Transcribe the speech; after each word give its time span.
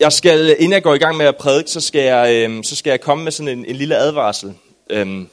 Jeg 0.00 0.12
skal, 0.12 0.56
inden 0.58 0.72
jeg 0.72 0.82
går 0.82 0.94
i 0.94 0.98
gang 0.98 1.16
med 1.16 1.26
at 1.26 1.36
prædike, 1.36 1.70
så 1.70 1.80
skal 1.80 2.02
jeg, 2.02 2.50
øh, 2.50 2.64
så 2.64 2.76
skal 2.76 2.90
jeg 2.90 3.00
komme 3.00 3.24
med 3.24 3.32
sådan 3.32 3.58
en, 3.58 3.64
en 3.64 3.76
lille 3.76 3.96
advarsel. 3.96 4.54
Øh, 4.90 5.24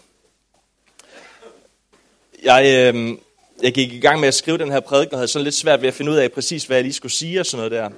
jeg, 2.44 2.94
øh, 2.96 3.18
jeg 3.64 3.74
gik 3.74 3.94
i 3.94 4.00
gang 4.00 4.20
med 4.20 4.28
at 4.28 4.34
skrive 4.34 4.58
den 4.58 4.72
her 4.72 4.80
prædiken, 4.80 5.14
og 5.14 5.20
havde 5.20 5.28
sådan 5.28 5.44
lidt 5.44 5.56
svært 5.56 5.82
ved 5.82 5.88
at 5.88 5.94
finde 5.94 6.12
ud 6.12 6.18
af 6.18 6.32
præcis, 6.32 6.64
hvad 6.64 6.78
jeg 6.78 6.84
lige 6.84 6.94
skulle 6.94 7.12
sige 7.12 7.40
og 7.40 7.46
sådan 7.46 7.58
noget 7.58 7.72
der. 7.72 7.90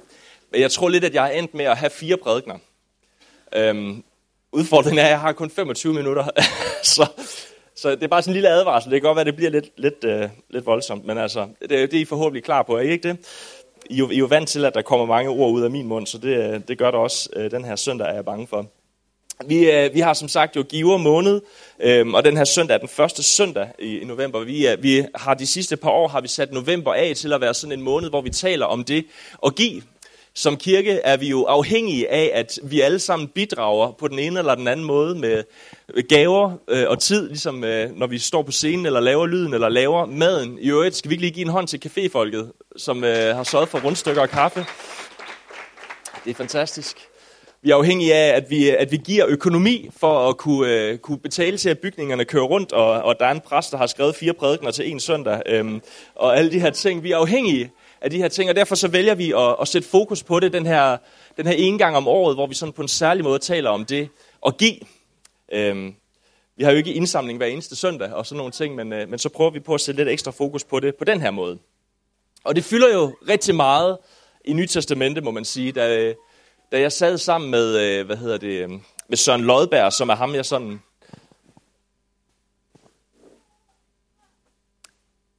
Men 0.52 0.60
jeg 0.60 0.70
tror 0.70 0.88
lidt, 0.88 1.04
at 1.04 1.14
jeg 1.14 1.22
har 1.22 1.30
endt 1.30 1.54
med 1.54 1.64
at 1.64 1.76
have 1.76 1.90
fire 1.90 2.16
prædikner. 2.16 2.58
Øh, 3.54 3.96
udfordringen 4.52 4.98
er, 4.98 5.04
at 5.04 5.10
jeg 5.10 5.20
har 5.20 5.32
kun 5.32 5.50
25 5.50 5.94
minutter, 5.94 6.24
så, 6.94 7.06
så 7.76 7.90
det 7.90 8.02
er 8.02 8.08
bare 8.08 8.22
sådan 8.22 8.30
en 8.30 8.34
lille 8.34 8.48
advarsel. 8.48 8.90
Det 8.90 9.00
kan 9.00 9.06
godt 9.08 9.16
være, 9.16 9.20
at 9.20 9.26
det 9.26 9.36
bliver 9.36 9.50
lidt, 9.50 9.68
lidt, 9.76 10.04
øh, 10.04 10.28
lidt 10.50 10.66
voldsomt, 10.66 11.04
men 11.04 11.18
altså, 11.18 11.48
det, 11.60 11.70
det 11.70 11.94
er 11.94 12.00
I 12.00 12.04
forhåbentlig 12.04 12.44
klar 12.44 12.62
på, 12.62 12.76
er 12.76 12.80
I 12.80 12.88
ikke 12.88 13.08
det? 13.08 13.18
I, 13.90 14.00
er 14.00 14.06
jo 14.06 14.26
vant 14.26 14.48
til, 14.48 14.64
at 14.64 14.74
der 14.74 14.82
kommer 14.82 15.06
mange 15.06 15.30
ord 15.30 15.52
ud 15.52 15.62
af 15.62 15.70
min 15.70 15.86
mund, 15.86 16.06
så 16.06 16.18
det, 16.18 16.68
det 16.68 16.78
gør 16.78 16.90
der 16.90 16.98
også 16.98 17.28
øh, 17.36 17.50
den 17.50 17.64
her 17.64 17.76
søndag, 17.76 18.08
er 18.08 18.14
jeg 18.14 18.24
bange 18.24 18.46
for. 18.46 18.66
Vi, 19.46 19.70
øh, 19.70 19.94
vi 19.94 20.00
har 20.00 20.14
som 20.14 20.28
sagt 20.28 20.56
jo 20.56 20.62
giver 20.62 20.96
måned, 20.96 21.40
øh, 21.80 22.08
og 22.08 22.24
den 22.24 22.36
her 22.36 22.44
søndag 22.44 22.74
er 22.74 22.78
den 22.78 22.88
første 22.88 23.22
søndag 23.22 23.68
i, 23.78 23.98
i 23.98 24.04
november. 24.04 24.44
Vi, 24.44 24.66
er, 24.66 24.76
vi 24.76 25.04
har 25.14 25.34
de 25.34 25.46
sidste 25.46 25.76
par 25.76 25.90
år 25.90 26.08
har 26.08 26.20
vi 26.20 26.28
sat 26.28 26.52
november 26.52 26.94
af 26.94 27.12
til 27.16 27.32
at 27.32 27.40
være 27.40 27.54
sådan 27.54 27.78
en 27.78 27.84
måned, 27.84 28.10
hvor 28.10 28.20
vi 28.20 28.30
taler 28.30 28.66
om 28.66 28.84
det 28.84 29.06
at 29.46 29.54
give. 29.54 29.82
Som 30.36 30.56
kirke 30.56 30.90
er 30.90 31.16
vi 31.16 31.28
jo 31.28 31.44
afhængige 31.44 32.10
af, 32.10 32.30
at 32.34 32.58
vi 32.62 32.80
alle 32.80 32.98
sammen 32.98 33.28
bidrager 33.28 33.92
på 33.92 34.08
den 34.08 34.18
ene 34.18 34.38
eller 34.38 34.54
den 34.54 34.68
anden 34.68 34.86
måde 34.86 35.14
med 35.14 35.44
øh, 35.94 36.04
gaver 36.08 36.52
øh, 36.68 36.84
og 36.88 36.98
tid, 36.98 37.28
ligesom 37.28 37.64
øh, 37.64 37.96
når 37.96 38.06
vi 38.06 38.18
står 38.18 38.42
på 38.42 38.52
scenen 38.52 38.86
eller 38.86 39.00
laver 39.00 39.26
lyden 39.26 39.54
eller 39.54 39.68
laver 39.68 40.06
maden. 40.06 40.58
I 40.60 40.70
øvrigt 40.70 40.96
skal 40.96 41.08
vi 41.08 41.14
ikke 41.14 41.22
lige 41.22 41.34
give 41.34 41.44
en 41.44 41.50
hånd 41.50 41.68
til 41.68 41.80
caféfolket, 41.86 42.70
som 42.76 43.04
øh, 43.04 43.36
har 43.36 43.42
sørget 43.42 43.68
for 43.68 43.80
rundstykker 43.80 44.22
og 44.22 44.28
kaffe. 44.28 44.66
Det 46.24 46.30
er 46.30 46.34
fantastisk. 46.34 46.96
Vi 47.62 47.70
er 47.70 47.76
afhængige 47.76 48.14
af, 48.14 48.36
at 48.36 48.50
vi, 48.50 48.68
at 48.68 48.92
vi 48.92 48.96
giver 48.96 49.26
økonomi 49.28 49.90
for 49.96 50.28
at 50.28 50.36
kunne, 50.36 50.68
øh, 50.68 50.98
kunne 50.98 51.18
betale 51.18 51.58
til, 51.58 51.68
at 51.68 51.78
bygningerne 51.78 52.24
kører 52.24 52.44
rundt, 52.44 52.72
og, 52.72 53.02
og 53.02 53.16
der 53.20 53.26
er 53.26 53.32
en 53.32 53.40
præst, 53.40 53.70
der 53.70 53.78
har 53.78 53.86
skrevet 53.86 54.16
fire 54.16 54.32
prædikener 54.32 54.70
til 54.70 54.90
en 54.90 55.00
søndag, 55.00 55.42
øh, 55.46 55.80
og 56.14 56.38
alle 56.38 56.50
de 56.50 56.60
her 56.60 56.70
ting. 56.70 57.02
Vi 57.02 57.12
er 57.12 57.16
afhængige 57.16 57.70
af 58.04 58.10
de 58.10 58.18
her 58.18 58.28
ting, 58.28 58.50
og 58.50 58.56
derfor 58.56 58.74
så 58.74 58.88
vælger 58.88 59.14
vi 59.14 59.32
at, 59.32 59.56
at 59.60 59.68
sætte 59.68 59.88
fokus 59.88 60.22
på 60.22 60.40
det 60.40 60.52
den 60.52 60.66
her, 60.66 60.96
den 61.36 61.46
her 61.46 61.52
ene 61.52 61.78
gang 61.78 61.96
om 61.96 62.08
året, 62.08 62.36
hvor 62.36 62.46
vi 62.46 62.54
sådan 62.54 62.72
på 62.72 62.82
en 62.82 62.88
særlig 62.88 63.24
måde 63.24 63.38
taler 63.38 63.70
om 63.70 63.84
det 63.84 64.08
at 64.46 64.56
give. 64.56 64.78
Øhm, 65.52 65.94
vi 66.56 66.64
har 66.64 66.70
jo 66.70 66.76
ikke 66.76 66.94
indsamling 66.94 67.38
hver 67.38 67.46
eneste 67.46 67.76
søndag 67.76 68.12
og 68.12 68.26
sådan 68.26 68.36
nogle 68.36 68.52
ting, 68.52 68.74
men, 68.74 68.92
øh, 68.92 69.08
men 69.08 69.18
så 69.18 69.28
prøver 69.28 69.50
vi 69.50 69.60
på 69.60 69.74
at 69.74 69.80
sætte 69.80 70.00
lidt 70.00 70.08
ekstra 70.08 70.30
fokus 70.30 70.64
på 70.64 70.80
det 70.80 70.94
på 70.94 71.04
den 71.04 71.20
her 71.20 71.30
måde. 71.30 71.58
Og 72.44 72.56
det 72.56 72.64
fylder 72.64 72.92
jo 72.92 73.16
rigtig 73.28 73.54
meget 73.54 73.98
i 74.44 74.52
Nyt 74.52 74.68
Testamente, 74.68 75.20
må 75.20 75.30
man 75.30 75.44
sige. 75.44 75.72
Da, 75.72 75.98
øh, 75.98 76.14
da 76.72 76.80
jeg 76.80 76.92
sad 76.92 77.18
sammen 77.18 77.50
med, 77.50 77.78
øh, 77.80 78.06
hvad 78.06 78.16
hedder 78.16 78.38
det, 78.38 78.62
øh, 78.62 78.70
med 79.08 79.16
Søren 79.16 79.44
Lodberg, 79.44 79.92
som 79.92 80.08
er 80.08 80.14
ham, 80.14 80.34
jeg 80.34 80.44
sådan 80.44 80.80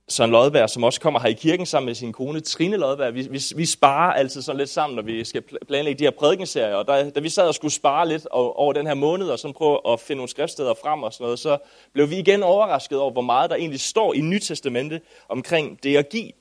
Søren 0.08 0.32
Lodberg, 0.32 0.70
som 0.70 0.84
også 0.84 1.02
kommer 1.02 1.20
her 1.20 1.30
i 1.30 1.34
kirken 1.34 1.66
sammen 1.66 1.86
med 1.86 1.96
sin 1.96 2.14
kone 2.14 2.40
Trine 2.40 2.78
Lodberg. 2.78 3.14
Vi, 3.14 3.22
vi, 3.22 3.42
vi 3.56 3.66
sparer 3.66 4.14
altid 4.14 4.42
sådan 4.42 4.58
lidt 4.58 4.70
sammen, 4.70 4.96
når 4.96 5.04
vi 5.04 5.24
skal 5.24 5.44
planlægge 5.68 6.00
de 6.00 6.04
her 6.04 6.12
prædikenserier. 6.12 6.76
Og 6.76 6.88
da, 6.88 7.10
da 7.10 7.20
vi 7.20 7.30
sad 7.30 7.48
og 7.48 7.56
skulle 7.56 7.74
spare 7.74 8.08
lidt 8.08 8.28
over 8.32 8.74
den 8.74 8.88
her 8.88 8.94
måned, 8.94 9.28
og 9.28 9.40
sådan 9.40 9.54
prøve 9.54 9.80
at 9.94 10.00
finde 10.00 10.18
nogle 10.18 10.30
skriftsteder 10.30 10.74
frem 10.74 11.04
og 11.04 11.14
sådan 11.14 11.24
noget, 11.24 11.40
så 11.40 11.58
blev 11.94 12.10
vi 12.10 12.18
igen 12.18 12.44
overrasket 12.44 13.00
over, 13.00 13.12
hvor 13.12 13.22
meget 13.22 13.50
der 13.50 13.56
egentlig 13.56 13.80
står 13.80 14.14
i 14.14 14.22
Nyt 14.22 14.42
Testamente 14.42 15.02
omkring 15.30 15.84
det 15.84 15.98
at 15.98 16.10
give. 16.10 16.32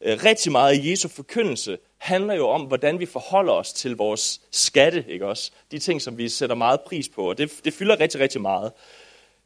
Øh, 0.00 0.18
rigtig 0.24 0.52
meget 0.52 0.78
af 0.78 0.90
Jesu 0.90 1.08
forkyndelse 1.08 1.78
handler 1.98 2.34
jo 2.34 2.48
om, 2.48 2.62
hvordan 2.62 2.98
vi 2.98 3.06
forholder 3.06 3.52
os 3.52 3.72
til 3.72 3.96
vores 3.96 4.40
skatte, 4.50 5.04
ikke 5.08 5.26
også? 5.26 5.50
De 5.70 5.78
ting, 5.78 6.02
som 6.02 6.18
vi 6.18 6.28
sætter 6.28 6.56
meget 6.56 6.80
pris 6.80 7.08
på, 7.08 7.28
og 7.28 7.38
det, 7.38 7.50
det 7.64 7.74
fylder 7.74 8.00
rigtig, 8.00 8.20
rigtig 8.20 8.40
meget. 8.40 8.72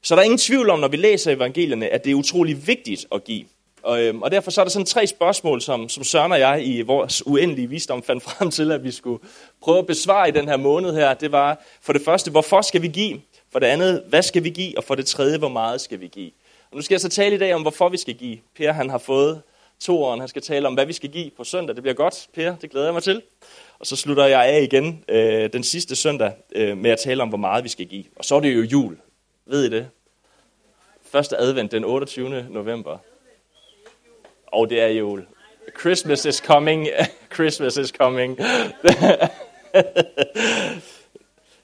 Så 0.02 0.14
der 0.14 0.20
er 0.20 0.24
ingen 0.24 0.38
tvivl 0.38 0.70
om, 0.70 0.78
når 0.78 0.88
vi 0.88 0.96
læser 0.96 1.32
evangelierne, 1.32 1.88
at 1.88 2.04
det 2.04 2.10
er 2.10 2.14
utrolig 2.14 2.66
vigtigt 2.66 3.06
at 3.12 3.24
give. 3.24 3.44
Og, 3.82 4.02
øhm, 4.02 4.22
og 4.22 4.30
derfor 4.30 4.50
så 4.50 4.60
er 4.60 4.64
der 4.64 4.70
sådan 4.70 4.86
tre 4.86 5.06
spørgsmål, 5.06 5.60
som, 5.60 5.88
som 5.88 6.04
Søren 6.04 6.32
og 6.32 6.40
jeg 6.40 6.66
i 6.66 6.82
vores 6.82 7.26
uendelige 7.26 7.68
visdom 7.68 8.02
fandt 8.02 8.22
frem 8.28 8.50
til, 8.50 8.72
at 8.72 8.84
vi 8.84 8.90
skulle 8.90 9.24
prøve 9.60 9.78
at 9.78 9.86
besvare 9.86 10.28
i 10.28 10.32
den 10.32 10.48
her 10.48 10.56
måned 10.56 10.94
her. 10.94 11.14
Det 11.14 11.32
var 11.32 11.64
for 11.82 11.92
det 11.92 12.02
første, 12.04 12.30
hvorfor 12.30 12.60
skal 12.60 12.82
vi 12.82 12.88
give? 12.88 13.20
For 13.52 13.58
det 13.58 13.66
andet, 13.66 14.02
hvad 14.08 14.22
skal 14.22 14.44
vi 14.44 14.50
give? 14.50 14.78
Og 14.78 14.84
for 14.84 14.94
det 14.94 15.06
tredje, 15.06 15.38
hvor 15.38 15.48
meget 15.48 15.80
skal 15.80 16.00
vi 16.00 16.06
give? 16.06 16.30
Og 16.70 16.76
nu 16.76 16.82
skal 16.82 16.94
jeg 16.94 17.00
så 17.00 17.08
tale 17.08 17.34
i 17.34 17.38
dag 17.38 17.54
om, 17.54 17.62
hvorfor 17.62 17.88
vi 17.88 17.96
skal 17.96 18.14
give. 18.14 18.38
Per 18.56 18.72
han 18.72 18.90
har 18.90 18.98
fået 18.98 19.42
to 19.80 20.02
år, 20.02 20.16
han 20.16 20.28
skal 20.28 20.42
tale 20.42 20.66
om, 20.66 20.74
hvad 20.74 20.86
vi 20.86 20.92
skal 20.92 21.10
give 21.10 21.30
på 21.36 21.44
søndag. 21.44 21.74
Det 21.74 21.82
bliver 21.82 21.94
godt, 21.94 22.28
Per, 22.34 22.56
det 22.56 22.70
glæder 22.70 22.86
jeg 22.86 22.94
mig 22.94 23.02
til. 23.02 23.22
Og 23.78 23.86
så 23.86 23.96
slutter 23.96 24.26
jeg 24.26 24.44
af 24.44 24.62
igen 24.62 25.04
øh, 25.08 25.52
den 25.52 25.62
sidste 25.62 25.96
søndag 25.96 26.32
øh, 26.54 26.76
med 26.76 26.90
at 26.90 26.98
tale 26.98 27.22
om, 27.22 27.28
hvor 27.28 27.38
meget 27.38 27.64
vi 27.64 27.68
skal 27.68 27.86
give. 27.86 28.04
Og 28.16 28.24
så 28.24 28.34
er 28.34 28.40
det 28.40 28.56
jo 28.56 28.62
jul. 28.62 28.98
Ved 29.46 29.64
I 29.64 29.70
det? 29.70 29.88
Første 31.10 31.36
advent 31.36 31.72
den 31.72 31.84
28. 31.84 32.46
november. 32.50 32.98
Og 34.52 34.70
det 34.70 34.80
er 34.80 34.86
jul. 34.86 35.26
Christmas 35.80 36.24
is 36.24 36.36
coming. 36.36 36.88
Christmas 37.34 37.76
is 37.76 37.88
coming. 37.88 38.38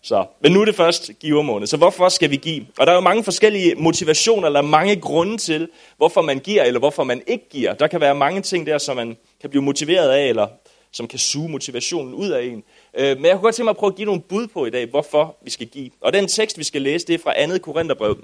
Så, 0.03 0.27
men 0.41 0.53
nu 0.53 0.61
er 0.61 0.65
det 0.65 0.75
først 0.75 1.11
givermåned. 1.21 1.67
Så 1.67 1.77
hvorfor 1.77 2.09
skal 2.09 2.31
vi 2.31 2.37
give? 2.37 2.67
Og 2.79 2.87
der 2.87 2.93
er 2.93 2.97
jo 2.97 3.01
mange 3.01 3.25
forskellige 3.25 3.75
motivationer, 3.75 4.47
eller 4.47 4.63
mange 4.63 5.01
grunde 5.01 5.37
til, 5.37 5.69
hvorfor 5.97 6.23
man 6.23 6.39
giver, 6.39 6.63
eller 6.63 6.79
hvorfor 6.79 7.05
man 7.05 7.23
ikke 7.27 7.49
giver. 7.49 7.75
Der 7.75 7.87
kan 7.87 8.01
være 8.01 8.15
mange 8.15 8.43
ting 8.43 8.67
der, 8.67 8.79
som 8.79 8.97
man 8.97 9.17
kan 9.41 9.51
blive 9.51 9.63
motiveret 9.63 10.11
af, 10.11 10.29
eller 10.29 10.47
som 10.93 11.09
kan 11.09 11.19
suge 11.19 11.49
motivationen 11.49 12.15
ud 12.15 12.29
af 12.29 12.43
en. 12.45 12.63
Øh, 12.95 13.17
men 13.17 13.25
jeg 13.25 13.33
kunne 13.33 13.43
godt 13.43 13.55
tænke 13.55 13.65
mig 13.65 13.71
at 13.71 13.77
prøve 13.77 13.91
at 13.91 13.97
give 13.97 14.07
nogle 14.07 14.21
bud 14.21 14.47
på 14.47 14.67
i 14.67 14.71
dag, 14.71 14.87
hvorfor 14.87 15.37
vi 15.45 15.51
skal 15.51 15.67
give. 15.67 15.91
Og 16.01 16.13
den 16.13 16.29
tekst, 16.29 16.59
vi 16.59 16.65
skal 16.65 16.83
læse, 16.83 17.07
det 17.07 17.15
er 17.15 17.19
fra 17.19 17.57
2. 17.57 17.59
Korintherbrev, 17.63 18.19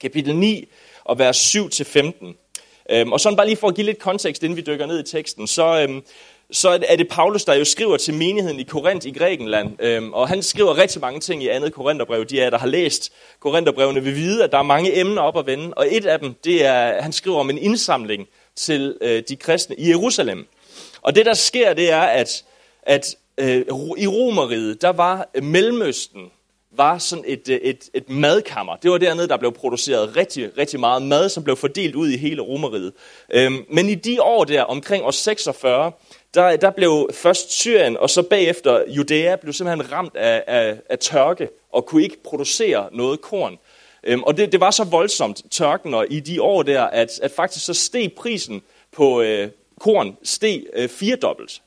kapitel 0.00 0.36
9, 0.36 0.68
og 1.04 1.18
vers 1.18 1.56
7-15. 1.56 2.49
Øhm, 2.90 3.12
og 3.12 3.20
sådan 3.20 3.36
bare 3.36 3.46
lige 3.46 3.56
for 3.56 3.68
at 3.68 3.74
give 3.74 3.84
lidt 3.84 3.98
kontekst, 3.98 4.42
inden 4.42 4.56
vi 4.56 4.62
dykker 4.62 4.86
ned 4.86 5.00
i 5.00 5.10
teksten, 5.10 5.46
så, 5.46 5.82
øhm, 5.82 6.02
så 6.50 6.80
er 6.88 6.96
det 6.96 7.08
Paulus, 7.08 7.44
der 7.44 7.54
jo 7.54 7.64
skriver 7.64 7.96
til 7.96 8.14
menigheden 8.14 8.60
i 8.60 8.62
Korinth 8.62 9.06
i 9.06 9.10
Grækenland. 9.10 9.82
Øhm, 9.82 10.12
og 10.12 10.28
han 10.28 10.42
skriver 10.42 10.78
rigtig 10.78 11.00
mange 11.00 11.20
ting 11.20 11.42
i 11.42 11.48
andet 11.48 11.72
Korintherbrev. 11.72 12.24
De 12.24 12.40
er, 12.40 12.50
der 12.50 12.58
har 12.58 12.66
læst 12.66 13.12
Korintherbrevene, 13.40 14.02
vil 14.02 14.14
vide, 14.14 14.44
at 14.44 14.52
der 14.52 14.58
er 14.58 14.62
mange 14.62 15.00
emner 15.00 15.22
op 15.22 15.38
at 15.38 15.46
vende. 15.46 15.74
Og 15.74 15.86
et 15.90 16.06
af 16.06 16.18
dem, 16.18 16.34
det 16.44 16.64
er, 16.64 17.02
han 17.02 17.12
skriver 17.12 17.38
om 17.38 17.50
en 17.50 17.58
indsamling 17.58 18.28
til 18.56 18.98
øh, 19.00 19.22
de 19.28 19.36
kristne 19.36 19.76
i 19.76 19.88
Jerusalem. 19.88 20.46
Og 21.02 21.14
det, 21.14 21.26
der 21.26 21.34
sker, 21.34 21.74
det 21.74 21.90
er, 21.90 22.00
at, 22.00 22.44
at 22.82 23.16
øh, 23.38 23.64
i 23.98 24.06
Romeriet, 24.06 24.82
der 24.82 24.92
var 24.92 25.28
Mellemøsten, 25.42 26.30
var 26.76 26.98
sådan 26.98 27.24
et, 27.26 27.48
øh, 27.48 27.56
et, 27.56 27.90
et 27.94 28.08
madkammer. 28.08 28.76
Det 28.76 28.90
var 28.90 28.98
dernede, 28.98 29.28
der 29.28 29.36
blev 29.36 29.52
produceret 29.52 30.16
rigtig, 30.16 30.58
rigtig 30.58 30.80
meget 30.80 31.02
mad, 31.02 31.28
som 31.28 31.44
blev 31.44 31.56
fordelt 31.56 31.94
ud 31.94 32.08
i 32.08 32.16
hele 32.16 32.42
Romeriet. 32.42 32.92
Øhm, 33.30 33.64
men 33.68 33.88
i 33.88 33.94
de 33.94 34.22
år 34.22 34.44
der, 34.44 34.62
omkring 34.62 35.04
år 35.04 35.10
46, 35.10 35.92
der, 36.34 36.56
der 36.56 36.70
blev 36.70 37.10
først 37.14 37.52
Syrien, 37.52 37.96
og 37.96 38.10
så 38.10 38.22
bagefter 38.22 38.84
Judæa, 38.88 39.36
blev 39.36 39.52
simpelthen 39.52 39.92
ramt 39.92 40.16
af, 40.16 40.44
af, 40.46 40.76
af 40.90 40.98
tørke, 40.98 41.48
og 41.72 41.86
kunne 41.86 42.02
ikke 42.02 42.22
producere 42.22 42.88
noget 42.92 43.20
korn. 43.20 43.58
Øhm, 44.04 44.22
og 44.22 44.36
det, 44.36 44.52
det 44.52 44.60
var 44.60 44.70
så 44.70 44.84
voldsomt, 44.84 45.42
tørken, 45.50 45.94
og 45.94 46.06
i 46.10 46.20
de 46.20 46.42
år 46.42 46.62
der, 46.62 46.82
at, 46.82 47.20
at 47.22 47.30
faktisk 47.30 47.64
så 47.64 47.74
steg 47.74 48.12
prisen 48.16 48.62
på 48.92 49.20
øh, 49.22 49.48
korn 49.80 50.16
steg 50.22 50.62
øh, 50.74 50.88
firedobbelt. 50.88 51.62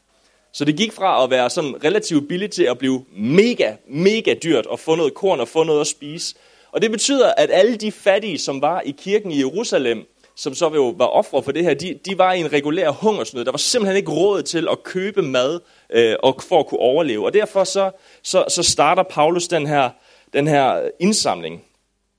Så 0.53 0.65
det 0.65 0.77
gik 0.77 0.91
fra 0.91 1.23
at 1.23 1.29
være 1.29 1.49
sådan 1.49 1.83
relativt 1.83 2.27
billigt 2.27 2.53
til 2.53 2.63
at 2.63 2.77
blive 2.77 3.05
mega, 3.17 3.73
mega 3.89 4.33
dyrt 4.43 4.67
at 4.73 4.79
få 4.79 4.95
noget 4.95 5.13
korn 5.13 5.39
og 5.39 5.47
få 5.47 5.63
noget 5.63 5.81
at 5.81 5.87
spise. 5.87 6.35
Og 6.71 6.81
det 6.81 6.91
betyder, 6.91 7.33
at 7.37 7.49
alle 7.51 7.75
de 7.75 7.91
fattige, 7.91 8.37
som 8.37 8.61
var 8.61 8.81
i 8.81 8.95
kirken 8.97 9.31
i 9.31 9.39
Jerusalem, 9.39 10.05
som 10.35 10.53
så 10.53 10.71
jo 10.73 10.95
var 10.97 11.05
ofre 11.05 11.43
for 11.43 11.51
det 11.51 11.63
her, 11.63 11.73
de, 11.73 11.99
de 12.05 12.17
var 12.17 12.33
i 12.33 12.39
en 12.39 12.53
regulær 12.53 12.89
hungersnød. 12.89 13.45
Der 13.45 13.51
var 13.51 13.57
simpelthen 13.57 13.97
ikke 13.97 14.11
råd 14.11 14.43
til 14.43 14.67
at 14.71 14.83
købe 14.83 15.21
mad 15.21 15.59
øh, 15.89 16.15
og 16.23 16.41
for 16.41 16.59
at 16.59 16.67
kunne 16.67 16.79
overleve. 16.79 17.25
Og 17.25 17.33
derfor 17.33 17.63
så, 17.63 17.91
så, 18.23 18.45
så 18.47 18.63
starter 18.63 19.03
Paulus 19.03 19.47
den 19.47 19.67
her, 19.67 19.89
den 20.33 20.47
her 20.47 20.89
indsamling. 20.99 21.63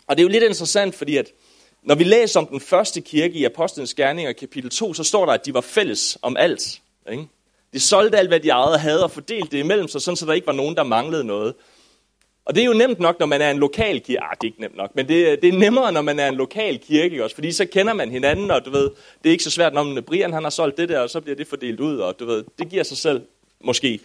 Og 0.06 0.16
det 0.16 0.22
er 0.22 0.24
jo 0.24 0.30
lidt 0.30 0.44
interessant, 0.44 0.94
fordi 0.94 1.16
at 1.16 1.30
når 1.82 1.94
vi 1.94 2.04
læser 2.04 2.40
om 2.40 2.46
den 2.46 2.60
første 2.60 3.00
kirke 3.00 3.34
i 3.34 3.44
Apostlenes 3.44 3.94
Gerninger 3.94 4.32
kapitel 4.32 4.70
2, 4.70 4.94
så 4.94 5.04
står 5.04 5.26
der, 5.26 5.32
at 5.32 5.46
de 5.46 5.54
var 5.54 5.60
fælles 5.60 6.18
om 6.22 6.36
alt. 6.36 6.80
Ikke? 7.10 7.26
De 7.74 7.80
solgte 7.80 8.18
alt, 8.18 8.28
hvad 8.28 8.40
de 8.40 8.48
ejede 8.48 8.78
havde, 8.78 9.04
og 9.04 9.10
fordelte 9.10 9.48
det 9.50 9.58
imellem 9.58 9.88
sig, 9.88 10.02
sådan 10.02 10.16
så 10.16 10.26
der 10.26 10.32
ikke 10.32 10.46
var 10.46 10.52
nogen, 10.52 10.76
der 10.76 10.82
manglede 10.82 11.24
noget. 11.24 11.54
Og 12.44 12.54
det 12.54 12.60
er 12.60 12.64
jo 12.64 12.72
nemt 12.72 13.00
nok, 13.00 13.18
når 13.18 13.26
man 13.26 13.42
er 13.42 13.50
en 13.50 13.58
lokal 13.58 14.00
kirke. 14.00 14.22
Ah, 14.22 14.36
det 14.40 14.42
er 14.42 14.50
ikke 14.50 14.60
nemt 14.60 14.76
nok, 14.76 14.90
men 14.96 15.08
det, 15.08 15.42
det 15.42 15.48
er 15.48 15.58
nemmere, 15.58 15.92
når 15.92 16.02
man 16.02 16.18
er 16.18 16.28
en 16.28 16.34
lokal 16.34 16.78
kirke 16.78 17.24
også, 17.24 17.34
fordi 17.34 17.52
så 17.52 17.66
kender 17.66 17.92
man 17.92 18.10
hinanden, 18.10 18.50
og 18.50 18.64
du 18.64 18.70
ved, 18.70 18.90
det 19.22 19.28
er 19.28 19.30
ikke 19.30 19.44
så 19.44 19.50
svært, 19.50 19.74
når 19.74 20.00
Brian 20.00 20.32
han 20.32 20.42
har 20.42 20.50
solgt 20.50 20.78
det 20.78 20.88
der, 20.88 21.00
og 21.00 21.10
så 21.10 21.20
bliver 21.20 21.36
det 21.36 21.46
fordelt 21.46 21.80
ud, 21.80 21.98
og 21.98 22.18
du 22.18 22.26
ved, 22.26 22.44
det 22.58 22.68
giver 22.68 22.82
sig 22.82 22.96
selv, 22.96 23.22
måske. 23.64 24.00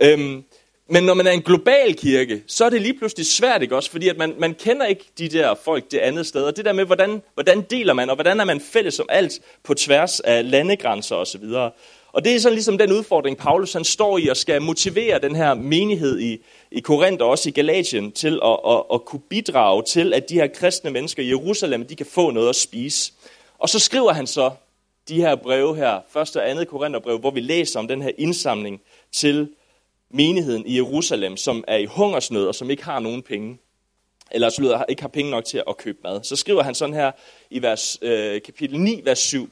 Øhm, 0.00 0.44
men 0.88 1.04
når 1.04 1.14
man 1.14 1.26
er 1.26 1.30
en 1.30 1.42
global 1.42 1.94
kirke, 1.94 2.42
så 2.46 2.64
er 2.64 2.70
det 2.70 2.82
lige 2.82 2.98
pludselig 2.98 3.26
svært, 3.26 3.62
ikke 3.62 3.76
også? 3.76 3.90
Fordi 3.90 4.08
at 4.08 4.18
man, 4.18 4.34
man 4.38 4.54
kender 4.54 4.86
ikke 4.86 5.04
de 5.18 5.28
der 5.28 5.54
folk 5.64 5.90
det 5.90 5.98
andet 5.98 6.26
sted. 6.26 6.42
Og 6.42 6.56
det 6.56 6.64
der 6.64 6.72
med, 6.72 6.84
hvordan, 6.84 7.22
hvordan 7.34 7.60
deler 7.60 7.92
man, 7.92 8.10
og 8.10 8.16
hvordan 8.16 8.40
er 8.40 8.44
man 8.44 8.60
fælles 8.60 9.00
om 9.00 9.06
alt 9.08 9.40
på 9.62 9.74
tværs 9.74 10.20
af 10.20 10.50
landegrænser 10.50 11.16
osv. 11.16 11.44
Og 11.44 11.74
og 12.12 12.24
det 12.24 12.34
er 12.34 12.38
sådan 12.40 12.54
ligesom 12.54 12.78
den 12.78 12.92
udfordring, 12.92 13.36
Paulus 13.36 13.72
han 13.72 13.84
står 13.84 14.18
i 14.18 14.28
og 14.28 14.36
skal 14.36 14.62
motivere 14.62 15.18
den 15.18 15.36
her 15.36 15.54
menighed 15.54 16.20
i, 16.20 16.38
i 16.70 16.80
Korinth 16.80 17.22
og 17.22 17.30
også 17.30 17.48
i 17.48 17.52
Galatien 17.52 18.12
til 18.12 18.40
at, 18.44 18.58
at, 18.68 18.82
at 18.94 19.04
kunne 19.04 19.20
bidrage 19.20 19.82
til, 19.82 20.14
at 20.14 20.28
de 20.28 20.34
her 20.34 20.46
kristne 20.46 20.90
mennesker 20.90 21.22
i 21.22 21.28
Jerusalem, 21.28 21.86
de 21.86 21.96
kan 21.96 22.06
få 22.06 22.30
noget 22.30 22.48
at 22.48 22.56
spise. 22.56 23.12
Og 23.58 23.68
så 23.68 23.78
skriver 23.78 24.12
han 24.12 24.26
så 24.26 24.50
de 25.08 25.16
her 25.16 25.34
breve 25.34 25.76
her, 25.76 26.00
første 26.10 26.40
og 26.40 26.50
andet 26.50 26.68
Korintherbrev, 26.68 27.18
hvor 27.18 27.30
vi 27.30 27.40
læser 27.40 27.80
om 27.80 27.88
den 27.88 28.02
her 28.02 28.10
indsamling 28.18 28.80
til 29.12 29.48
menigheden 30.10 30.66
i 30.66 30.76
Jerusalem, 30.76 31.36
som 31.36 31.64
er 31.68 31.76
i 31.76 31.84
hungersnød 31.84 32.46
og 32.46 32.54
som 32.54 32.70
ikke 32.70 32.84
har 32.84 32.98
nogen 32.98 33.22
penge, 33.22 33.58
eller 34.30 34.50
slutter, 34.50 34.84
ikke 34.88 35.02
har 35.02 35.08
penge 35.08 35.30
nok 35.30 35.44
til 35.44 35.62
at 35.68 35.76
købe 35.76 35.98
mad. 36.04 36.22
Så 36.22 36.36
skriver 36.36 36.62
han 36.62 36.74
sådan 36.74 36.94
her 36.94 37.12
i 37.50 37.62
vers, 37.62 37.98
øh, 38.02 38.42
kapitel 38.42 38.80
9, 38.80 39.00
vers 39.04 39.18
7. 39.18 39.50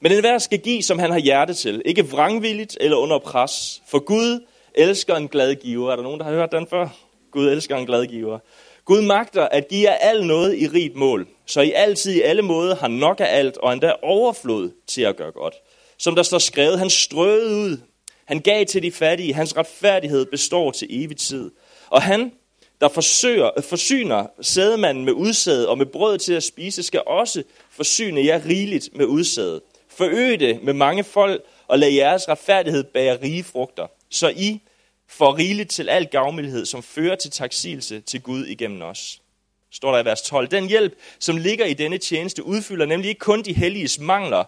Men 0.00 0.12
enhver 0.12 0.38
skal 0.38 0.58
give, 0.58 0.82
som 0.82 0.98
han 0.98 1.10
har 1.10 1.18
hjerte 1.18 1.54
til, 1.54 1.82
ikke 1.84 2.08
vrangvilligt 2.08 2.78
eller 2.80 2.96
under 2.96 3.18
pres. 3.18 3.82
For 3.88 3.98
Gud 3.98 4.40
elsker 4.74 5.16
en 5.16 5.28
glad 5.28 5.54
giver. 5.54 5.92
Er 5.92 5.96
der 5.96 6.02
nogen, 6.02 6.20
der 6.20 6.24
har 6.24 6.32
hørt 6.32 6.52
den 6.52 6.66
før? 6.66 6.88
Gud 7.30 7.48
elsker 7.48 7.76
en 7.76 7.86
glad 7.86 8.06
giver. 8.06 8.38
Gud 8.84 9.02
magter 9.02 9.48
at 9.48 9.68
give 9.68 9.90
jer 9.90 9.94
alt 9.94 10.26
noget 10.26 10.58
i 10.58 10.68
rigt 10.68 10.96
mål, 10.96 11.26
så 11.46 11.60
I 11.60 11.72
altid 11.72 12.12
i 12.12 12.20
alle 12.20 12.42
måder 12.42 12.76
har 12.76 12.88
nok 12.88 13.20
af 13.20 13.38
alt, 13.38 13.56
og 13.56 13.72
endda 13.72 13.94
overflod 14.02 14.70
til 14.86 15.02
at 15.02 15.16
gøre 15.16 15.32
godt. 15.32 15.54
Som 15.98 16.14
der 16.14 16.22
står 16.22 16.38
skrevet, 16.38 16.78
han 16.78 16.90
strøede 16.90 17.56
ud, 17.56 17.76
han 18.24 18.40
gav 18.40 18.66
til 18.66 18.82
de 18.82 18.92
fattige, 18.92 19.34
hans 19.34 19.56
retfærdighed 19.56 20.26
består 20.26 20.70
til 20.70 20.88
evig 20.90 21.16
tid. 21.16 21.50
Og 21.90 22.02
han, 22.02 22.32
der 22.80 22.88
forsøger, 22.88 23.50
øh, 23.56 23.62
forsyner 23.62 24.26
sædemanden 24.40 25.04
med 25.04 25.12
udsæde 25.12 25.68
og 25.68 25.78
med 25.78 25.86
brød 25.86 26.18
til 26.18 26.32
at 26.32 26.42
spise, 26.42 26.82
skal 26.82 27.02
også 27.06 27.42
forsyne 27.70 28.24
jer 28.24 28.46
rigeligt 28.46 28.96
med 28.96 29.06
udsæde. 29.06 29.60
Forøg 29.98 30.40
det 30.40 30.62
med 30.62 30.72
mange 30.72 31.04
folk, 31.04 31.42
og 31.68 31.78
lad 31.78 31.90
jeres 31.90 32.28
retfærdighed 32.28 32.84
bære 32.84 33.18
rige 33.22 33.44
frugter, 33.44 33.86
så 34.10 34.28
I 34.28 34.60
får 35.08 35.38
rigeligt 35.38 35.70
til 35.70 35.88
al 35.88 36.06
gavmildhed, 36.06 36.66
som 36.66 36.82
fører 36.82 37.16
til 37.16 37.30
taksigelse 37.30 38.00
til 38.00 38.22
Gud 38.22 38.46
igennem 38.46 38.82
os. 38.82 39.20
Står 39.70 39.92
der 39.92 40.02
i 40.02 40.04
vers 40.04 40.22
12. 40.22 40.48
Den 40.48 40.68
hjælp, 40.68 40.98
som 41.18 41.36
ligger 41.36 41.64
i 41.66 41.74
denne 41.74 41.98
tjeneste, 41.98 42.44
udfylder 42.44 42.86
nemlig 42.86 43.08
ikke 43.08 43.18
kun 43.18 43.42
de 43.42 43.52
helliges 43.52 43.98
mangler, 43.98 44.44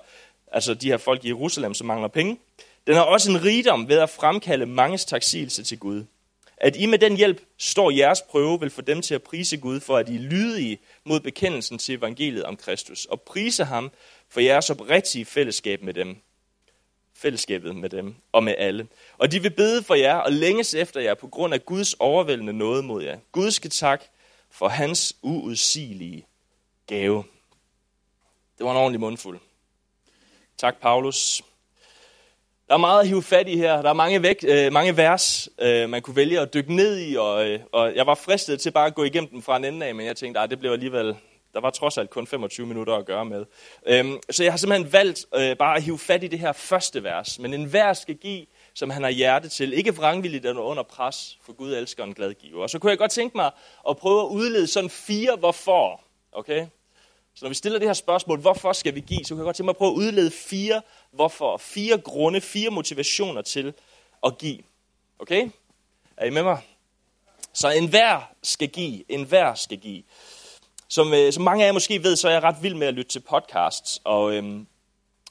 altså 0.52 0.74
de 0.74 0.86
her 0.86 0.96
folk 0.96 1.24
i 1.24 1.28
Jerusalem, 1.28 1.74
som 1.74 1.86
mangler 1.86 2.08
penge. 2.08 2.38
Den 2.86 2.94
har 2.94 3.02
også 3.02 3.30
en 3.30 3.44
rigdom 3.44 3.88
ved 3.88 3.98
at 3.98 4.10
fremkalde 4.10 4.66
manges 4.66 5.04
taksigelse 5.04 5.62
til 5.62 5.78
Gud. 5.78 6.04
At 6.56 6.76
I 6.76 6.86
med 6.86 6.98
den 6.98 7.16
hjælp 7.16 7.42
står 7.58 7.90
jeres 7.90 8.22
prøve, 8.30 8.60
vil 8.60 8.70
få 8.70 8.80
dem 8.80 9.02
til 9.02 9.14
at 9.14 9.22
prise 9.22 9.56
Gud 9.56 9.80
for, 9.80 9.96
at 9.96 10.08
I 10.08 10.16
er 10.16 10.20
lydige 10.20 10.78
mod 11.04 11.20
bekendelsen 11.20 11.78
til 11.78 11.94
evangeliet 11.94 12.44
om 12.44 12.56
Kristus, 12.56 13.04
og 13.04 13.20
prise 13.20 13.64
ham 13.64 13.90
for 14.30 14.40
jeres 14.40 14.70
oprigtige 14.70 15.24
fællesskab 15.24 15.82
med 15.82 15.94
dem. 15.94 16.16
Fællesskabet 17.14 17.76
med 17.76 17.90
dem 17.90 18.14
og 18.32 18.44
med 18.44 18.54
alle. 18.58 18.88
Og 19.18 19.32
de 19.32 19.42
vil 19.42 19.50
bede 19.50 19.82
for 19.82 19.94
jer 19.94 20.14
og 20.14 20.32
længes 20.32 20.74
efter 20.74 21.00
jer 21.00 21.14
på 21.14 21.28
grund 21.28 21.54
af 21.54 21.64
Guds 21.66 21.94
overvældende 21.94 22.52
nåde 22.52 22.82
mod 22.82 23.02
jer. 23.02 23.18
Gud 23.32 23.50
skal 23.50 23.70
tak 23.70 24.04
for 24.50 24.68
hans 24.68 25.16
uudsigelige 25.22 26.26
gave. 26.86 27.24
Det 28.58 28.66
var 28.66 28.70
en 28.70 28.76
ordentlig 28.76 29.00
mundfuld. 29.00 29.38
Tak, 30.58 30.80
Paulus. 30.80 31.42
Der 32.68 32.74
er 32.74 32.78
meget 32.78 33.00
at 33.00 33.08
hive 33.08 33.22
fat 33.22 33.48
i 33.48 33.56
her. 33.56 33.82
Der 33.82 33.88
er 33.88 33.94
mange, 33.94 34.22
væk, 34.22 34.44
øh, 34.48 34.72
mange 34.72 34.96
vers, 34.96 35.48
øh, 35.58 35.90
man 35.90 36.02
kunne 36.02 36.16
vælge 36.16 36.40
at 36.40 36.54
dykke 36.54 36.74
ned 36.74 36.98
i, 36.98 37.16
og, 37.16 37.48
øh, 37.48 37.60
og 37.72 37.94
jeg 37.94 38.06
var 38.06 38.14
fristet 38.14 38.60
til 38.60 38.70
bare 38.70 38.86
at 38.86 38.94
gå 38.94 39.04
igennem 39.04 39.30
dem 39.30 39.42
fra 39.42 39.56
en 39.56 39.64
ende 39.64 39.86
af, 39.86 39.94
men 39.94 40.06
jeg 40.06 40.16
tænkte, 40.16 40.40
at 40.40 40.50
det 40.50 40.58
blev 40.58 40.72
alligevel, 40.72 41.16
der 41.54 41.60
var 41.60 41.70
trods 41.70 41.98
alt 41.98 42.10
kun 42.10 42.26
25 42.26 42.66
minutter 42.66 42.94
at 42.96 43.06
gøre 43.06 43.24
med. 43.24 43.44
Øhm, 43.86 44.18
så 44.30 44.42
jeg 44.42 44.52
har 44.52 44.56
simpelthen 44.56 44.92
valgt 44.92 45.26
øh, 45.34 45.56
bare 45.56 45.76
at 45.76 45.82
hive 45.82 45.98
fat 45.98 46.24
i 46.24 46.28
det 46.28 46.38
her 46.38 46.52
første 46.52 47.04
vers. 47.04 47.38
Men 47.38 47.54
en 47.54 47.72
vers 47.72 47.98
skal 47.98 48.16
give, 48.16 48.46
som 48.74 48.90
han 48.90 49.02
har 49.02 49.10
hjerte 49.10 49.48
til. 49.48 49.72
Ikke 49.72 49.94
vrangvilligt 49.94 50.46
eller 50.46 50.62
under 50.62 50.82
pres, 50.82 51.38
for 51.42 51.52
Gud 51.52 51.74
elsker 51.74 52.04
en 52.04 52.14
glad 52.14 52.34
giver. 52.34 52.62
Og 52.62 52.70
så 52.70 52.78
kunne 52.78 52.90
jeg 52.90 52.98
godt 52.98 53.10
tænke 53.10 53.36
mig 53.36 53.50
at 53.88 53.96
prøve 53.96 54.20
at 54.20 54.26
udlede 54.26 54.66
sådan 54.66 54.90
fire 54.90 55.36
hvorfor. 55.36 56.00
Okay? 56.32 56.66
Så 57.34 57.44
når 57.44 57.48
vi 57.48 57.54
stiller 57.54 57.78
det 57.78 57.88
her 57.88 57.94
spørgsmål, 57.94 58.40
hvorfor 58.40 58.72
skal 58.72 58.94
vi 58.94 59.00
give, 59.00 59.24
så 59.24 59.28
kan 59.28 59.38
jeg 59.38 59.44
godt 59.44 59.56
tænke 59.56 59.66
mig 59.66 59.72
at 59.72 59.76
prøve 59.76 59.90
at 59.90 59.96
udlede 59.96 60.30
fire 60.30 60.82
hvorfor, 61.10 61.56
fire 61.56 61.98
grunde, 61.98 62.40
fire 62.40 62.70
motivationer 62.70 63.42
til 63.42 63.74
at 64.26 64.38
give. 64.38 64.58
Okay? 65.18 65.50
Er 66.16 66.26
I 66.26 66.30
med 66.30 66.42
mig? 66.42 66.58
Så 67.52 67.70
enhver 67.70 68.30
skal 68.42 68.68
give, 68.68 69.04
enhver 69.08 69.54
skal 69.54 69.78
give. 69.78 70.02
Som, 70.92 71.14
øh, 71.14 71.32
som 71.32 71.44
mange 71.44 71.64
af 71.64 71.68
jer 71.68 71.72
måske 71.72 72.02
ved, 72.02 72.16
så 72.16 72.28
er 72.28 72.32
jeg 72.32 72.42
ret 72.42 72.62
vild 72.62 72.74
med 72.74 72.86
at 72.86 72.94
lytte 72.94 73.10
til 73.10 73.20
podcasts, 73.20 74.00
og 74.04 74.34
øh, 74.34 74.60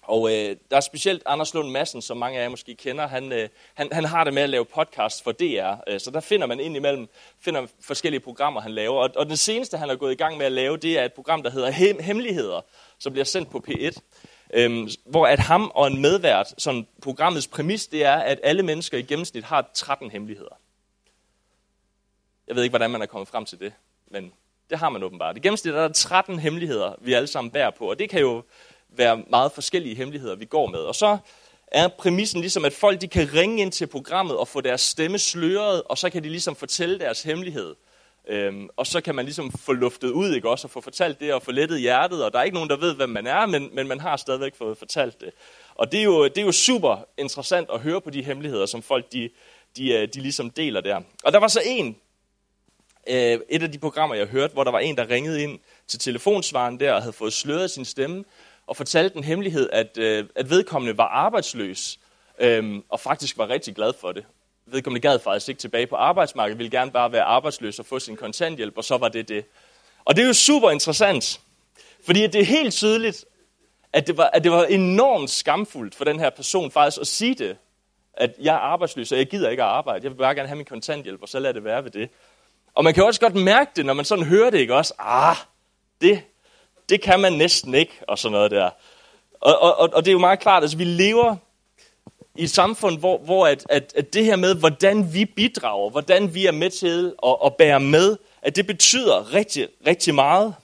og 0.01 0.31
øh, 0.31 0.55
der 0.71 0.77
er 0.77 0.81
specielt 0.81 1.23
Anders 1.25 1.53
Lund 1.53 1.69
Madsen, 1.69 2.01
som 2.01 2.17
mange 2.17 2.39
af 2.39 2.43
jer 2.43 2.49
måske 2.49 2.75
kender. 2.75 3.07
Han, 3.07 3.31
øh, 3.31 3.49
han, 3.73 3.89
han 3.91 4.05
har 4.05 4.23
det 4.23 4.33
med 4.33 4.43
at 4.43 4.49
lave 4.49 4.65
podcasts 4.65 5.21
for 5.21 5.31
DR. 5.31 5.75
Øh, 5.87 5.99
så 5.99 6.11
der 6.11 6.19
finder 6.19 6.47
man 6.47 6.59
ind 6.59 6.75
imellem 6.75 7.07
finder 7.39 7.67
forskellige 7.81 8.19
programmer, 8.19 8.61
han 8.61 8.71
laver. 8.71 9.01
Og, 9.01 9.09
og 9.15 9.25
den 9.25 9.37
seneste, 9.37 9.77
han 9.77 9.89
er 9.89 9.95
gået 9.95 10.11
i 10.11 10.15
gang 10.15 10.37
med 10.37 10.45
at 10.45 10.51
lave, 10.51 10.77
det 10.77 10.99
er 10.99 11.03
et 11.03 11.13
program, 11.13 11.43
der 11.43 11.49
hedder 11.49 11.71
Hem- 11.71 12.01
Hemmeligheder, 12.01 12.61
som 12.99 13.11
bliver 13.11 13.25
sendt 13.25 13.49
på 13.49 13.63
P1. 13.67 13.99
Øh, 14.53 14.89
hvor 15.05 15.27
at 15.27 15.39
ham 15.39 15.71
og 15.75 15.87
en 15.87 16.01
medvært, 16.01 16.53
sådan 16.57 16.87
programmets 17.01 17.47
præmis, 17.47 17.87
det 17.87 18.05
er, 18.05 18.15
at 18.15 18.39
alle 18.43 18.63
mennesker 18.63 18.97
i 18.97 19.01
gennemsnit 19.01 19.43
har 19.43 19.71
13 19.73 20.11
hemmeligheder. 20.11 20.59
Jeg 22.47 22.55
ved 22.55 22.63
ikke, 22.63 22.71
hvordan 22.71 22.91
man 22.91 23.01
er 23.01 23.05
kommet 23.05 23.27
frem 23.27 23.45
til 23.45 23.59
det, 23.59 23.73
men 24.11 24.33
det 24.69 24.79
har 24.79 24.89
man 24.89 25.03
åbenbart. 25.03 25.37
I 25.37 25.39
gennemsnit 25.39 25.73
er 25.73 25.81
der 25.81 25.93
13 25.93 26.39
hemmeligheder, 26.39 26.95
vi 27.01 27.13
alle 27.13 27.27
sammen 27.27 27.51
bærer 27.51 27.71
på, 27.77 27.89
og 27.89 27.99
det 27.99 28.09
kan 28.09 28.19
jo 28.19 28.43
være 28.89 29.23
meget 29.29 29.51
forskellige 29.51 29.95
hemmeligheder, 29.95 30.35
vi 30.35 30.45
går 30.45 30.67
med. 30.67 30.79
Og 30.79 30.95
så 30.95 31.17
er 31.67 31.87
præmissen 31.87 32.41
ligesom, 32.41 32.65
at 32.65 32.73
folk 32.73 33.01
de 33.01 33.07
kan 33.07 33.33
ringe 33.33 33.61
ind 33.61 33.71
til 33.71 33.87
programmet 33.87 34.37
og 34.37 34.47
få 34.47 34.61
deres 34.61 34.81
stemme 34.81 35.19
sløret, 35.19 35.83
og 35.85 35.97
så 35.97 36.09
kan 36.09 36.23
de 36.23 36.29
ligesom 36.29 36.55
fortælle 36.55 36.99
deres 36.99 37.23
hemmelighed. 37.23 37.75
Øhm, 38.27 38.69
og 38.77 38.87
så 38.87 39.01
kan 39.01 39.15
man 39.15 39.25
ligesom 39.25 39.51
få 39.51 39.73
luftet 39.73 40.09
ud, 40.09 40.33
ikke 40.33 40.49
også, 40.49 40.67
og 40.67 40.71
få 40.71 40.81
fortalt 40.81 41.19
det 41.19 41.33
og 41.33 41.41
få 41.41 41.51
lettet 41.51 41.79
hjertet, 41.79 42.25
og 42.25 42.33
der 42.33 42.39
er 42.39 42.43
ikke 42.43 42.55
nogen, 42.55 42.69
der 42.69 42.77
ved, 42.77 42.95
hvem 42.95 43.09
man 43.09 43.27
er, 43.27 43.45
men, 43.45 43.69
men 43.73 43.87
man 43.87 43.99
har 43.99 44.17
stadigvæk 44.17 44.55
fået 44.55 44.77
fortalt 44.77 45.21
det. 45.21 45.29
Og 45.75 45.91
det 45.91 45.99
er, 45.99 46.03
jo, 46.03 46.23
det 46.23 46.37
er 46.37 46.45
jo 46.45 46.51
super 46.51 47.05
interessant 47.17 47.69
at 47.73 47.79
høre 47.79 48.01
på 48.01 48.09
de 48.09 48.23
hemmeligheder, 48.23 48.65
som 48.65 48.81
folk 48.81 49.13
de, 49.13 49.29
de, 49.77 49.91
øh, 49.93 50.07
de 50.13 50.21
ligesom 50.21 50.49
deler 50.49 50.81
der. 50.81 51.01
Og 51.23 51.33
der 51.33 51.39
var 51.39 51.47
så 51.47 51.61
en, 51.65 51.95
øh, 53.07 53.39
et 53.49 53.63
af 53.63 53.71
de 53.71 53.79
programmer, 53.79 54.15
jeg 54.15 54.27
hørte, 54.27 54.53
hvor 54.53 54.63
der 54.63 54.71
var 54.71 54.79
en, 54.79 54.97
der 54.97 55.09
ringede 55.09 55.43
ind 55.43 55.59
til 55.87 55.99
telefonsvaren 55.99 56.79
der 56.79 56.93
og 56.93 57.01
havde 57.01 57.13
fået 57.13 57.33
sløret 57.33 57.71
sin 57.71 57.85
stemme, 57.85 58.23
og 58.67 58.77
fortalte 58.77 59.17
en 59.17 59.23
hemmelighed, 59.23 59.69
at, 59.71 59.97
øh, 59.97 60.25
at 60.35 60.49
vedkommende 60.49 60.97
var 60.97 61.07
arbejdsløs, 61.07 61.99
øh, 62.39 62.81
og 62.89 62.99
faktisk 62.99 63.37
var 63.37 63.49
rigtig 63.49 63.75
glad 63.75 63.93
for 64.01 64.11
det. 64.11 64.25
Vedkommende 64.65 65.07
gad 65.07 65.19
faktisk 65.19 65.49
ikke 65.49 65.59
tilbage 65.59 65.87
på 65.87 65.95
arbejdsmarkedet, 65.95 66.57
ville 66.57 66.71
gerne 66.71 66.91
bare 66.91 67.11
være 67.11 67.23
arbejdsløs 67.23 67.79
og 67.79 67.85
få 67.85 67.99
sin 67.99 68.15
kontanthjælp, 68.15 68.77
og 68.77 68.83
så 68.83 68.97
var 68.97 69.09
det 69.09 69.29
det. 69.29 69.45
Og 70.05 70.15
det 70.15 70.23
er 70.23 70.27
jo 70.27 70.33
super 70.33 70.69
interessant, 70.69 71.41
fordi 72.05 72.27
det 72.27 72.41
er 72.41 72.45
helt 72.45 72.73
tydeligt, 72.73 73.25
at 73.93 74.07
det, 74.07 74.17
var, 74.17 74.29
at 74.33 74.43
det 74.43 74.51
var 74.51 74.63
enormt 74.63 75.29
skamfuldt 75.29 75.95
for 75.95 76.05
den 76.05 76.19
her 76.19 76.29
person 76.29 76.71
faktisk 76.71 77.01
at 77.01 77.07
sige 77.07 77.35
det, 77.35 77.57
at 78.13 78.35
jeg 78.39 78.55
er 78.55 78.59
arbejdsløs, 78.59 79.11
og 79.11 79.17
jeg 79.17 79.27
gider 79.27 79.49
ikke 79.49 79.63
at 79.63 79.69
arbejde. 79.69 80.03
Jeg 80.03 80.11
vil 80.11 80.17
bare 80.17 80.35
gerne 80.35 80.47
have 80.47 80.55
min 80.57 80.65
kontanthjælp, 80.65 81.21
og 81.21 81.29
så 81.29 81.39
lad 81.39 81.53
det 81.53 81.63
være 81.63 81.83
ved 81.83 81.91
det. 81.91 82.09
Og 82.79 82.83
man 82.83 82.93
kan 82.93 83.03
også 83.03 83.19
godt 83.19 83.35
mærke 83.35 83.71
det, 83.75 83.85
når 83.85 83.93
man 83.93 84.05
sådan 84.05 84.25
hører 84.25 84.49
det, 84.49 84.57
ikke 84.57 84.75
også? 84.75 84.93
Ah, 84.99 85.35
det, 86.01 86.21
det 86.89 87.01
kan 87.01 87.19
man 87.19 87.33
næsten 87.33 87.73
ikke, 87.73 87.91
og 88.07 88.17
sådan 88.17 88.31
noget 88.31 88.51
der. 88.51 88.69
Og, 89.41 89.59
og, 89.61 89.89
og 89.93 90.05
det 90.05 90.11
er 90.11 90.13
jo 90.13 90.19
meget 90.19 90.39
klart, 90.39 90.57
at 90.57 90.63
altså, 90.63 90.77
vi 90.77 90.83
lever 90.83 91.35
i 92.35 92.43
et 92.43 92.49
samfund, 92.49 92.99
hvor, 92.99 93.17
hvor 93.17 93.47
at, 93.47 93.65
at, 93.69 93.93
at 93.95 94.13
det 94.13 94.25
her 94.25 94.35
med, 94.35 94.55
hvordan 94.55 95.13
vi 95.13 95.25
bidrager, 95.25 95.89
hvordan 95.89 96.33
vi 96.33 96.45
er 96.45 96.51
med 96.51 96.69
til 96.69 97.13
at, 97.25 97.35
at 97.45 97.55
bære 97.55 97.79
med, 97.79 98.17
at 98.41 98.55
det 98.55 98.67
betyder 98.67 99.33
rigtig, 99.33 99.67
rigtig 99.87 100.15
meget. 100.15 100.55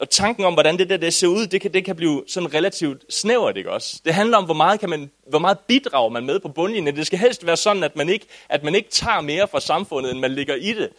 Og 0.00 0.10
tanken 0.10 0.44
om, 0.44 0.52
hvordan 0.52 0.78
det 0.78 0.90
der 0.90 0.96
det 0.96 1.14
ser 1.14 1.26
ud, 1.26 1.46
det 1.46 1.60
kan, 1.60 1.74
det 1.74 1.84
kan 1.84 1.96
blive 1.96 2.24
sådan 2.26 2.54
relativt 2.54 3.14
snævert, 3.14 3.56
ikke 3.56 3.72
også? 3.72 4.00
Det 4.04 4.14
handler 4.14 4.36
om, 4.36 4.44
hvor 4.44 4.54
meget, 4.54 4.80
kan 4.80 4.90
man, 4.90 5.10
hvor 5.28 5.38
meget 5.38 5.58
bidrager 5.58 6.08
man 6.08 6.26
med 6.26 6.40
på 6.40 6.48
bundlinjen. 6.48 6.96
Det 6.96 7.06
skal 7.06 7.18
helst 7.18 7.46
være 7.46 7.56
sådan, 7.56 7.82
at 7.82 7.96
man 7.96 8.08
ikke, 8.08 8.26
at 8.48 8.64
man 8.64 8.74
ikke 8.74 8.90
tager 8.90 9.20
mere 9.20 9.48
fra 9.48 9.60
samfundet, 9.60 10.10
end 10.10 10.20
man 10.20 10.34
ligger 10.34 10.54
i 10.54 10.72
det. 10.72 10.90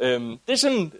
Øhm, 0.00 0.38
det 0.46 0.52
er 0.52 0.56
sådan 0.56 0.92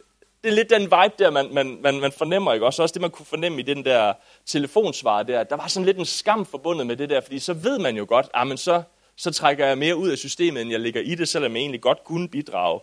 det 0.45 0.51
er 0.51 0.55
lidt 0.55 0.71
den 0.71 0.83
vibe 0.83 1.15
der, 1.19 1.31
man, 1.31 1.55
man, 1.55 1.79
man, 1.83 2.01
man 2.01 2.13
fornemmer, 2.13 2.53
ikke? 2.53 2.67
Også, 2.67 2.83
også 2.83 2.93
det, 2.93 3.03
man 3.03 3.11
kunne 3.11 3.27
fornemme 3.27 3.61
i 3.61 3.63
den 3.63 3.85
der 3.85 4.13
telefonsvar 4.47 5.23
der. 5.23 5.45
Der 5.45 5.57
var 5.57 5.67
sådan 5.67 5.87
lidt 5.87 5.99
en 5.99 6.05
skam 6.05 6.47
forbundet 6.47 6.87
med 6.87 6.97
det 6.97 7.11
der, 7.11 7.21
fordi 7.21 7.39
så 7.39 7.53
ved 7.53 7.79
man 7.79 7.97
jo 7.97 8.07
godt, 8.09 8.29
at 8.35 8.47
men 8.47 8.57
så, 8.57 8.83
så 9.17 9.31
trækker 9.31 9.67
jeg 9.67 9.79
mere 9.79 9.97
ud 9.97 10.09
af 10.09 10.19
systemet, 10.19 10.63
end 10.63 10.71
jeg 10.71 10.81
ligger 10.81 11.01
i 11.01 11.15
det, 11.15 11.29
selvom 11.29 11.53
jeg 11.53 11.61
egentlig 11.61 11.81
godt 11.81 12.05
kunne 12.05 12.29
bidrage. 12.29 12.81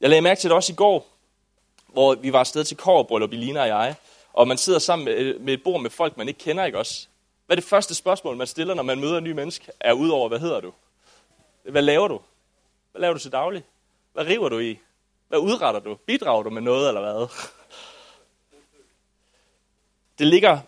Jeg 0.00 0.08
lagde 0.10 0.22
mærke 0.22 0.40
til 0.40 0.50
det 0.50 0.56
også 0.56 0.72
i 0.72 0.76
går, 0.76 1.13
hvor 1.94 2.14
vi 2.14 2.32
var 2.32 2.40
afsted 2.40 2.64
til 2.64 2.76
Kårebryllup, 2.76 3.32
Lina 3.32 3.60
og 3.60 3.68
jeg, 3.68 3.94
og 4.32 4.48
man 4.48 4.58
sidder 4.58 4.78
sammen 4.78 5.04
med, 5.04 5.14
øh, 5.14 5.40
med 5.40 5.54
et 5.54 5.62
bord 5.62 5.80
med 5.80 5.90
folk, 5.90 6.16
man 6.16 6.28
ikke 6.28 6.40
kender, 6.40 6.64
ikke 6.64 6.78
også? 6.78 7.06
Hvad 7.46 7.56
er 7.56 7.60
det 7.60 7.68
første 7.68 7.94
spørgsmål, 7.94 8.36
man 8.36 8.46
stiller, 8.46 8.74
når 8.74 8.82
man 8.82 9.00
møder 9.00 9.18
en 9.18 9.24
ny 9.24 9.32
menneske, 9.32 9.72
er 9.80 9.92
udover, 9.92 10.28
hvad 10.28 10.38
hedder 10.38 10.60
du? 10.60 10.72
Hvad 11.62 11.82
laver 11.82 12.08
du? 12.08 12.20
Hvad 12.92 13.00
laver 13.00 13.14
du 13.14 13.20
til 13.20 13.32
daglig? 13.32 13.64
Hvad 14.12 14.26
river 14.26 14.48
du 14.48 14.58
i? 14.58 14.78
Hvad 15.28 15.38
udretter 15.38 15.80
du? 15.80 15.94
Bidrager 15.94 16.42
du 16.42 16.50
med 16.50 16.62
noget, 16.62 16.88
eller 16.88 17.00
hvad? 17.00 17.28
Det 20.18 20.26
ligger 20.26 20.58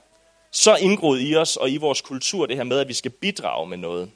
så 0.50 0.76
indgroet 0.76 1.21
i 1.23 1.37
os 1.37 1.56
og 1.56 1.71
i 1.71 1.76
vores 1.76 2.00
kultur, 2.00 2.47
det 2.47 2.56
her 2.56 2.64
med, 2.64 2.78
at 2.78 2.88
vi 2.88 2.95
skal 2.95 3.11
bidrage 3.11 3.66
med 3.66 3.76
noget. 3.76 4.11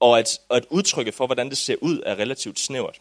Og 0.00 0.18
at, 0.18 0.38
og 0.48 0.56
at 0.56 0.64
udtrykke 0.70 1.12
for, 1.12 1.26
hvordan 1.26 1.48
det 1.48 1.58
ser 1.58 1.76
ud, 1.80 2.02
er 2.06 2.16
relativt 2.16 2.60
snævert. 2.60 3.00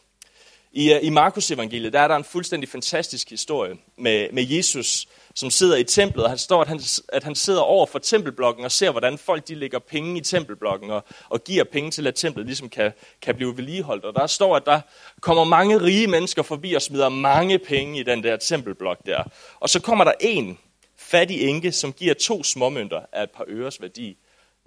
I, 0.75 0.93
øh, 0.93 0.99
i 1.03 1.09
Markus 1.09 1.51
evangeliet, 1.51 1.93
der 1.93 1.99
er 1.99 2.07
der 2.07 2.15
en 2.15 2.23
fuldstændig 2.23 2.69
fantastisk 2.69 3.29
historie 3.29 3.75
med, 3.97 4.31
med 4.31 4.43
Jesus, 4.49 5.07
som 5.35 5.49
sidder 5.49 5.77
i 5.77 5.83
templet, 5.83 6.23
og 6.23 6.31
han 6.31 6.37
står, 6.37 6.61
at 6.61 6.67
han, 6.67 6.79
at 7.09 7.23
han 7.23 7.35
sidder 7.35 7.61
over 7.61 7.85
for 7.85 7.99
tempelblokken 7.99 8.65
og 8.65 8.71
ser, 8.71 8.91
hvordan 8.91 9.17
folk 9.17 9.47
de 9.47 9.55
lægger 9.55 9.79
penge 9.79 10.17
i 10.17 10.21
tempelblokken 10.21 10.91
og, 10.91 11.03
og 11.29 11.43
giver 11.43 11.63
penge 11.63 11.91
til, 11.91 12.07
at 12.07 12.15
templet 12.15 12.45
ligesom 12.45 12.69
kan, 12.69 12.91
kan 13.21 13.35
blive 13.35 13.57
vedligeholdt. 13.57 14.05
Og 14.05 14.15
der 14.15 14.27
står, 14.27 14.55
at 14.55 14.65
der 14.65 14.81
kommer 15.21 15.43
mange 15.43 15.81
rige 15.81 16.07
mennesker 16.07 16.43
forbi 16.43 16.73
og 16.73 16.81
smider 16.81 17.09
mange 17.09 17.59
penge 17.59 17.99
i 17.99 18.03
den 18.03 18.23
der 18.23 18.37
tempelblok 18.37 18.97
der. 19.05 19.23
Og 19.59 19.69
så 19.69 19.81
kommer 19.81 20.03
der 20.03 20.13
en 20.19 20.57
fattig 20.97 21.41
enke, 21.41 21.71
som 21.71 21.93
giver 21.93 22.13
to 22.13 22.43
småmønter 22.43 23.01
af 23.11 23.23
et 23.23 23.31
par 23.31 23.45
øres 23.47 23.81
værdi. 23.81 24.17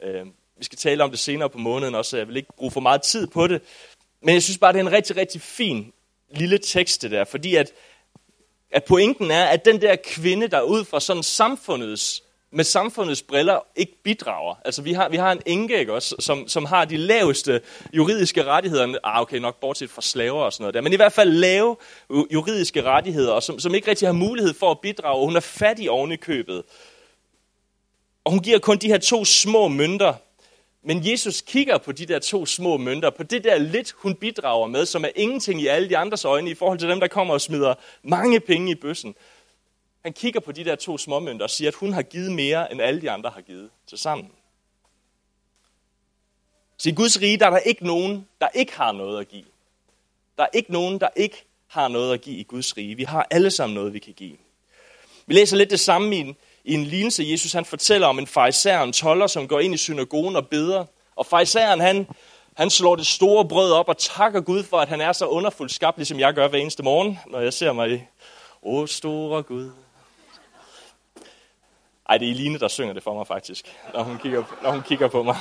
Øh, 0.02 0.26
vi 0.58 0.64
skal 0.64 0.78
tale 0.78 1.04
om 1.04 1.10
det 1.10 1.18
senere 1.18 1.50
på 1.50 1.58
måneden 1.58 1.94
også, 1.94 2.10
så 2.10 2.16
jeg 2.16 2.28
vil 2.28 2.36
ikke 2.36 2.56
bruge 2.56 2.70
for 2.70 2.80
meget 2.80 3.02
tid 3.02 3.26
på 3.26 3.46
det. 3.46 3.62
Men 4.22 4.34
jeg 4.34 4.42
synes 4.42 4.58
bare, 4.58 4.72
det 4.72 4.78
er 4.78 4.84
en 4.84 4.92
rigtig, 4.92 5.16
rigtig 5.16 5.40
fin 5.40 5.92
lille 6.30 6.58
tekst 6.58 7.02
det 7.02 7.10
der, 7.10 7.24
fordi 7.24 7.54
at, 7.54 7.72
at 8.70 8.84
pointen 8.84 9.30
er, 9.30 9.44
at 9.44 9.64
den 9.64 9.80
der 9.80 9.96
kvinde, 10.04 10.48
der 10.48 10.60
ud 10.60 10.84
fra 10.84 11.00
sådan 11.00 11.22
samfundets, 11.22 12.22
med 12.50 12.64
samfundets 12.64 13.22
briller 13.22 13.60
ikke 13.76 14.02
bidrager. 14.02 14.54
Altså 14.64 14.82
vi 14.82 14.92
har, 14.92 15.08
vi 15.08 15.16
har 15.16 15.32
en 15.32 15.42
enke, 15.46 15.78
ikke 15.78 15.92
også, 15.92 16.16
som, 16.18 16.48
som 16.48 16.64
har 16.64 16.84
de 16.84 16.96
laveste 16.96 17.60
juridiske 17.92 18.44
rettigheder. 18.44 18.98
Ah, 19.04 19.20
okay, 19.20 19.38
nok 19.38 19.60
bortset 19.60 19.90
fra 19.90 20.02
slaver 20.02 20.42
og 20.42 20.52
sådan 20.52 20.62
noget 20.62 20.74
der. 20.74 20.80
Men 20.80 20.92
i 20.92 20.96
hvert 20.96 21.12
fald 21.12 21.30
lave 21.30 21.76
juridiske 22.10 22.82
rettigheder, 22.82 23.32
og 23.32 23.42
som, 23.42 23.58
som 23.58 23.74
ikke 23.74 23.90
rigtig 23.90 24.08
har 24.08 24.12
mulighed 24.12 24.54
for 24.54 24.70
at 24.70 24.80
bidrage. 24.80 25.24
Hun 25.24 25.36
er 25.36 25.40
fattig 25.40 25.90
oven 25.90 26.12
i 26.12 26.16
købet. 26.16 26.62
Og 28.24 28.32
hun 28.32 28.40
giver 28.40 28.58
kun 28.58 28.78
de 28.78 28.86
her 28.86 28.98
to 28.98 29.24
små 29.24 29.68
mønter 29.68 30.14
men 30.86 31.10
Jesus 31.10 31.40
kigger 31.40 31.78
på 31.78 31.92
de 31.92 32.06
der 32.06 32.18
to 32.18 32.46
små 32.46 32.76
mønter, 32.76 33.10
på 33.10 33.22
det 33.22 33.44
der 33.44 33.58
lidt, 33.58 33.92
hun 33.92 34.14
bidrager 34.14 34.66
med, 34.66 34.86
som 34.86 35.04
er 35.04 35.08
ingenting 35.16 35.60
i 35.60 35.66
alle 35.66 35.88
de 35.88 35.96
andres 35.96 36.24
øjne, 36.24 36.50
i 36.50 36.54
forhold 36.54 36.78
til 36.78 36.88
dem, 36.88 37.00
der 37.00 37.08
kommer 37.08 37.34
og 37.34 37.40
smider 37.40 37.74
mange 38.02 38.40
penge 38.40 38.72
i 38.72 38.74
bøssen. 38.74 39.14
Han 40.02 40.12
kigger 40.12 40.40
på 40.40 40.52
de 40.52 40.64
der 40.64 40.76
to 40.76 40.98
små 40.98 41.20
mønter 41.20 41.44
og 41.44 41.50
siger, 41.50 41.68
at 41.68 41.74
hun 41.74 41.92
har 41.92 42.02
givet 42.02 42.32
mere, 42.32 42.72
end 42.72 42.82
alle 42.82 43.00
de 43.00 43.10
andre 43.10 43.30
har 43.30 43.40
givet 43.40 43.70
til 43.86 43.98
sammen. 43.98 44.30
Så 46.76 46.88
i 46.88 46.92
Guds 46.92 47.20
rige, 47.20 47.36
der 47.36 47.46
er 47.46 47.50
der 47.50 47.58
ikke 47.58 47.86
nogen, 47.86 48.28
der 48.40 48.48
ikke 48.54 48.76
har 48.76 48.92
noget 48.92 49.20
at 49.20 49.28
give. 49.28 49.44
Der 50.36 50.42
er 50.42 50.48
ikke 50.52 50.72
nogen, 50.72 51.00
der 51.00 51.08
ikke 51.16 51.44
har 51.66 51.88
noget 51.88 52.14
at 52.14 52.20
give 52.20 52.36
i 52.36 52.42
Guds 52.42 52.76
rige. 52.76 52.94
Vi 52.94 53.04
har 53.04 53.26
alle 53.30 53.50
sammen 53.50 53.74
noget, 53.74 53.92
vi 53.92 53.98
kan 53.98 54.14
give. 54.14 54.36
Vi 55.26 55.34
læser 55.34 55.56
lidt 55.56 55.70
det 55.70 55.80
samme 55.80 56.16
i 56.16 56.34
i 56.66 56.74
en 56.74 56.84
lignelse, 56.84 57.24
Jesus 57.26 57.52
han 57.52 57.64
fortæller 57.64 58.06
om 58.06 58.18
en 58.18 58.26
farisæer, 58.26 58.82
en 58.82 58.92
toller, 58.92 59.26
som 59.26 59.48
går 59.48 59.60
ind 59.60 59.74
i 59.74 59.76
synagogen 59.76 60.36
og 60.36 60.48
beder. 60.48 60.84
Og 61.16 61.26
farisæeren, 61.26 61.80
han, 61.80 62.06
han 62.56 62.70
slår 62.70 62.96
det 62.96 63.06
store 63.06 63.48
brød 63.48 63.72
op 63.72 63.88
og 63.88 63.98
takker 63.98 64.40
Gud 64.40 64.62
for, 64.62 64.76
at 64.76 64.88
han 64.88 65.00
er 65.00 65.12
så 65.12 65.26
underfuldt 65.26 65.72
skabt, 65.72 65.96
ligesom 65.98 66.20
jeg 66.20 66.34
gør 66.34 66.48
hver 66.48 66.58
eneste 66.58 66.82
morgen, 66.82 67.18
når 67.26 67.40
jeg 67.40 67.52
ser 67.52 67.72
mig 67.72 67.92
i, 67.92 68.00
Åh, 68.62 68.88
store 68.88 69.42
Gud. 69.42 69.70
Ej, 72.08 72.18
det 72.18 72.28
er 72.28 72.32
Eline, 72.32 72.58
der 72.58 72.68
synger 72.68 72.92
det 72.94 73.02
for 73.02 73.14
mig 73.14 73.26
faktisk, 73.26 73.76
når 73.94 74.02
hun 74.02 74.18
kigger, 74.18 74.42
når 74.62 74.70
hun 74.70 74.82
kigger 74.82 75.08
på 75.08 75.22
mig. 75.22 75.36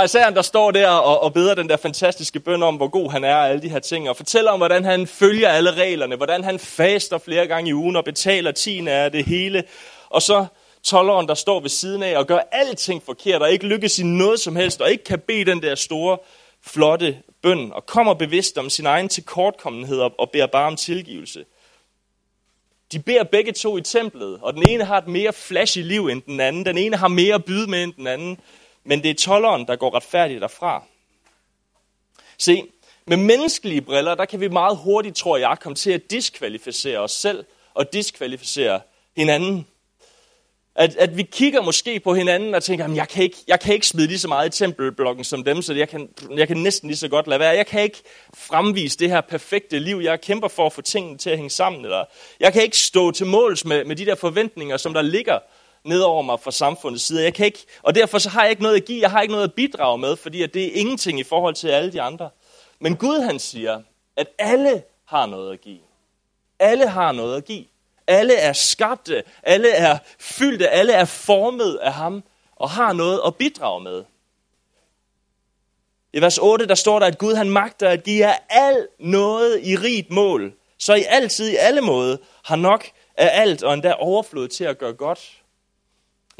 Farisæeren, 0.00 0.34
der 0.34 0.42
står 0.42 0.70
der 0.70 0.88
og, 0.88 1.22
og 1.22 1.32
beder 1.32 1.54
den 1.54 1.68
der 1.68 1.76
fantastiske 1.76 2.40
bøn 2.40 2.62
om, 2.62 2.76
hvor 2.76 2.88
god 2.88 3.10
han 3.10 3.24
er 3.24 3.34
og 3.34 3.48
alle 3.48 3.62
de 3.62 3.68
her 3.68 3.78
ting, 3.78 4.08
og 4.08 4.16
fortæller 4.16 4.50
om, 4.50 4.58
hvordan 4.58 4.84
han 4.84 5.06
følger 5.06 5.48
alle 5.48 5.72
reglerne, 5.72 6.16
hvordan 6.16 6.44
han 6.44 6.58
faster 6.58 7.18
flere 7.18 7.46
gange 7.46 7.70
i 7.70 7.74
ugen 7.74 7.96
og 7.96 8.04
betaler 8.04 8.52
tiende 8.52 8.92
af 8.92 9.12
det 9.12 9.24
hele. 9.24 9.64
Og 10.08 10.22
så 10.22 10.46
tolleren, 10.82 11.28
der 11.28 11.34
står 11.34 11.60
ved 11.60 11.68
siden 11.68 12.02
af 12.02 12.18
og 12.18 12.26
gør 12.26 12.38
alting 12.52 13.02
forkert 13.02 13.42
og 13.42 13.52
ikke 13.52 13.66
lykkes 13.66 13.98
i 13.98 14.02
noget 14.02 14.40
som 14.40 14.56
helst, 14.56 14.80
og 14.80 14.90
ikke 14.90 15.04
kan 15.04 15.18
bede 15.18 15.44
den 15.44 15.62
der 15.62 15.74
store, 15.74 16.18
flotte 16.66 17.18
bøn, 17.42 17.72
og 17.72 17.86
kommer 17.86 18.14
bevidst 18.14 18.58
om 18.58 18.70
sin 18.70 18.86
egen 18.86 19.08
tilkortkommenhed 19.08 19.98
og 19.98 20.30
beder 20.32 20.46
bare 20.46 20.66
om 20.66 20.76
tilgivelse. 20.76 21.44
De 22.92 22.98
beder 22.98 23.24
begge 23.24 23.52
to 23.52 23.76
i 23.76 23.82
templet, 23.82 24.38
og 24.42 24.54
den 24.54 24.68
ene 24.68 24.84
har 24.84 24.98
et 24.98 25.08
mere 25.08 25.32
flashy 25.32 25.78
liv 25.78 26.06
end 26.06 26.22
den 26.22 26.40
anden. 26.40 26.64
Den 26.64 26.78
ene 26.78 26.96
har 26.96 27.08
mere 27.08 27.34
at 27.34 27.44
byde 27.44 27.70
med 27.70 27.82
end 27.82 27.92
den 27.92 28.06
anden. 28.06 28.38
Men 28.84 29.02
det 29.02 29.10
er 29.10 29.14
tolleren, 29.14 29.66
der 29.66 29.76
går 29.76 29.94
retfærdigt 29.94 30.40
derfra. 30.40 30.84
Se, 32.38 32.62
med 33.06 33.16
menneskelige 33.16 33.80
briller, 33.80 34.14
der 34.14 34.24
kan 34.24 34.40
vi 34.40 34.48
meget 34.48 34.76
hurtigt, 34.76 35.16
tror 35.16 35.36
jeg, 35.36 35.56
komme 35.60 35.76
til 35.76 35.90
at 35.90 36.10
diskvalificere 36.10 36.98
os 36.98 37.12
selv 37.12 37.44
og 37.74 37.92
diskvalificere 37.92 38.80
hinanden. 39.16 39.66
At, 40.74 40.96
at 40.96 41.16
vi 41.16 41.22
kigger 41.22 41.62
måske 41.62 42.00
på 42.00 42.14
hinanden 42.14 42.54
og 42.54 42.62
tænker, 42.62 42.84
at 42.84 42.94
jeg 42.94 43.08
kan, 43.08 43.22
ikke, 43.22 43.36
jeg 43.48 43.60
kan 43.60 43.74
ikke 43.74 43.86
smide 43.86 44.06
lige 44.06 44.18
så 44.18 44.28
meget 44.28 44.54
i 44.54 44.58
tempelblokken 44.58 45.24
som 45.24 45.44
dem, 45.44 45.62
så 45.62 45.74
jeg 45.74 45.88
kan, 45.88 46.08
jeg 46.36 46.48
kan 46.48 46.56
næsten 46.56 46.88
lige 46.88 46.96
så 46.96 47.08
godt 47.08 47.26
lade 47.26 47.40
være. 47.40 47.56
Jeg 47.56 47.66
kan 47.66 47.82
ikke 47.82 48.02
fremvise 48.34 48.98
det 48.98 49.10
her 49.10 49.20
perfekte 49.20 49.78
liv. 49.78 50.00
Jeg 50.04 50.20
kæmper 50.20 50.48
for 50.48 50.66
at 50.66 50.72
få 50.72 50.82
tingene 50.82 51.18
til 51.18 51.30
at 51.30 51.36
hænge 51.36 51.50
sammen. 51.50 51.84
Eller 51.84 52.04
jeg 52.40 52.52
kan 52.52 52.62
ikke 52.62 52.78
stå 52.78 53.10
til 53.10 53.26
måls 53.26 53.64
med, 53.64 53.84
med 53.84 53.96
de 53.96 54.06
der 54.06 54.14
forventninger, 54.14 54.76
som 54.76 54.94
der 54.94 55.02
ligger 55.02 55.38
ned 55.84 56.00
over 56.00 56.22
mig 56.22 56.40
fra 56.40 56.50
samfundets 56.50 57.04
side. 57.04 57.22
Jeg 57.22 57.34
kan 57.34 57.46
ikke, 57.46 57.66
og 57.82 57.94
derfor 57.94 58.18
så 58.18 58.28
har 58.28 58.42
jeg 58.42 58.50
ikke 58.50 58.62
noget 58.62 58.76
at 58.76 58.84
give, 58.84 59.00
jeg 59.00 59.10
har 59.10 59.22
ikke 59.22 59.32
noget 59.32 59.48
at 59.48 59.54
bidrage 59.54 59.98
med, 59.98 60.16
fordi 60.16 60.42
at 60.42 60.54
det 60.54 60.64
er 60.66 60.80
ingenting 60.80 61.20
i 61.20 61.24
forhold 61.24 61.54
til 61.54 61.68
alle 61.68 61.92
de 61.92 62.02
andre. 62.02 62.30
Men 62.78 62.96
Gud 62.96 63.20
han 63.20 63.38
siger, 63.38 63.82
at 64.16 64.26
alle 64.38 64.82
har 65.04 65.26
noget 65.26 65.52
at 65.52 65.60
give. 65.60 65.80
Alle 66.58 66.88
har 66.88 67.12
noget 67.12 67.36
at 67.36 67.44
give. 67.44 67.64
Alle 68.06 68.34
er 68.34 68.52
skabte, 68.52 69.22
alle 69.42 69.70
er 69.70 69.98
fyldte, 70.18 70.68
alle 70.68 70.92
er 70.92 71.04
formet 71.04 71.76
af 71.76 71.92
ham 71.92 72.22
og 72.56 72.70
har 72.70 72.92
noget 72.92 73.20
at 73.26 73.36
bidrage 73.36 73.80
med. 73.80 74.04
I 76.12 76.20
vers 76.20 76.38
8, 76.38 76.66
der 76.66 76.74
står 76.74 76.98
der, 76.98 77.06
at 77.06 77.18
Gud 77.18 77.34
han 77.34 77.50
magter 77.50 77.88
at 77.88 78.02
give 78.02 78.26
jer 78.26 78.36
al 78.48 78.88
noget 78.98 79.60
i 79.62 79.76
rigt 79.76 80.10
mål, 80.10 80.52
så 80.78 80.94
I 80.94 81.02
altid 81.08 81.48
i 81.48 81.56
alle 81.56 81.80
måde 81.80 82.18
har 82.44 82.56
nok 82.56 82.90
af 83.16 83.42
alt 83.42 83.62
og 83.62 83.74
endda 83.74 83.92
overflod 83.92 84.48
til 84.48 84.64
at 84.64 84.78
gøre 84.78 84.92
godt. 84.92 85.39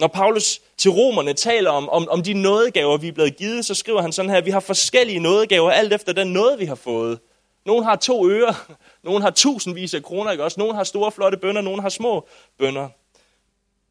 Når 0.00 0.06
Paulus 0.06 0.60
til 0.76 0.90
romerne 0.90 1.32
taler 1.32 1.70
om, 1.70 1.88
om, 1.88 2.08
om 2.08 2.22
de 2.22 2.32
nådegaver, 2.32 2.96
vi 2.96 3.08
er 3.08 3.12
blevet 3.12 3.36
givet, 3.36 3.64
så 3.64 3.74
skriver 3.74 4.02
han 4.02 4.12
sådan 4.12 4.30
her, 4.30 4.40
vi 4.40 4.50
har 4.50 4.60
forskellige 4.60 5.18
nådegaver, 5.18 5.70
alt 5.70 5.92
efter 5.92 6.12
den 6.12 6.32
nåde, 6.32 6.58
vi 6.58 6.64
har 6.64 6.74
fået. 6.74 7.18
Nogen 7.66 7.84
har 7.84 7.96
to 7.96 8.28
øre, 8.28 8.54
nogen 9.02 9.22
har 9.22 9.30
tusindvis 9.30 9.94
af 9.94 10.02
kroner, 10.02 10.30
ikke 10.30 10.44
også? 10.44 10.60
Nogen 10.60 10.76
har 10.76 10.84
store, 10.84 11.12
flotte 11.12 11.38
bønder, 11.38 11.60
nogen 11.60 11.80
har 11.80 11.88
små 11.88 12.28
bønder. 12.58 12.88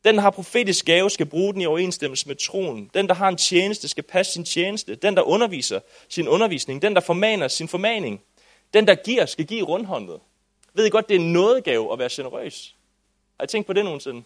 Den, 0.06 0.16
der 0.16 0.22
har 0.22 0.30
profetisk 0.30 0.86
gave, 0.86 1.10
skal 1.10 1.26
bruge 1.26 1.54
den 1.54 1.62
i 1.62 1.66
overensstemmelse 1.66 2.28
med 2.28 2.36
troen. 2.36 2.90
Den, 2.94 3.08
der 3.08 3.14
har 3.14 3.28
en 3.28 3.38
tjeneste, 3.38 3.88
skal 3.88 4.04
passe 4.04 4.34
sin 4.34 4.46
tjeneste. 4.46 4.96
Den, 4.96 5.16
der 5.16 5.22
underviser 5.22 5.80
sin 6.10 6.28
undervisning. 6.28 6.82
Den, 6.82 6.94
der 6.94 7.02
formaner 7.02 7.48
sin 7.48 7.68
formaning. 7.68 8.22
Den, 8.74 8.88
der 8.88 8.96
giver, 8.96 9.26
skal 9.26 9.46
give 9.46 9.66
rundhåndet. 9.66 10.20
Ved 10.74 10.86
I 10.86 10.90
godt, 10.90 11.10
det 11.10 11.16
er 11.16 11.20
en 11.20 11.34
nådegave 11.34 11.94
at 11.94 12.00
være 12.00 12.10
generøs? 12.12 12.76
Har 13.40 13.44
I 13.44 13.48
tænkt 13.48 13.68
på 13.68 13.74
det 13.74 13.86
nogensinde? 13.86 14.24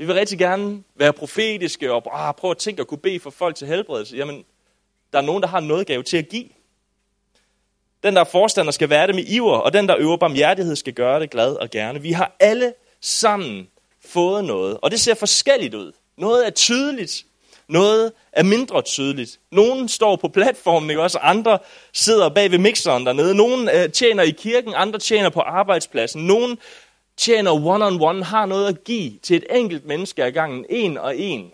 Vi 0.00 0.06
vil 0.06 0.14
rigtig 0.14 0.38
gerne 0.38 0.82
være 0.94 1.12
profetiske 1.12 1.92
og 1.92 2.28
ah, 2.28 2.34
prøve 2.34 2.50
at 2.50 2.58
tænke 2.58 2.82
og 2.82 2.86
kunne 2.86 2.98
bede 2.98 3.20
for 3.20 3.30
folk 3.30 3.56
til 3.56 3.66
helbredelse. 3.66 4.16
Jamen, 4.16 4.44
der 5.12 5.18
er 5.18 5.22
nogen, 5.22 5.42
der 5.42 5.48
har 5.48 5.60
noget 5.60 5.86
gave 5.86 6.02
til 6.02 6.16
at 6.16 6.28
give. 6.28 6.48
Den, 8.02 8.14
der 8.14 8.20
er 8.20 8.24
forstander, 8.24 8.72
skal 8.72 8.90
være 8.90 9.06
det 9.06 9.14
med 9.14 9.24
iver, 9.26 9.56
og 9.56 9.72
den, 9.72 9.88
der 9.88 9.96
øver 9.98 10.16
barmhjertighed, 10.16 10.76
skal 10.76 10.92
gøre 10.92 11.20
det 11.20 11.30
glad 11.30 11.54
og 11.54 11.70
gerne. 11.70 12.02
Vi 12.02 12.12
har 12.12 12.36
alle 12.40 12.74
sammen 13.00 13.68
fået 14.04 14.44
noget, 14.44 14.78
og 14.82 14.90
det 14.90 15.00
ser 15.00 15.14
forskelligt 15.14 15.74
ud. 15.74 15.92
Noget 16.16 16.46
er 16.46 16.50
tydeligt, 16.50 17.24
noget 17.68 18.12
er 18.32 18.42
mindre 18.42 18.82
tydeligt. 18.82 19.40
Nogen 19.52 19.88
står 19.88 20.16
på 20.16 20.28
platformen, 20.28 20.90
ikke 20.90 21.02
også? 21.02 21.18
Andre 21.18 21.58
sidder 21.92 22.28
bag 22.28 22.50
ved 22.50 22.58
mixeren 22.58 23.06
dernede. 23.06 23.34
Nogen 23.34 23.68
øh, 23.68 23.92
tjener 23.92 24.22
i 24.22 24.30
kirken, 24.30 24.72
andre 24.76 24.98
tjener 24.98 25.30
på 25.30 25.40
arbejdspladsen. 25.40 26.26
Nogen 26.26 26.58
tjener 27.16 27.52
one-on-one, 27.52 28.24
har 28.24 28.46
noget 28.46 28.68
at 28.68 28.84
give 28.84 29.18
til 29.18 29.36
et 29.36 29.44
enkelt 29.50 29.84
menneske 29.84 30.24
ad 30.24 30.32
gangen, 30.32 30.66
en 30.68 30.98
og 30.98 31.16
en. 31.16 31.52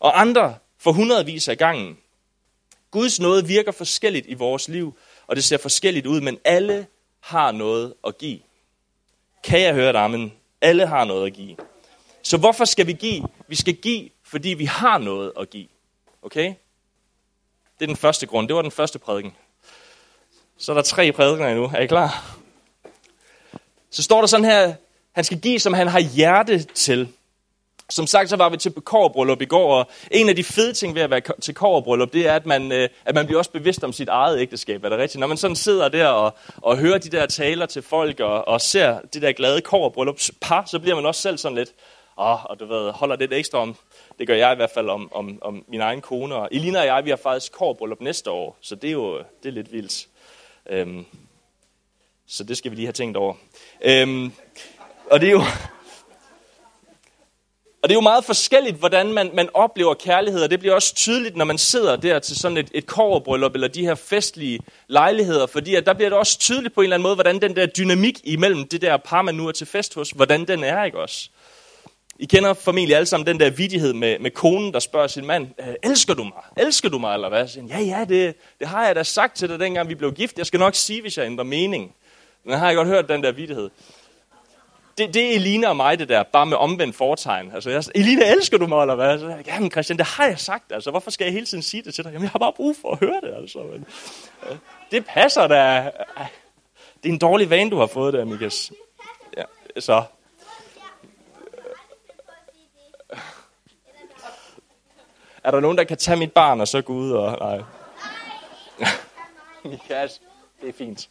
Og 0.00 0.20
andre 0.20 0.54
for 0.78 0.92
hundredvis 0.92 1.48
af 1.48 1.58
gangen. 1.58 1.98
Guds 2.90 3.20
nåde 3.20 3.46
virker 3.46 3.72
forskelligt 3.72 4.26
i 4.28 4.34
vores 4.34 4.68
liv, 4.68 4.98
og 5.26 5.36
det 5.36 5.44
ser 5.44 5.58
forskelligt 5.58 6.06
ud, 6.06 6.20
men 6.20 6.38
alle 6.44 6.86
har 7.20 7.52
noget 7.52 7.94
at 8.06 8.18
give. 8.18 8.40
Kan 9.44 9.60
jeg 9.60 9.74
høre 9.74 9.92
dig, 9.92 10.10
men 10.10 10.32
alle 10.60 10.86
har 10.86 11.04
noget 11.04 11.26
at 11.26 11.32
give. 11.32 11.56
Så 12.22 12.36
hvorfor 12.36 12.64
skal 12.64 12.86
vi 12.86 12.92
give? 12.92 13.28
Vi 13.48 13.56
skal 13.56 13.74
give, 13.74 14.10
fordi 14.24 14.48
vi 14.48 14.64
har 14.64 14.98
noget 14.98 15.32
at 15.40 15.50
give. 15.50 15.68
Okay? 16.22 16.54
Det 17.78 17.84
er 17.84 17.86
den 17.86 17.96
første 17.96 18.26
grund. 18.26 18.48
Det 18.48 18.56
var 18.56 18.62
den 18.62 18.70
første 18.70 18.98
prædiken. 18.98 19.36
Så 20.58 20.72
er 20.72 20.74
der 20.74 20.82
tre 20.82 21.12
prædikener 21.12 21.48
endnu. 21.48 21.64
Er 21.64 21.80
I 21.80 21.86
klar? 21.86 22.38
Så 23.92 24.02
står 24.02 24.20
der 24.20 24.26
sådan 24.26 24.44
her, 24.44 24.74
han 25.12 25.24
skal 25.24 25.40
give, 25.40 25.60
som 25.60 25.72
han 25.72 25.88
har 25.88 26.00
hjerte 26.00 26.62
til. 26.62 27.08
som 27.90 28.06
sagt, 28.06 28.28
så 28.30 28.36
var 28.36 28.48
vi 28.48 28.56
til 28.56 28.72
kårbryllup 28.72 29.42
i 29.42 29.44
går, 29.44 29.74
og 29.74 29.90
en 30.10 30.28
af 30.28 30.36
de 30.36 30.44
fede 30.44 30.72
ting 30.72 30.94
ved 30.94 31.02
at 31.02 31.10
være 31.10 31.20
til 31.42 31.54
kårbryllup, 31.54 32.12
det 32.12 32.28
er, 32.28 32.34
at 32.34 32.46
man, 32.46 32.72
øh, 32.72 32.88
at 33.04 33.14
man 33.14 33.26
bliver 33.26 33.38
også 33.38 33.50
bevidst 33.50 33.84
om 33.84 33.92
sit 33.92 34.08
eget 34.08 34.40
ægteskab. 34.40 34.84
Er 34.84 34.88
det 34.88 34.98
rigtigt? 34.98 35.20
Når 35.20 35.26
man 35.26 35.36
sådan 35.36 35.56
sidder 35.56 35.88
der 35.88 36.06
og, 36.06 36.36
og 36.56 36.78
hører 36.78 36.98
de 36.98 37.08
der 37.08 37.26
taler 37.26 37.66
til 37.66 37.82
folk, 37.82 38.20
og, 38.20 38.48
og 38.48 38.60
ser 38.60 39.00
det 39.00 39.22
der 39.22 39.32
glade 39.32 39.60
kårbryllup 39.60 40.20
par, 40.40 40.64
så 40.66 40.78
bliver 40.78 40.94
man 40.94 41.06
også 41.06 41.20
selv 41.20 41.38
sådan 41.38 41.58
lidt, 41.58 41.70
oh, 42.16 42.44
og 42.44 42.60
du 42.60 42.66
ved, 42.66 42.90
holder 42.90 43.16
lidt 43.16 43.32
ekstra 43.32 43.58
om, 43.58 43.76
det 44.18 44.26
gør 44.26 44.34
jeg 44.34 44.52
i 44.52 44.56
hvert 44.56 44.70
fald 44.74 44.88
om, 44.88 45.12
om, 45.12 45.38
om 45.42 45.64
min 45.68 45.80
egen 45.80 46.00
kone. 46.00 46.34
Og 46.34 46.48
Elina 46.52 46.80
og 46.80 46.86
jeg, 46.86 47.04
vi 47.04 47.10
har 47.10 47.16
faktisk 47.16 47.52
kårbryllup 47.52 48.00
næste 48.00 48.30
år, 48.30 48.56
så 48.60 48.74
det 48.74 48.88
er 48.88 48.92
jo 48.92 49.18
det 49.18 49.48
er 49.48 49.52
lidt 49.52 49.72
vildt. 49.72 50.06
Øhm, 50.70 51.04
så 52.32 52.44
det 52.44 52.56
skal 52.56 52.70
vi 52.70 52.76
lige 52.76 52.86
have 52.86 52.92
tænkt 52.92 53.16
over. 53.16 53.34
Øhm, 53.84 54.32
og 55.10 55.20
det 55.20 55.26
er 55.26 55.32
jo... 55.32 55.42
Og 57.82 57.88
det 57.88 57.94
er 57.94 57.96
jo 57.96 58.00
meget 58.00 58.24
forskelligt, 58.24 58.76
hvordan 58.76 59.12
man, 59.12 59.30
man 59.34 59.48
oplever 59.54 59.94
kærlighed, 59.94 60.42
og 60.42 60.50
det 60.50 60.58
bliver 60.58 60.74
også 60.74 60.94
tydeligt, 60.94 61.36
når 61.36 61.44
man 61.44 61.58
sidder 61.58 61.96
der 61.96 62.18
til 62.18 62.36
sådan 62.36 62.56
et, 62.56 62.70
et 62.74 62.86
korbryllup 62.86 63.54
eller 63.54 63.68
de 63.68 63.82
her 63.82 63.94
festlige 63.94 64.60
lejligheder, 64.88 65.46
fordi 65.46 65.74
at 65.74 65.86
der 65.86 65.92
bliver 65.92 66.08
det 66.08 66.18
også 66.18 66.38
tydeligt 66.38 66.74
på 66.74 66.80
en 66.80 66.84
eller 66.84 66.96
anden 66.96 67.02
måde, 67.02 67.14
hvordan 67.14 67.42
den 67.42 67.56
der 67.56 67.66
dynamik 67.66 68.20
imellem 68.24 68.68
det 68.68 68.82
der 68.82 68.96
par, 68.96 69.22
man 69.22 69.34
nu 69.34 69.48
er 69.48 69.52
til 69.52 69.66
fest 69.66 69.94
hos, 69.94 70.10
hvordan 70.10 70.44
den 70.44 70.64
er, 70.64 70.84
ikke 70.84 70.98
også? 70.98 71.28
I 72.18 72.26
kender 72.26 72.54
formentlig 72.54 72.96
alle 72.96 73.06
sammen 73.06 73.26
den 73.26 73.40
der 73.40 73.50
vidighed 73.50 73.92
med, 73.92 74.18
med 74.18 74.30
konen, 74.30 74.72
der 74.72 74.78
spørger 74.78 75.06
sin 75.06 75.26
mand, 75.26 75.46
øh, 75.60 75.74
elsker 75.82 76.14
du 76.14 76.24
mig? 76.24 76.66
Elsker 76.66 76.88
du 76.88 76.98
mig, 76.98 77.14
eller 77.14 77.28
hvad? 77.28 77.46
Så 77.46 77.52
siger, 77.52 77.66
ja, 77.66 77.80
ja, 77.80 78.04
det, 78.04 78.34
det 78.58 78.68
har 78.68 78.86
jeg 78.86 78.96
da 78.96 79.02
sagt 79.02 79.36
til 79.36 79.48
dig, 79.48 79.60
dengang 79.60 79.88
vi 79.88 79.94
blev 79.94 80.12
gift. 80.12 80.38
Jeg 80.38 80.46
skal 80.46 80.60
nok 80.60 80.74
sige, 80.74 81.00
hvis 81.00 81.18
jeg 81.18 81.26
ændrer 81.26 81.44
mening. 81.44 81.94
Den 82.44 82.52
har 82.52 82.66
jeg 82.66 82.76
godt 82.76 82.88
hørt 82.88 83.08
den 83.08 83.22
der 83.22 83.32
vidighed. 83.32 83.70
Det, 84.98 85.14
det 85.14 85.30
er 85.30 85.34
Elina 85.34 85.68
og 85.68 85.76
mig, 85.76 85.98
det 85.98 86.08
der, 86.08 86.22
bare 86.22 86.46
med 86.46 86.56
omvendt 86.56 86.96
fortegn. 86.96 87.52
Altså, 87.54 87.70
jeg, 87.70 87.84
Elina, 87.94 88.32
elsker 88.32 88.58
du 88.58 88.66
mig, 88.66 88.80
eller 88.80 88.94
hvad? 88.94 89.18
Så, 89.18 89.36
Jamen, 89.46 89.70
Christian, 89.70 89.98
det 89.98 90.06
har 90.06 90.26
jeg 90.26 90.38
sagt, 90.38 90.72
altså. 90.72 90.90
Hvorfor 90.90 91.10
skal 91.10 91.24
jeg 91.24 91.32
hele 91.32 91.46
tiden 91.46 91.62
sige 91.62 91.82
det 91.82 91.94
til 91.94 92.04
dig? 92.04 92.10
Jamen, 92.10 92.22
jeg 92.22 92.30
har 92.30 92.38
bare 92.38 92.52
brug 92.52 92.76
for 92.82 92.92
at 92.92 92.98
høre 92.98 93.20
det, 93.22 93.34
altså. 93.36 93.58
Men, 93.58 93.86
øh, 94.50 94.56
det 94.90 95.06
passer 95.06 95.46
da. 95.46 95.90
Det 97.02 97.08
er 97.08 97.12
en 97.12 97.18
dårlig 97.18 97.50
vane, 97.50 97.70
du 97.70 97.76
har 97.76 97.86
fået 97.86 98.12
der, 98.12 98.24
Mikas. 98.24 98.72
Ja, 99.36 99.44
så, 99.80 100.02
Er 105.44 105.50
der 105.50 105.60
nogen, 105.60 105.78
der 105.78 105.84
kan 105.84 105.96
tage 105.96 106.16
mit 106.16 106.32
barn 106.32 106.60
og 106.60 106.68
så 106.68 106.82
gå 106.82 106.92
ud 106.92 107.12
og... 107.12 107.38
Nej. 107.38 107.62
Mikas, 109.64 110.20
det 110.60 110.68
er 110.68 110.72
fint. 110.72 111.08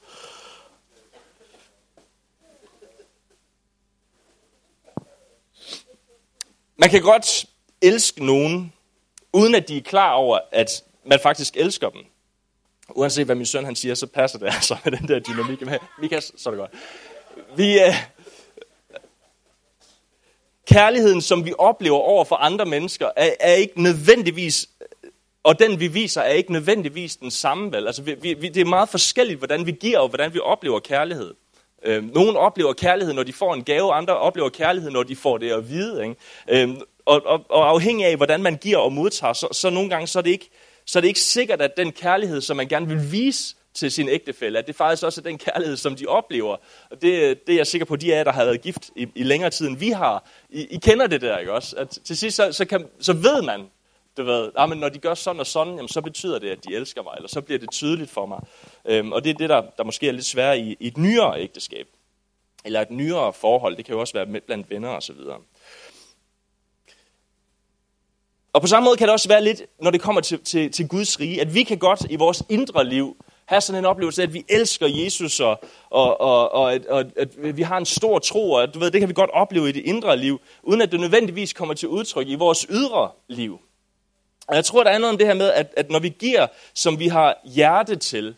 Man 6.82 6.90
kan 6.90 7.02
godt 7.02 7.46
elske 7.82 8.26
nogen, 8.26 8.74
uden 9.34 9.56
at 9.56 9.68
de 9.68 9.78
er 9.78 9.82
klar 9.82 10.12
over, 10.14 10.40
at 10.52 10.84
man 11.06 11.20
faktisk 11.24 11.58
elsker 11.58 11.90
dem. 11.90 12.02
Uanset 12.90 13.26
hvad 13.26 13.36
min 13.36 13.46
søn 13.46 13.66
han 13.66 13.76
siger, 13.76 13.96
så 13.96 14.08
passer 14.08 14.40
det 14.40 14.46
altså 14.56 14.78
med 14.84 14.92
den 14.92 15.08
der 15.08 15.20
dynamik. 15.20 15.60
Mikas, 16.00 16.32
så 16.38 16.50
er 16.50 16.54
det 16.54 16.60
godt. 16.60 16.72
Vi, 17.58 17.82
øh, 17.82 17.96
kærligheden, 20.68 21.22
som 21.22 21.46
vi 21.46 21.54
oplever 21.58 22.00
over 22.00 22.26
for 22.26 22.36
andre 22.36 22.66
mennesker, 22.66 23.10
er, 23.16 23.34
er 23.40 23.54
ikke 23.54 23.82
nødvendigvis, 23.82 24.70
og 25.44 25.60
den 25.60 25.80
vi 25.80 25.88
viser, 25.88 26.22
er 26.22 26.34
ikke 26.34 26.52
nødvendigvis 26.52 27.16
den 27.16 27.32
samme. 27.32 27.72
Vel? 27.72 27.88
Altså, 27.88 28.02
vi, 28.02 28.14
vi, 28.34 28.50
det 28.50 28.62
er 28.62 28.66
meget 28.66 28.90
forskelligt, 28.90 29.38
hvordan 29.38 29.66
vi 29.66 29.72
giver 29.72 30.00
og 30.00 30.10
hvordan 30.10 30.34
vi 30.34 30.40
oplever 30.40 30.80
kærlighed. 30.80 31.34
Øhm, 31.84 32.12
nogle 32.14 32.40
oplever 32.40 32.74
kærlighed, 32.74 33.14
når 33.14 33.24
de 33.24 33.34
får 33.34 33.54
en 33.54 33.64
gave, 33.64 33.94
andre 33.94 34.18
oplever 34.18 34.50
kærlighed, 34.50 34.92
når 34.92 35.04
de 35.04 35.16
får 35.16 35.38
det 35.38 35.52
at 35.52 35.70
vide. 35.70 36.04
Ikke? 36.04 36.16
Øhm, 36.50 36.82
og, 37.06 37.22
og, 37.26 37.46
og 37.50 37.70
afhængig 37.70 38.06
af, 38.06 38.18
hvordan 38.18 38.44
man 38.44 38.58
giver 38.58 38.78
og 38.78 38.94
modtager, 38.94 39.34
så, 39.34 39.48
så 39.52 39.70
nogle 39.70 39.90
gange 39.90 40.08
så 40.08 40.20
er, 40.20 40.24
det 40.24 40.32
ikke, 40.32 40.50
så 40.86 41.00
er 41.00 41.02
det 41.02 41.08
ikke 41.08 41.20
sikkert, 41.20 41.62
at 41.62 41.78
den 41.78 41.92
kærlighed, 41.92 42.42
som 42.42 42.58
man 42.58 42.68
gerne 42.68 42.88
vil 42.88 43.12
vise, 43.12 43.56
til 43.74 43.92
sin 43.92 44.10
ægtefælle, 44.10 44.60
at 44.60 44.68
det 44.68 44.76
faktisk 44.76 45.04
også 45.04 45.22
er 45.22 45.24
den 45.24 45.38
kærlighed, 45.38 45.78
som 45.78 45.96
de 45.96 46.06
oplever. 46.08 46.58
Og 46.92 47.02
det, 47.02 47.40
det 47.48 47.54
er 47.54 47.58
jeg 47.58 47.68
sikker 47.68 47.86
på, 47.86 47.96
de 47.96 48.14
af 48.14 48.18
jer, 48.18 48.24
der 48.24 48.32
har 48.32 48.46
været 48.46 48.62
gift 48.62 48.90
i, 48.96 49.08
i 49.16 49.24
længere 49.24 49.50
tid, 49.50 49.68
end 49.68 49.78
vi 49.78 49.90
har. 49.90 50.30
I, 50.50 50.62
I 50.62 50.78
kender 50.78 51.08
det 51.08 51.22
der, 51.22 51.38
ikke 51.38 51.54
også? 51.54 51.76
At 51.76 51.90
til 51.90 52.18
sidst, 52.18 52.38
så, 52.38 52.52
så, 52.52 52.66
kan, 52.66 52.86
så 53.00 53.14
ved 53.14 53.42
man, 53.42 53.62
du 54.22 54.26
ved, 54.26 54.52
ah, 54.56 54.70
men 54.70 54.78
når 54.78 54.90
de 54.90 55.00
gør 55.00 55.14
sådan 55.14 55.40
og 55.40 55.48
sådan, 55.48 55.74
jamen, 55.74 55.88
så 55.88 56.02
betyder 56.02 56.40
det, 56.40 56.50
at 56.50 56.66
de 56.66 56.76
elsker 56.76 57.04
mig, 57.04 57.14
eller 57.16 57.30
så 57.30 57.42
bliver 57.42 57.60
det 57.60 57.72
tydeligt 57.72 58.10
for 58.10 58.26
mig. 58.26 58.40
Øhm, 58.86 59.12
og 59.12 59.24
det 59.24 59.30
er 59.30 59.34
det, 59.34 59.50
der, 59.50 59.62
der 59.78 59.84
måske 59.84 60.08
er 60.08 60.12
lidt 60.12 60.26
sværere 60.26 60.60
i, 60.60 60.78
i 60.80 60.88
et 60.88 60.98
nyere 60.98 61.42
ægteskab, 61.42 61.88
eller 62.66 62.82
et 62.82 62.92
nyere 62.92 63.34
forhold. 63.34 63.78
Det 63.78 63.86
kan 63.86 63.96
jo 63.96 64.02
også 64.02 64.14
være 64.14 64.26
med, 64.26 64.42
blandt 64.42 64.70
venner 64.70 64.90
og 64.90 65.04
så 65.04 65.14
videre. 65.14 65.38
Og 68.54 68.62
på 68.62 68.68
samme 68.68 68.86
måde 68.86 68.98
kan 68.98 69.08
det 69.08 69.14
også 69.14 69.28
være 69.28 69.44
lidt, 69.44 69.62
når 69.80 69.92
det 69.92 70.02
kommer 70.02 70.22
til, 70.22 70.40
til, 70.44 70.72
til 70.72 70.88
Guds 70.88 71.20
rige, 71.20 71.42
at 71.42 71.54
vi 71.54 71.64
kan 71.64 71.78
godt 71.78 72.06
i 72.10 72.16
vores 72.16 72.44
indre 72.50 72.86
liv 72.86 73.18
have 73.46 73.62
sådan 73.62 73.80
en 73.80 73.86
oplevelse 73.86 74.22
af, 74.22 74.28
at 74.28 74.34
vi 74.34 74.46
elsker 74.50 74.88
Jesus, 74.88 75.40
og, 75.40 75.64
og, 75.90 76.22
og, 76.22 76.52
og, 76.52 76.74
at, 76.74 76.86
og 76.86 77.06
at 77.18 77.58
vi 77.58 77.62
har 77.62 77.78
en 77.78 77.86
stor 77.86 78.20
tro, 78.20 78.52
og 78.52 78.74
du 78.74 78.80
ved, 78.80 78.92
det 78.92 79.02
kan 79.02 79.10
vi 79.10 79.14
godt 79.14 79.30
opleve 79.30 79.70
i 79.70 79.72
det 79.72 79.86
indre 79.86 80.18
liv, 80.18 80.42
uden 80.64 80.82
at 80.82 80.92
det 80.92 81.00
nødvendigvis 81.00 81.54
kommer 81.54 81.74
til 81.74 81.88
udtryk 81.90 82.28
i 82.28 82.36
vores 82.36 82.66
ydre 82.70 83.10
liv. 83.28 83.60
Og 84.52 84.58
jeg 84.58 84.66
tror, 84.66 84.84
der 84.84 84.92
er 84.92 84.98
noget 84.98 85.12
om 85.12 85.18
det 85.18 85.28
her 85.28 85.34
med, 85.34 85.52
at, 85.52 85.74
at 85.78 85.90
når 85.90 86.00
vi 86.00 86.10
giver, 86.10 86.48
som 86.74 87.00
vi 87.00 87.08
har 87.08 87.38
hjerte 87.46 87.96
til, 87.96 88.36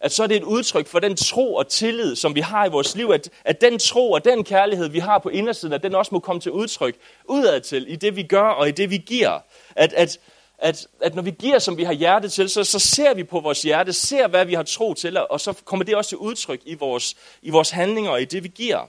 at 0.00 0.12
så 0.12 0.22
er 0.22 0.26
det 0.26 0.36
et 0.36 0.42
udtryk 0.42 0.86
for 0.86 0.98
den 0.98 1.16
tro 1.16 1.54
og 1.54 1.68
tillid, 1.68 2.16
som 2.16 2.34
vi 2.34 2.40
har 2.40 2.66
i 2.66 2.70
vores 2.70 2.96
liv, 2.96 3.10
at, 3.10 3.30
at 3.44 3.60
den 3.60 3.78
tro 3.78 4.12
og 4.12 4.24
den 4.24 4.44
kærlighed, 4.44 4.88
vi 4.88 4.98
har 4.98 5.18
på 5.18 5.28
indersiden, 5.28 5.72
at 5.72 5.82
den 5.82 5.94
også 5.94 6.14
må 6.14 6.18
komme 6.18 6.40
til 6.40 6.52
udtryk 6.52 6.96
udad 7.28 7.60
til, 7.60 7.92
i 7.92 7.96
det 7.96 8.16
vi 8.16 8.22
gør 8.22 8.48
og 8.48 8.68
i 8.68 8.70
det 8.70 8.90
vi 8.90 8.96
giver. 8.96 9.40
At, 9.76 9.92
at, 9.92 10.18
at, 10.58 10.86
at 11.00 11.14
når 11.14 11.22
vi 11.22 11.30
giver, 11.30 11.58
som 11.58 11.76
vi 11.76 11.84
har 11.84 11.92
hjerte 11.92 12.28
til, 12.28 12.50
så, 12.50 12.64
så 12.64 12.78
ser 12.78 13.14
vi 13.14 13.24
på 13.24 13.40
vores 13.40 13.62
hjerte, 13.62 13.92
ser 13.92 14.28
hvad 14.28 14.44
vi 14.44 14.54
har 14.54 14.62
tro 14.62 14.94
til, 14.94 15.18
og 15.30 15.40
så 15.40 15.52
kommer 15.64 15.84
det 15.84 15.96
også 15.96 16.08
til 16.08 16.18
udtryk 16.18 16.60
i 16.64 16.74
vores, 16.74 17.14
i 17.42 17.50
vores 17.50 17.70
handlinger 17.70 18.10
og 18.10 18.22
i 18.22 18.24
det, 18.24 18.42
vi 18.42 18.48
giver. 18.48 18.88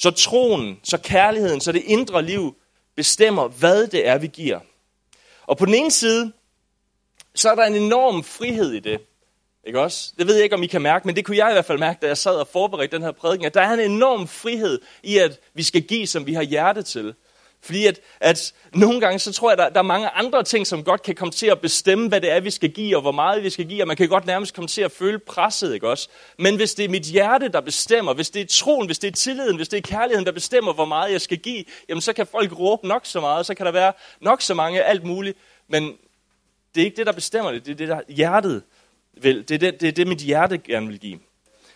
Så 0.00 0.10
troen, 0.10 0.80
så 0.84 0.98
kærligheden, 0.98 1.60
så 1.60 1.72
det 1.72 1.82
indre 1.86 2.22
liv 2.22 2.56
bestemmer, 2.96 3.48
hvad 3.48 3.86
det 3.86 4.08
er, 4.08 4.18
vi 4.18 4.26
giver. 4.26 4.60
Og 5.46 5.58
på 5.58 5.64
den 5.66 5.74
ene 5.74 5.90
side, 5.90 6.32
så 7.34 7.50
er 7.50 7.54
der 7.54 7.64
en 7.64 7.74
enorm 7.74 8.24
frihed 8.24 8.72
i 8.72 8.80
det. 8.80 9.00
Ikke 9.66 9.80
også? 9.80 10.12
Det 10.18 10.26
ved 10.26 10.34
jeg 10.34 10.44
ikke, 10.44 10.56
om 10.56 10.62
I 10.62 10.66
kan 10.66 10.82
mærke, 10.82 11.06
men 11.06 11.16
det 11.16 11.24
kunne 11.24 11.36
jeg 11.36 11.50
i 11.50 11.52
hvert 11.52 11.64
fald 11.64 11.78
mærke, 11.78 11.98
da 12.02 12.06
jeg 12.06 12.18
sad 12.18 12.34
og 12.34 12.48
forberedte 12.48 12.96
den 12.96 13.04
her 13.04 13.12
prædiken, 13.12 13.46
at 13.46 13.54
der 13.54 13.60
er 13.60 13.72
en 13.72 13.80
enorm 13.80 14.28
frihed 14.28 14.80
i, 15.02 15.18
at 15.18 15.40
vi 15.54 15.62
skal 15.62 15.82
give, 15.82 16.06
som 16.06 16.26
vi 16.26 16.34
har 16.34 16.42
hjerte 16.42 16.82
til. 16.82 17.14
Fordi 17.62 17.86
at, 17.86 18.00
at 18.20 18.52
nogle 18.74 19.00
gange, 19.00 19.18
så 19.18 19.32
tror 19.32 19.50
jeg, 19.50 19.58
der, 19.58 19.68
der 19.68 19.78
er 19.78 19.82
mange 19.82 20.08
andre 20.08 20.42
ting, 20.42 20.66
som 20.66 20.84
godt 20.84 21.02
kan 21.02 21.14
komme 21.14 21.32
til 21.32 21.46
at 21.46 21.60
bestemme, 21.60 22.08
hvad 22.08 22.20
det 22.20 22.32
er, 22.32 22.40
vi 22.40 22.50
skal 22.50 22.70
give, 22.70 22.96
og 22.96 23.02
hvor 23.02 23.12
meget 23.12 23.42
vi 23.42 23.50
skal 23.50 23.68
give, 23.68 23.82
og 23.82 23.88
man 23.88 23.96
kan 23.96 24.08
godt 24.08 24.26
nærmest 24.26 24.54
komme 24.54 24.68
til 24.68 24.82
at 24.82 24.92
føle 24.92 25.18
presset, 25.18 25.74
ikke 25.74 25.88
også? 25.88 26.08
Men 26.38 26.56
hvis 26.56 26.74
det 26.74 26.84
er 26.84 26.88
mit 26.88 27.02
hjerte, 27.02 27.48
der 27.48 27.60
bestemmer, 27.60 28.14
hvis 28.14 28.30
det 28.30 28.42
er 28.42 28.46
troen, 28.46 28.86
hvis 28.86 28.98
det 28.98 29.08
er 29.08 29.12
tilliden, 29.12 29.56
hvis 29.56 29.68
det 29.68 29.76
er 29.76 29.80
kærligheden, 29.80 30.26
der 30.26 30.32
bestemmer, 30.32 30.72
hvor 30.72 30.84
meget 30.84 31.12
jeg 31.12 31.20
skal 31.20 31.38
give, 31.38 31.64
jamen 31.88 32.00
så 32.00 32.12
kan 32.12 32.26
folk 32.26 32.58
råbe 32.58 32.88
nok 32.88 33.06
så 33.06 33.20
meget, 33.20 33.46
så 33.46 33.54
kan 33.54 33.66
der 33.66 33.72
være 33.72 33.92
nok 34.20 34.42
så 34.42 34.54
mange, 34.54 34.82
alt 34.82 35.04
muligt, 35.04 35.38
men 35.68 35.92
det 36.74 36.80
er 36.80 36.84
ikke 36.84 36.96
det, 36.96 37.06
der 37.06 37.12
bestemmer 37.12 37.52
det, 37.52 37.66
det 37.66 37.72
er 37.72 37.76
det, 37.76 37.88
der 37.88 38.00
hjertet 38.08 38.62
vil. 39.22 39.48
Det 39.48 39.54
er 39.54 39.58
det, 39.58 39.80
det 39.80 39.88
er 39.88 39.92
det, 39.92 40.06
mit 40.06 40.18
hjerte 40.18 40.58
gerne 40.58 40.86
vil 40.86 41.00
give. 41.00 41.18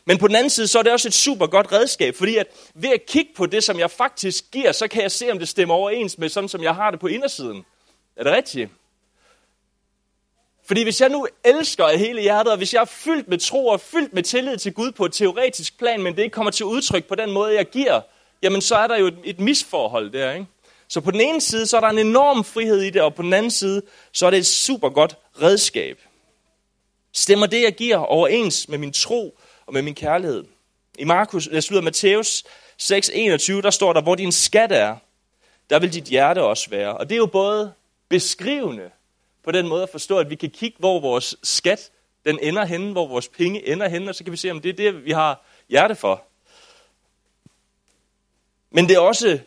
Men 0.04 0.18
på 0.18 0.28
den 0.28 0.36
anden 0.36 0.50
side, 0.50 0.68
så 0.68 0.78
er 0.78 0.82
det 0.82 0.92
også 0.92 1.08
et 1.08 1.14
super 1.14 1.46
godt 1.46 1.72
redskab, 1.72 2.14
fordi 2.14 2.36
at 2.36 2.46
ved 2.74 2.90
at 2.90 3.06
kigge 3.06 3.30
på 3.36 3.46
det, 3.46 3.64
som 3.64 3.78
jeg 3.78 3.90
faktisk 3.90 4.44
giver, 4.52 4.72
så 4.72 4.88
kan 4.88 5.02
jeg 5.02 5.10
se, 5.10 5.32
om 5.32 5.38
det 5.38 5.48
stemmer 5.48 5.74
overens 5.74 6.18
med 6.18 6.28
sådan, 6.28 6.48
som 6.48 6.62
jeg 6.62 6.74
har 6.74 6.90
det 6.90 7.00
på 7.00 7.06
indersiden. 7.06 7.64
Er 8.16 8.24
det 8.24 8.32
rigtigt? 8.32 8.70
Fordi 10.64 10.82
hvis 10.82 11.00
jeg 11.00 11.08
nu 11.08 11.26
elsker 11.44 11.84
af 11.84 11.98
hele 11.98 12.20
hjertet, 12.20 12.52
og 12.52 12.56
hvis 12.56 12.74
jeg 12.74 12.80
er 12.80 12.84
fyldt 12.84 13.28
med 13.28 13.38
tro 13.38 13.66
og 13.66 13.80
fyldt 13.80 14.14
med 14.14 14.22
tillid 14.22 14.56
til 14.56 14.72
Gud 14.72 14.92
på 14.92 15.04
et 15.04 15.12
teoretisk 15.12 15.78
plan, 15.78 16.02
men 16.02 16.16
det 16.16 16.22
ikke 16.22 16.34
kommer 16.34 16.50
til 16.50 16.66
udtryk 16.66 17.04
på 17.04 17.14
den 17.14 17.30
måde, 17.30 17.54
jeg 17.54 17.66
giver, 17.70 18.00
jamen 18.42 18.60
så 18.60 18.76
er 18.76 18.86
der 18.86 18.96
jo 18.96 19.06
et, 19.06 19.18
et 19.24 19.40
misforhold 19.40 20.10
der, 20.10 20.32
ikke? 20.32 20.46
Så 20.88 21.00
på 21.00 21.10
den 21.10 21.20
ene 21.20 21.40
side, 21.40 21.66
så 21.66 21.76
er 21.76 21.80
der 21.80 21.88
en 21.88 21.98
enorm 21.98 22.44
frihed 22.44 22.82
i 22.82 22.90
det, 22.90 23.02
og 23.02 23.14
på 23.14 23.22
den 23.22 23.32
anden 23.32 23.50
side, 23.50 23.82
så 24.12 24.26
er 24.26 24.30
det 24.30 24.38
et 24.38 24.46
super 24.46 24.88
godt 24.88 25.16
redskab. 25.42 25.98
Stemmer 27.12 27.46
det, 27.46 27.62
jeg 27.62 27.72
giver, 27.72 27.96
overens 27.96 28.68
med 28.68 28.78
min 28.78 28.92
tro 28.92 29.38
og 29.72 29.74
med 29.74 29.82
min 29.82 29.94
kærlighed? 29.94 30.44
I 30.98 31.04
Markus, 31.04 31.48
jeg 31.52 31.62
slutter 31.62 31.82
Matthæus 31.82 32.44
6:21, 32.82 33.62
der 33.62 33.70
står 33.70 33.92
der, 33.92 34.02
hvor 34.02 34.14
din 34.14 34.32
skat 34.32 34.72
er, 34.72 34.96
der 35.70 35.78
vil 35.78 35.92
dit 35.92 36.04
hjerte 36.04 36.42
også 36.42 36.70
være. 36.70 36.96
Og 36.96 37.08
det 37.08 37.14
er 37.14 37.18
jo 37.18 37.26
både 37.26 37.72
beskrivende 38.08 38.90
på 39.44 39.50
den 39.50 39.68
måde 39.68 39.82
at 39.82 39.88
forstå, 39.88 40.18
at 40.18 40.30
vi 40.30 40.34
kan 40.34 40.50
kigge, 40.50 40.76
hvor 40.78 41.00
vores 41.00 41.36
skat 41.42 41.90
den 42.26 42.38
ender 42.42 42.64
henne, 42.64 42.92
hvor 42.92 43.06
vores 43.06 43.28
penge 43.28 43.68
ender 43.68 43.88
henne, 43.88 44.10
og 44.10 44.14
så 44.14 44.24
kan 44.24 44.32
vi 44.32 44.36
se, 44.36 44.50
om 44.50 44.60
det 44.60 44.68
er 44.68 44.72
det, 44.72 45.04
vi 45.04 45.10
har 45.10 45.44
hjerte 45.68 45.94
for. 45.94 46.24
Men 48.70 48.88
det 48.88 48.94
er 48.94 49.00
også 49.00 49.38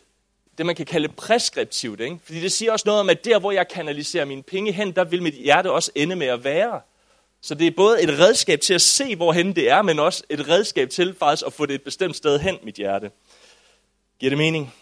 det, 0.57 0.65
man 0.65 0.75
kan 0.75 0.85
kalde 0.85 1.07
preskriptivt. 1.07 1.99
Ikke? 1.99 2.19
Fordi 2.23 2.41
det 2.41 2.51
siger 2.51 2.71
også 2.71 2.83
noget 2.85 3.01
om, 3.01 3.09
at 3.09 3.25
der, 3.25 3.39
hvor 3.39 3.51
jeg 3.51 3.67
kanaliserer 3.67 4.25
mine 4.25 4.43
penge 4.43 4.71
hen, 4.71 4.91
der 4.91 5.03
vil 5.03 5.23
mit 5.23 5.33
hjerte 5.33 5.71
også 5.71 5.91
ende 5.95 6.15
med 6.15 6.27
at 6.27 6.43
være. 6.43 6.81
Så 7.45 7.55
det 7.55 7.67
er 7.67 7.71
både 7.71 8.03
et 8.03 8.09
redskab 8.09 8.61
til 8.61 8.73
at 8.73 8.81
se, 8.81 9.15
hvorhen 9.15 9.55
det 9.55 9.69
er, 9.69 9.81
men 9.81 9.99
også 9.99 10.23
et 10.29 10.47
redskab 10.47 10.89
til 10.89 11.15
faktisk 11.19 11.45
at 11.45 11.53
få 11.53 11.65
det 11.65 11.75
et 11.75 11.83
bestemt 11.83 12.15
sted 12.15 12.39
hen, 12.39 12.57
mit 12.63 12.75
hjerte. 12.75 13.11
Giver 14.19 14.29
det 14.29 14.37
mening? 14.37 14.73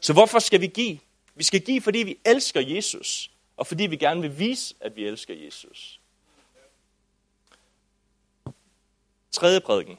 Så 0.00 0.12
hvorfor 0.12 0.38
skal 0.38 0.60
vi 0.60 0.66
give? 0.66 0.98
Vi 1.34 1.44
skal 1.44 1.60
give, 1.60 1.80
fordi 1.80 1.98
vi 1.98 2.18
elsker 2.24 2.60
Jesus, 2.60 3.30
og 3.56 3.66
fordi 3.66 3.86
vi 3.86 3.96
gerne 3.96 4.20
vil 4.20 4.38
vise, 4.38 4.74
at 4.80 4.96
vi 4.96 5.06
elsker 5.06 5.34
Jesus. 5.34 6.00
Tredje 9.32 9.60
prædiken. 9.60 9.98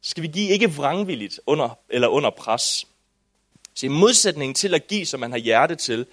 Skal 0.00 0.22
vi 0.22 0.28
give 0.28 0.50
ikke 0.50 0.72
vrangvilligt 0.72 1.40
under, 1.46 1.78
eller 1.88 2.08
under 2.08 2.30
pres. 2.30 2.86
Så 3.74 3.86
i 3.86 3.88
modsætning 3.88 4.56
til 4.56 4.74
at 4.74 4.86
give, 4.86 5.06
som 5.06 5.20
man 5.20 5.30
har 5.30 5.38
hjerte 5.38 5.76
til, 5.76 6.06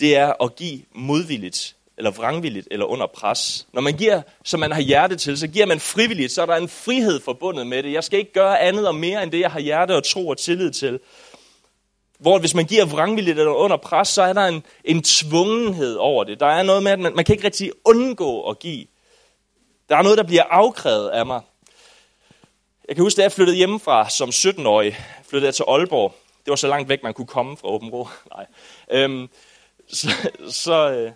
det 0.00 0.16
er 0.16 0.42
at 0.42 0.56
give 0.56 0.82
modvilligt, 0.92 1.76
eller 1.98 2.10
vrangvilligt, 2.10 2.68
eller 2.70 2.86
under 2.86 3.06
pres. 3.06 3.66
Når 3.72 3.80
man 3.80 3.96
giver, 3.96 4.22
som 4.44 4.60
man 4.60 4.72
har 4.72 4.80
hjerte 4.80 5.16
til, 5.16 5.38
så 5.38 5.46
giver 5.46 5.66
man 5.66 5.80
frivilligt, 5.80 6.32
så 6.32 6.42
er 6.42 6.46
der 6.46 6.56
en 6.56 6.68
frihed 6.68 7.20
forbundet 7.20 7.66
med 7.66 7.82
det. 7.82 7.92
Jeg 7.92 8.04
skal 8.04 8.18
ikke 8.18 8.32
gøre 8.32 8.60
andet 8.60 8.88
og 8.88 8.94
mere, 8.94 9.22
end 9.22 9.32
det 9.32 9.40
jeg 9.40 9.50
har 9.50 9.60
hjerte 9.60 9.96
og 9.96 10.04
tro 10.04 10.28
og 10.28 10.38
tillid 10.38 10.70
til. 10.70 11.00
Hvor 12.18 12.38
hvis 12.38 12.54
man 12.54 12.64
giver 12.64 12.84
vrangvilligt 12.84 13.38
eller 13.38 13.52
under 13.52 13.76
pres, 13.76 14.08
så 14.08 14.22
er 14.22 14.32
der 14.32 14.46
en, 14.46 14.62
en 14.84 15.02
tvungenhed 15.02 15.96
over 15.96 16.24
det. 16.24 16.40
Der 16.40 16.46
er 16.46 16.62
noget 16.62 16.82
med, 16.82 16.92
at 16.92 17.00
man, 17.00 17.14
man 17.14 17.24
kan 17.24 17.34
ikke 17.34 17.44
rigtig 17.44 17.72
undgå 17.84 18.48
at 18.50 18.58
give. 18.58 18.86
Der 19.88 19.96
er 19.96 20.02
noget, 20.02 20.18
der 20.18 20.24
bliver 20.24 20.44
afkrævet 20.44 21.08
af 21.08 21.26
mig. 21.26 21.40
Jeg 22.88 22.96
kan 22.96 23.02
huske, 23.02 23.16
da 23.16 23.22
jeg 23.22 23.32
flyttede 23.32 23.56
hjemmefra 23.56 24.10
som 24.10 24.28
17-årig, 24.28 24.96
flyttede 25.28 25.46
jeg 25.46 25.54
til 25.54 25.64
Aalborg. 25.68 26.14
Det 26.44 26.50
var 26.50 26.56
så 26.56 26.68
langt 26.68 26.88
væk, 26.88 27.02
man 27.02 27.14
kunne 27.14 27.26
komme 27.26 27.56
fra 27.56 27.68
Åben 27.68 27.90
Rå. 27.90 28.08
Nej. 28.36 28.46
Øhm, 28.90 29.28
så, 29.88 30.08
så, 30.48 30.90
øh, 30.90 31.12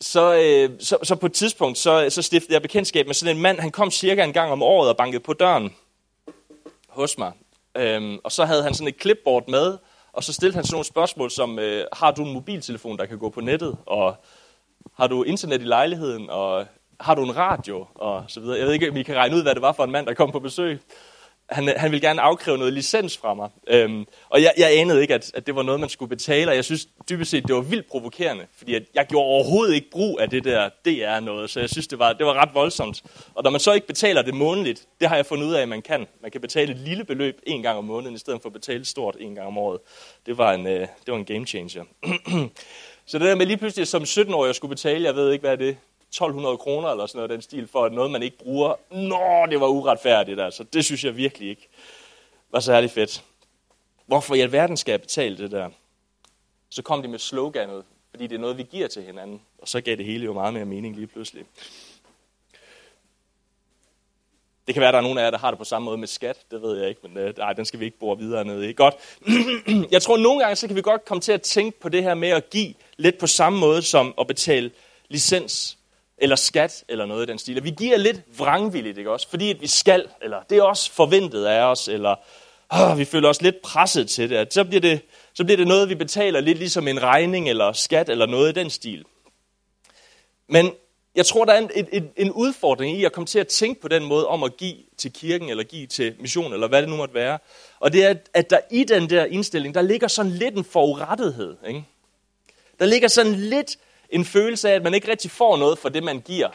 så, 0.00 0.34
øh, 0.34 0.70
så, 0.80 0.98
så 1.02 1.14
på 1.14 1.26
et 1.26 1.32
tidspunkt, 1.32 1.78
så, 1.78 2.06
så 2.10 2.22
stiftede 2.22 2.54
jeg 2.54 2.62
bekendtskab 2.62 3.06
med 3.06 3.14
sådan 3.14 3.36
en 3.36 3.42
mand. 3.42 3.60
Han 3.60 3.70
kom 3.70 3.90
cirka 3.90 4.24
en 4.24 4.32
gang 4.32 4.52
om 4.52 4.62
året 4.62 4.90
og 4.90 4.96
bankede 4.96 5.22
på 5.22 5.32
døren 5.32 5.74
hos 6.88 7.18
mig. 7.18 7.32
Øhm, 7.76 8.18
og 8.24 8.32
så 8.32 8.44
havde 8.44 8.62
han 8.62 8.74
sådan 8.74 8.88
et 8.88 9.00
clipboard 9.00 9.48
med, 9.48 9.78
og 10.12 10.24
så 10.24 10.32
stillede 10.32 10.54
han 10.54 10.64
sådan 10.64 10.74
nogle 10.74 10.84
spørgsmål 10.84 11.30
som, 11.30 11.58
øh, 11.58 11.84
har 11.92 12.10
du 12.10 12.24
en 12.24 12.32
mobiltelefon, 12.32 12.98
der 12.98 13.06
kan 13.06 13.18
gå 13.18 13.28
på 13.28 13.40
nettet? 13.40 13.76
Og 13.86 14.16
har 14.94 15.06
du 15.06 15.22
internet 15.22 15.60
i 15.60 15.64
lejligheden? 15.64 16.30
Og 16.30 16.66
har 17.00 17.14
du 17.14 17.22
en 17.24 17.36
radio? 17.36 17.86
Og 17.94 18.24
så 18.28 18.40
videre. 18.40 18.58
Jeg 18.58 18.66
ved 18.66 18.72
ikke, 18.72 18.90
om 18.90 18.96
I 18.96 19.02
kan 19.02 19.16
regne 19.16 19.36
ud, 19.36 19.42
hvad 19.42 19.54
det 19.54 19.62
var 19.62 19.72
for 19.72 19.84
en 19.84 19.90
mand, 19.90 20.06
der 20.06 20.14
kom 20.14 20.32
på 20.32 20.40
besøg 20.40 20.80
han, 21.50 21.68
han 21.76 21.90
ville 21.90 22.08
gerne 22.08 22.20
afkræve 22.20 22.58
noget 22.58 22.72
licens 22.72 23.16
fra 23.16 23.34
mig. 23.34 23.50
Øhm, 23.66 24.06
og 24.28 24.42
jeg, 24.42 24.52
jeg 24.58 24.78
anede 24.78 25.02
ikke, 25.02 25.14
at, 25.14 25.30
at 25.34 25.46
det 25.46 25.56
var 25.56 25.62
noget, 25.62 25.80
man 25.80 25.88
skulle 25.88 26.08
betale, 26.08 26.50
og 26.50 26.56
jeg 26.56 26.64
synes 26.64 26.88
dybest 27.10 27.30
set, 27.30 27.46
det 27.48 27.54
var 27.54 27.60
vildt 27.60 27.88
provokerende, 27.90 28.46
fordi 28.56 28.74
at 28.74 28.82
jeg 28.94 29.06
gjorde 29.06 29.26
overhovedet 29.26 29.74
ikke 29.74 29.90
brug 29.90 30.20
af 30.20 30.30
det 30.30 30.44
der 30.44 30.68
DR-noget, 30.84 31.50
så 31.50 31.60
jeg 31.60 31.70
synes, 31.70 31.86
det 31.86 31.98
var, 31.98 32.12
det 32.12 32.26
var 32.26 32.32
ret 32.32 32.54
voldsomt. 32.54 33.02
Og 33.34 33.42
når 33.42 33.50
man 33.50 33.60
så 33.60 33.72
ikke 33.72 33.86
betaler 33.86 34.22
det 34.22 34.34
månedligt, 34.34 34.86
det 35.00 35.08
har 35.08 35.16
jeg 35.16 35.26
fundet 35.26 35.46
ud 35.46 35.54
af, 35.54 35.62
at 35.62 35.68
man 35.68 35.82
kan. 35.82 36.06
Man 36.22 36.30
kan 36.30 36.40
betale 36.40 36.72
et 36.72 36.78
lille 36.78 37.04
beløb 37.04 37.40
en 37.46 37.62
gang 37.62 37.78
om 37.78 37.84
måneden, 37.84 38.14
i 38.14 38.18
stedet 38.18 38.42
for 38.42 38.48
at 38.48 38.52
betale 38.52 38.84
stort 38.84 39.16
en 39.20 39.34
gang 39.34 39.46
om 39.46 39.58
året. 39.58 39.80
Det 40.26 40.38
var 40.38 40.52
en, 40.52 40.66
øh, 40.66 40.80
det 40.80 40.88
var 41.12 41.16
en 41.16 41.24
game 41.24 41.46
changer. 41.46 41.84
så 43.06 43.18
det 43.18 43.26
der 43.26 43.34
med 43.34 43.46
lige 43.46 43.56
pludselig 43.56 43.86
som 43.86 44.02
17-årig 44.02 44.48
at 44.48 44.56
skulle 44.56 44.68
betale, 44.68 45.04
jeg 45.04 45.14
ved 45.14 45.32
ikke, 45.32 45.42
hvad 45.42 45.56
det 45.56 45.76
1200 46.08 46.56
kroner 46.56 46.88
eller 46.88 47.06
sådan 47.06 47.18
noget 47.18 47.30
den 47.30 47.42
stil, 47.42 47.68
for 47.68 47.88
noget, 47.88 48.10
man 48.10 48.22
ikke 48.22 48.38
bruger. 48.38 48.74
Nå, 48.90 49.46
det 49.50 49.60
var 49.60 49.66
uretfærdigt, 49.66 50.40
altså. 50.40 50.64
Det 50.64 50.84
synes 50.84 51.04
jeg 51.04 51.16
virkelig 51.16 51.48
ikke 51.48 51.68
var 52.50 52.60
særlig 52.60 52.90
fedt. 52.90 53.24
Hvorfor 54.06 54.34
i 54.34 54.40
alverden 54.40 54.76
skal 54.76 54.92
jeg 54.92 55.00
betale 55.00 55.38
det 55.38 55.50
der? 55.50 55.70
Så 56.70 56.82
kom 56.82 57.02
de 57.02 57.08
med 57.08 57.18
sloganet, 57.18 57.84
fordi 58.10 58.26
det 58.26 58.34
er 58.34 58.40
noget, 58.40 58.58
vi 58.58 58.62
giver 58.62 58.88
til 58.88 59.02
hinanden. 59.02 59.40
Og 59.58 59.68
så 59.68 59.80
gav 59.80 59.96
det 59.96 60.04
hele 60.04 60.24
jo 60.24 60.32
meget 60.32 60.54
mere 60.54 60.64
mening 60.64 60.96
lige 60.96 61.06
pludselig. 61.06 61.44
Det 64.66 64.74
kan 64.74 64.80
være, 64.80 64.88
at 64.88 64.92
der 64.92 64.98
er 64.98 65.02
nogen 65.02 65.18
af 65.18 65.22
jer, 65.22 65.30
der 65.30 65.38
har 65.38 65.50
det 65.50 65.58
på 65.58 65.64
samme 65.64 65.86
måde 65.86 65.98
med 65.98 66.08
skat. 66.08 66.36
Det 66.50 66.62
ved 66.62 66.78
jeg 66.78 66.88
ikke, 66.88 67.00
men 67.02 67.16
øh, 67.18 67.38
nej, 67.38 67.52
den 67.52 67.64
skal 67.64 67.80
vi 67.80 67.84
ikke 67.84 67.98
bore 67.98 68.18
videre 68.18 68.44
ned 68.44 68.62
i. 68.62 68.72
Godt. 68.72 68.94
jeg 69.92 70.02
tror, 70.02 70.14
at 70.14 70.20
nogle 70.20 70.40
gange 70.40 70.56
så 70.56 70.66
kan 70.66 70.76
vi 70.76 70.82
godt 70.82 71.04
komme 71.04 71.20
til 71.20 71.32
at 71.32 71.42
tænke 71.42 71.80
på 71.80 71.88
det 71.88 72.02
her 72.02 72.14
med 72.14 72.28
at 72.28 72.50
give 72.50 72.74
lidt 72.96 73.18
på 73.18 73.26
samme 73.26 73.58
måde 73.58 73.82
som 73.82 74.14
at 74.20 74.26
betale 74.26 74.70
licens 75.08 75.77
eller 76.18 76.36
skat, 76.36 76.84
eller 76.88 77.06
noget 77.06 77.26
i 77.26 77.30
den 77.30 77.38
stil. 77.38 77.64
vi 77.64 77.70
giver 77.70 77.96
lidt 77.96 78.20
vrangvilligt, 78.38 78.98
ikke 78.98 79.10
også? 79.10 79.28
Fordi 79.28 79.50
at 79.50 79.60
vi 79.60 79.66
skal, 79.66 80.06
eller 80.22 80.42
det 80.50 80.58
er 80.58 80.62
også 80.62 80.92
forventet 80.92 81.44
af 81.44 81.62
os, 81.62 81.88
eller 81.88 82.14
øh, 82.74 82.98
vi 82.98 83.04
føler 83.04 83.28
os 83.28 83.42
lidt 83.42 83.62
presset 83.62 84.08
til 84.08 84.30
det. 84.30 84.54
Så 84.54 84.64
bliver 84.64 84.80
det, 84.80 85.00
så 85.34 85.44
bliver 85.44 85.56
det 85.56 85.66
noget, 85.66 85.88
vi 85.88 85.94
betaler 85.94 86.40
lidt 86.40 86.58
ligesom 86.58 86.88
en 86.88 87.02
regning, 87.02 87.48
eller 87.48 87.72
skat, 87.72 88.08
eller 88.08 88.26
noget 88.26 88.56
i 88.56 88.60
den 88.60 88.70
stil. 88.70 89.04
Men 90.48 90.72
jeg 91.14 91.26
tror, 91.26 91.44
der 91.44 91.52
er 91.52 91.58
en, 91.58 91.70
en, 91.92 92.10
en 92.16 92.32
udfordring 92.32 92.98
i 92.98 93.04
at 93.04 93.12
komme 93.12 93.26
til 93.26 93.38
at 93.38 93.48
tænke 93.48 93.80
på 93.80 93.88
den 93.88 94.04
måde 94.04 94.26
om 94.26 94.42
at 94.42 94.56
give 94.56 94.76
til 94.96 95.12
kirken, 95.12 95.48
eller 95.48 95.64
give 95.64 95.86
til 95.86 96.14
mission, 96.20 96.52
eller 96.52 96.68
hvad 96.68 96.82
det 96.82 96.88
nu 96.88 96.96
måtte 96.96 97.14
være. 97.14 97.38
Og 97.80 97.92
det 97.92 98.04
er, 98.04 98.14
at 98.34 98.50
der 98.50 98.58
i 98.70 98.84
den 98.84 99.10
der 99.10 99.24
indstilling, 99.24 99.74
der 99.74 99.82
ligger 99.82 100.08
sådan 100.08 100.32
lidt 100.32 100.54
en 100.54 100.64
forurettethed. 100.64 101.56
Ikke? 101.68 101.84
Der 102.78 102.86
ligger 102.86 103.08
sådan 103.08 103.34
lidt 103.34 103.76
en 104.10 104.24
følelse 104.24 104.70
af, 104.70 104.74
at 104.74 104.82
man 104.82 104.94
ikke 104.94 105.10
rigtig 105.10 105.30
får 105.30 105.56
noget 105.56 105.78
for 105.78 105.88
det, 105.88 106.02
man 106.02 106.20
giver. 106.20 106.48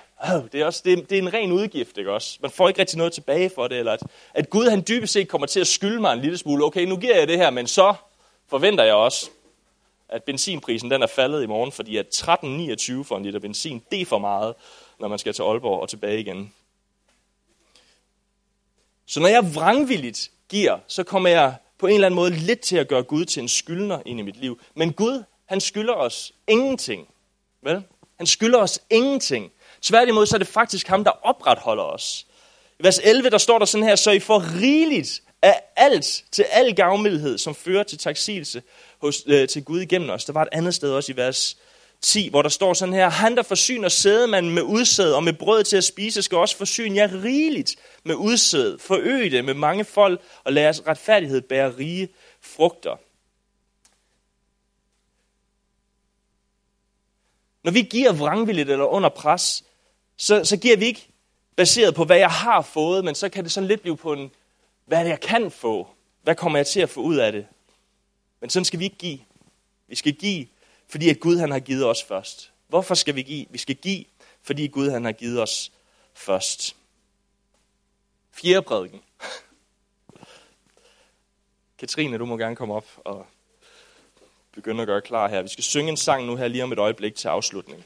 Det 0.52 0.62
er, 0.62 0.66
også, 0.66 0.82
det, 0.86 0.94
er, 0.94 0.98
det 0.98 1.18
er 1.18 1.22
en 1.22 1.34
ren 1.34 1.52
udgift, 1.52 1.98
ikke 1.98 2.12
også? 2.12 2.38
Man 2.42 2.52
får 2.52 2.68
ikke 2.68 2.80
rigtig 2.80 2.98
noget 2.98 3.14
tilbage 3.14 3.52
for 3.56 3.68
det, 3.68 3.80
eller 3.80 3.92
at, 3.92 4.04
at 4.34 4.50
Gud 4.50 4.70
han 4.70 4.84
dybest 4.88 5.14
set 5.14 5.28
kommer 5.28 5.48
til 5.48 5.60
at 5.60 5.68
skylde 5.68 6.02
mig 6.02 6.14
en 6.14 6.20
lille 6.20 6.38
smule. 6.38 6.66
Okay, 6.66 6.86
nu 6.86 6.98
giver 6.98 7.18
jeg 7.18 7.28
det 7.28 7.38
her, 7.38 7.50
men 7.50 7.68
så 7.68 7.94
forventer 8.48 8.84
jeg 8.84 8.94
også, 8.94 9.30
at 10.10 10.24
benzinprisen 10.24 10.92
den 10.92 11.04
er 11.04 11.08
faldet 11.08 11.44
i 11.44 11.46
morgen, 11.46 11.72
fordi 11.72 11.98
at 11.98 12.06
13,29 12.16 13.04
for 13.04 13.18
en 13.18 13.24
liter 13.24 13.40
benzin, 13.40 13.84
det 13.92 14.02
er 14.02 14.06
for 14.06 14.18
meget, 14.18 14.56
når 15.00 15.08
man 15.08 15.20
skal 15.20 15.34
til 15.34 15.44
Aalborg 15.44 15.82
og 15.82 15.90
tilbage 15.90 16.20
igen. 16.20 16.54
Så 19.06 19.20
når 19.20 19.28
jeg 19.28 19.56
vrangvilligt 19.56 20.32
giver, 20.50 20.80
så 20.88 21.04
kommer 21.04 21.30
jeg 21.30 21.56
på 21.78 21.88
en 21.88 21.94
eller 21.94 22.06
anden 22.06 22.16
måde 22.16 22.32
lidt 22.32 22.60
til 22.60 22.78
at 22.78 22.88
gøre 22.88 23.04
Gud 23.04 23.26
til 23.26 23.42
en 23.42 23.48
skyldner 23.48 24.00
ind 24.06 24.20
i 24.20 24.24
mit 24.24 24.38
liv. 24.38 24.60
Men 24.76 24.94
Gud, 24.94 25.24
han 25.46 25.62
skylder 25.62 25.94
os 25.94 26.34
ingenting. 26.48 27.08
Vel? 27.64 27.84
Han 28.18 28.28
skylder 28.28 28.60
os 28.60 28.80
ingenting. 28.90 29.52
Tværtimod 29.82 30.26
så 30.26 30.36
er 30.36 30.38
det 30.38 30.48
faktisk 30.48 30.88
ham, 30.88 31.04
der 31.04 31.12
opretholder 31.12 31.84
os. 31.84 32.26
I 32.80 32.84
vers 32.84 33.00
11, 33.04 33.30
der 33.30 33.38
står 33.38 33.60
der 33.60 33.66
sådan 33.66 33.88
her, 33.88 33.96
så 33.96 34.12
I 34.12 34.20
får 34.20 34.62
rigeligt 34.62 35.22
af 35.42 35.62
alt 35.76 36.24
til 36.32 36.46
al 36.52 36.76
gavmildhed, 36.76 37.38
som 37.38 37.56
fører 37.56 37.84
til 37.84 37.98
taksigelse 37.98 38.62
hos, 39.02 39.24
øh, 39.28 39.48
til 39.48 39.64
Gud 39.64 39.82
igennem 39.82 40.10
os. 40.10 40.26
Der 40.26 40.34
var 40.34 40.42
et 40.42 40.50
andet 40.52 40.76
sted 40.76 40.92
også 40.92 41.12
i 41.12 41.16
vers 41.16 41.58
10, 42.02 42.30
hvor 42.30 42.42
der 42.42 42.50
står 42.50 42.74
sådan 42.74 42.94
her, 42.94 43.10
han 43.10 43.36
der 43.36 43.44
forsyner 43.44 43.90
sædemanden 43.90 44.52
med 44.52 44.62
udsæd 44.62 45.12
og 45.12 45.24
med 45.24 45.34
brød 45.34 45.64
til 45.64 45.78
at 45.78 45.84
spise, 45.84 46.22
skal 46.22 46.38
også 46.38 46.58
forsyne 46.58 46.96
jer 46.96 47.24
rigeligt 47.24 47.76
med 48.04 48.16
udsæd, 48.16 48.80
forøge 48.80 49.30
det 49.30 49.46
med 49.46 49.54
mange 49.54 49.86
folk 49.86 50.22
og 50.44 50.54
lade 50.54 50.66
jeres 50.66 50.88
retfærdighed 50.88 51.42
bære 51.42 51.74
rige 51.78 52.10
frugter. 52.42 52.98
Når 57.64 57.72
vi 57.72 57.82
giver 57.82 58.14
vrangvilligt 58.14 58.70
eller 58.70 58.86
under 58.86 59.10
pres, 59.10 59.64
så, 60.18 60.46
så 60.46 60.58
giver 60.58 60.78
vi 60.78 60.86
ikke 60.86 61.08
baseret 61.56 61.96
på, 61.96 62.06
hvad 62.06 62.18
jeg 62.18 62.32
har 62.32 62.62
fået, 62.62 63.06
men 63.06 63.16
så 63.16 63.30
kan 63.30 63.44
det 63.44 63.52
sådan 63.52 63.68
lidt 63.68 63.82
blive 63.82 63.98
på 63.98 64.14
en, 64.14 64.32
hvad 64.86 65.04
det 65.04 65.10
jeg 65.10 65.22
kan 65.22 65.52
få. 65.52 65.88
Hvad 66.24 66.36
kommer 66.36 66.60
jeg 66.60 66.68
til 66.68 66.80
at 66.80 66.90
få 66.90 67.02
ud 67.02 67.16
af 67.16 67.32
det? 67.32 67.48
Men 68.42 68.50
sådan 68.50 68.66
skal 68.66 68.80
vi 68.80 68.84
ikke 68.84 68.98
give. 68.98 69.20
Vi 69.88 69.96
skal 69.96 70.14
give, 70.14 70.48
fordi 70.88 71.10
at 71.10 71.20
Gud 71.20 71.38
han 71.38 71.52
har 71.52 71.60
givet 71.60 71.86
os 71.86 72.04
først. 72.04 72.52
Hvorfor 72.68 72.96
skal 72.96 73.16
vi 73.16 73.22
give? 73.22 73.46
Vi 73.50 73.58
skal 73.58 73.76
give, 73.76 74.06
fordi 74.42 74.68
Gud 74.68 74.90
han 74.90 75.06
har 75.06 75.12
givet 75.12 75.42
os 75.42 75.72
først. 76.14 76.76
Fjerde 78.32 78.62
prædiken. 78.62 79.02
Katrine, 81.80 82.18
du 82.18 82.26
må 82.26 82.38
gerne 82.38 82.56
komme 82.56 82.74
op 82.74 82.88
og 82.98 83.28
begynde 84.56 84.82
at 84.82 84.88
gøre 84.88 85.02
klar 85.02 85.30
her. 85.30 85.42
Vi 85.42 85.48
skal 85.48 85.64
synge 85.64 85.90
en 85.90 85.98
sang 85.98 86.26
nu 86.26 86.36
her 86.36 86.48
lige 86.48 86.64
om 86.64 86.72
et 86.72 86.80
øjeblik 86.80 87.16
til 87.16 87.28
afslutning. 87.28 87.84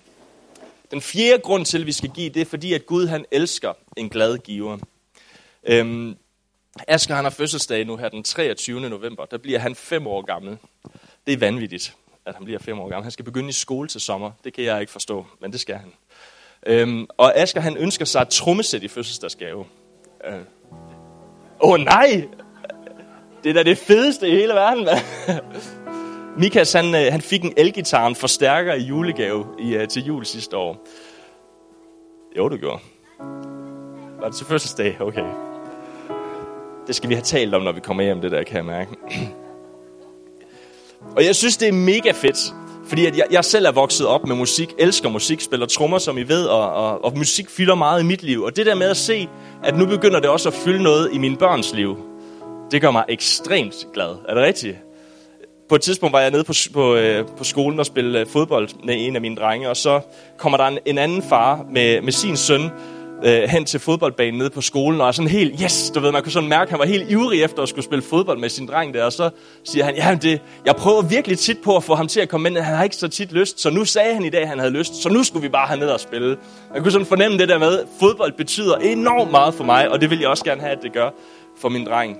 Den 0.91 1.01
fjerde 1.01 1.41
grund 1.41 1.65
til, 1.65 1.79
at 1.79 1.85
vi 1.85 1.91
skal 1.91 2.09
give, 2.09 2.29
det 2.29 2.41
er 2.41 2.45
fordi, 2.45 2.73
at 2.73 2.85
Gud 2.85 3.07
han 3.07 3.25
elsker 3.31 3.73
en 3.97 4.09
glad 4.09 4.37
giver. 4.37 4.77
Øhm, 5.63 6.17
Asger 6.87 7.15
han 7.15 7.25
har 7.25 7.29
fødselsdag 7.29 7.85
nu 7.85 7.97
her 7.97 8.09
den 8.09 8.23
23. 8.23 8.89
november. 8.89 9.25
Der 9.25 9.37
bliver 9.37 9.59
han 9.59 9.75
fem 9.75 10.07
år 10.07 10.21
gammel. 10.21 10.57
Det 11.27 11.33
er 11.33 11.37
vanvittigt, 11.37 11.95
at 12.25 12.35
han 12.35 12.45
bliver 12.45 12.59
fem 12.59 12.79
år 12.79 12.89
gammel. 12.89 13.03
Han 13.03 13.11
skal 13.11 13.25
begynde 13.25 13.49
i 13.49 13.51
skole 13.51 13.87
til 13.87 14.01
sommer. 14.01 14.31
Det 14.43 14.53
kan 14.53 14.63
jeg 14.63 14.81
ikke 14.81 14.91
forstå, 14.91 15.25
men 15.41 15.51
det 15.51 15.59
skal 15.59 15.75
han. 15.75 15.93
Øhm, 16.65 17.07
og 17.17 17.37
Asger 17.37 17.61
han 17.61 17.77
ønsker 17.77 18.05
sig 18.05 18.21
et 18.21 18.29
trommesæt 18.29 18.83
i 18.83 18.87
fødselsdagsgave. 18.87 19.65
Øh. 20.25 20.33
Åh 20.33 20.39
øh. 20.39 20.43
oh, 21.59 21.79
nej! 21.79 22.27
Det 23.43 23.49
er 23.49 23.53
da 23.53 23.63
det 23.63 23.77
fedeste 23.77 24.27
i 24.27 24.31
hele 24.31 24.53
verden, 24.53 24.85
mand. 24.85 25.76
Mikas, 26.39 26.73
han, 26.73 26.95
øh, 26.95 27.11
han 27.11 27.21
fik 27.21 27.43
en 27.43 27.53
elgitar, 27.57 28.07
en 28.07 28.15
forstærker 28.15 28.73
i 28.73 28.81
julegave 28.81 29.45
i, 29.59 29.77
uh, 29.77 29.87
til 29.87 30.05
jul 30.05 30.25
sidste 30.25 30.57
år. 30.57 30.87
Jo, 32.37 32.49
du 32.49 32.57
gjorde. 32.57 32.79
Var 34.19 34.27
det 34.27 34.35
til 34.35 34.45
fødselsdag? 34.45 35.01
Okay. 35.01 35.25
Det 36.87 36.95
skal 36.95 37.09
vi 37.09 37.13
have 37.13 37.23
talt 37.23 37.53
om, 37.53 37.61
når 37.61 37.71
vi 37.71 37.79
kommer 37.79 38.03
hjem, 38.03 38.21
det 38.21 38.31
der, 38.31 38.43
kan 38.43 38.55
jeg 38.55 38.65
mærke. 38.65 38.91
Og 41.15 41.25
jeg 41.25 41.35
synes, 41.35 41.57
det 41.57 41.67
er 41.67 41.73
mega 41.73 42.11
fedt, 42.11 42.53
Fordi 42.87 43.05
at 43.05 43.17
jeg, 43.17 43.25
jeg 43.31 43.45
selv 43.45 43.65
er 43.65 43.71
vokset 43.71 44.07
op 44.07 44.27
med 44.27 44.35
musik, 44.35 44.73
elsker 44.79 45.09
musik, 45.09 45.41
spiller 45.41 45.65
trommer, 45.65 45.97
som 45.97 46.17
I 46.17 46.23
ved, 46.23 46.45
og, 46.45 46.73
og, 46.73 47.05
og 47.05 47.17
musik 47.17 47.49
fylder 47.49 47.75
meget 47.75 48.01
i 48.01 48.05
mit 48.05 48.23
liv. 48.23 48.43
Og 48.43 48.55
det 48.55 48.65
der 48.65 48.75
med 48.75 48.89
at 48.89 48.97
se, 48.97 49.29
at 49.63 49.77
nu 49.77 49.85
begynder 49.85 50.19
det 50.19 50.29
også 50.29 50.49
at 50.49 50.55
fylde 50.55 50.83
noget 50.83 51.09
i 51.13 51.17
mine 51.17 51.37
børns 51.37 51.73
liv, 51.73 51.97
det 52.71 52.81
gør 52.81 52.91
mig 52.91 53.05
ekstremt 53.09 53.87
glad. 53.93 54.15
Er 54.27 54.33
det 54.33 54.43
rigtigt? 54.43 54.77
På 55.69 55.75
et 55.75 55.81
tidspunkt 55.81 56.13
var 56.13 56.19
jeg 56.19 56.31
nede 56.31 56.43
på, 56.43 56.53
på, 56.73 56.95
øh, 56.95 57.25
på 57.37 57.43
skolen 57.43 57.79
og 57.79 57.85
spille 57.85 58.19
øh, 58.19 58.27
fodbold 58.27 58.69
med 58.83 58.95
en 58.97 59.15
af 59.15 59.21
mine 59.21 59.35
drenge, 59.35 59.69
og 59.69 59.77
så 59.77 60.01
kommer 60.37 60.57
der 60.57 60.65
en, 60.67 60.79
en 60.85 60.97
anden 60.97 61.21
far 61.21 61.65
med, 61.71 62.01
med 62.01 62.11
sin 62.11 62.37
søn, 62.37 62.71
øh, 63.23 63.43
hen 63.43 63.65
til 63.65 63.79
fodboldbanen 63.79 64.37
nede 64.37 64.49
på 64.49 64.61
skolen, 64.61 65.01
og 65.01 65.07
er 65.07 65.11
sådan 65.11 65.31
helt, 65.31 65.59
yes, 65.63 65.91
du 65.95 65.99
ved, 65.99 66.11
man 66.11 66.23
kunne 66.23 66.31
sådan 66.31 66.49
mærke, 66.49 66.63
at 66.63 66.69
han 66.69 66.79
var 66.79 66.85
helt 66.85 67.11
ivrig 67.11 67.43
efter 67.43 67.61
at 67.63 67.69
skulle 67.69 67.85
spille 67.85 68.03
fodbold 68.03 68.39
med 68.39 68.49
sin 68.49 68.67
dreng 68.67 68.93
der, 68.93 69.03
og 69.03 69.13
så 69.13 69.29
siger 69.63 69.85
han, 69.85 69.95
ja, 69.95 70.17
det, 70.21 70.41
jeg 70.65 70.75
prøver 70.75 71.01
virkelig 71.01 71.39
tit 71.39 71.57
på 71.63 71.75
at 71.75 71.83
få 71.83 71.95
ham 71.95 72.07
til 72.07 72.19
at 72.19 72.29
komme 72.29 72.49
ind, 72.49 72.57
han 72.57 72.75
har 72.75 72.83
ikke 72.83 72.95
så 72.95 73.07
tit 73.07 73.31
lyst, 73.31 73.61
så 73.61 73.69
nu 73.69 73.85
sagde 73.85 74.13
han 74.13 74.25
i 74.25 74.29
dag, 74.29 74.41
at 74.41 74.47
han 74.47 74.59
havde 74.59 74.71
lyst, 74.71 74.95
så 74.95 75.09
nu 75.09 75.23
skulle 75.23 75.43
vi 75.43 75.49
bare 75.49 75.67
have 75.67 75.79
ned 75.79 75.89
og 75.89 75.99
spille. 75.99 76.37
Man 76.73 76.81
kunne 76.81 76.91
sådan 76.91 77.07
fornemme 77.07 77.37
det 77.37 77.49
der 77.49 77.57
med, 77.57 77.79
at 77.79 77.85
fodbold 77.99 78.33
betyder 78.33 78.75
enormt 78.75 79.31
meget 79.31 79.53
for 79.53 79.63
mig, 79.63 79.89
og 79.89 80.01
det 80.01 80.09
vil 80.09 80.19
jeg 80.19 80.29
også 80.29 80.43
gerne 80.43 80.61
have, 80.61 80.71
at 80.71 80.81
det 80.81 80.93
gør 80.93 81.09
for 81.61 81.69
min 81.69 81.85
dreng. 81.85 82.17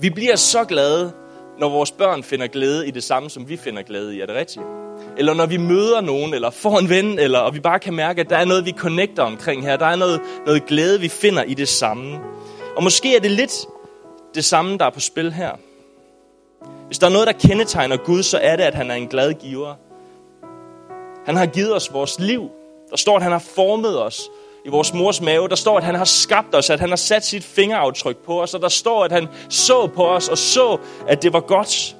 Vi 0.00 0.10
bliver 0.10 0.36
så 0.36 0.64
glade, 0.64 1.12
når 1.60 1.68
vores 1.68 1.92
børn 1.92 2.22
finder 2.22 2.46
glæde 2.46 2.88
i 2.88 2.90
det 2.90 3.04
samme, 3.04 3.30
som 3.30 3.48
vi 3.48 3.56
finder 3.56 3.82
glæde 3.82 4.16
i. 4.16 4.20
Er 4.20 4.26
det 4.26 4.34
rigtigt? 4.34 4.64
eller 5.16 5.34
når 5.34 5.46
vi 5.46 5.56
møder 5.56 6.00
nogen, 6.00 6.34
eller 6.34 6.50
får 6.50 6.78
en 6.78 6.88
ven, 6.88 7.18
eller, 7.18 7.38
og 7.38 7.54
vi 7.54 7.60
bare 7.60 7.78
kan 7.78 7.94
mærke, 7.94 8.20
at 8.20 8.30
der 8.30 8.36
er 8.36 8.44
noget, 8.44 8.66
vi 8.66 8.72
connecter 8.72 9.22
omkring 9.22 9.62
her. 9.62 9.76
Der 9.76 9.86
er 9.86 9.96
noget, 9.96 10.20
noget 10.46 10.66
glæde, 10.66 11.00
vi 11.00 11.08
finder 11.08 11.42
i 11.42 11.54
det 11.54 11.68
samme. 11.68 12.18
Og 12.76 12.82
måske 12.82 13.16
er 13.16 13.20
det 13.20 13.30
lidt 13.30 13.52
det 14.34 14.44
samme, 14.44 14.78
der 14.78 14.84
er 14.84 14.90
på 14.90 15.00
spil 15.00 15.32
her. 15.32 15.50
Hvis 16.86 16.98
der 16.98 17.06
er 17.06 17.10
noget, 17.10 17.26
der 17.26 17.32
kendetegner 17.32 17.96
Gud, 17.96 18.22
så 18.22 18.38
er 18.38 18.56
det, 18.56 18.62
at 18.62 18.74
han 18.74 18.90
er 18.90 18.94
en 18.94 19.08
glad 19.08 19.34
giver. 19.34 19.74
Han 21.26 21.36
har 21.36 21.46
givet 21.46 21.76
os 21.76 21.92
vores 21.92 22.18
liv. 22.18 22.50
Der 22.90 22.96
står, 22.96 23.16
at 23.16 23.22
han 23.22 23.32
har 23.32 23.44
formet 23.54 24.02
os 24.02 24.30
i 24.64 24.68
vores 24.68 24.94
mors 24.94 25.20
mave. 25.20 25.48
Der 25.48 25.56
står, 25.56 25.76
at 25.76 25.84
han 25.84 25.94
har 25.94 26.04
skabt 26.04 26.54
os, 26.54 26.70
at 26.70 26.80
han 26.80 26.88
har 26.88 26.96
sat 26.96 27.24
sit 27.24 27.44
fingeraftryk 27.44 28.16
på 28.16 28.42
os. 28.42 28.54
Og 28.54 28.60
der 28.62 28.68
står, 28.68 29.04
at 29.04 29.12
han 29.12 29.28
så 29.48 29.86
på 29.86 30.06
os 30.06 30.28
og 30.28 30.38
så, 30.38 30.78
at 31.08 31.22
det 31.22 31.32
var 31.32 31.40
godt. 31.40 31.96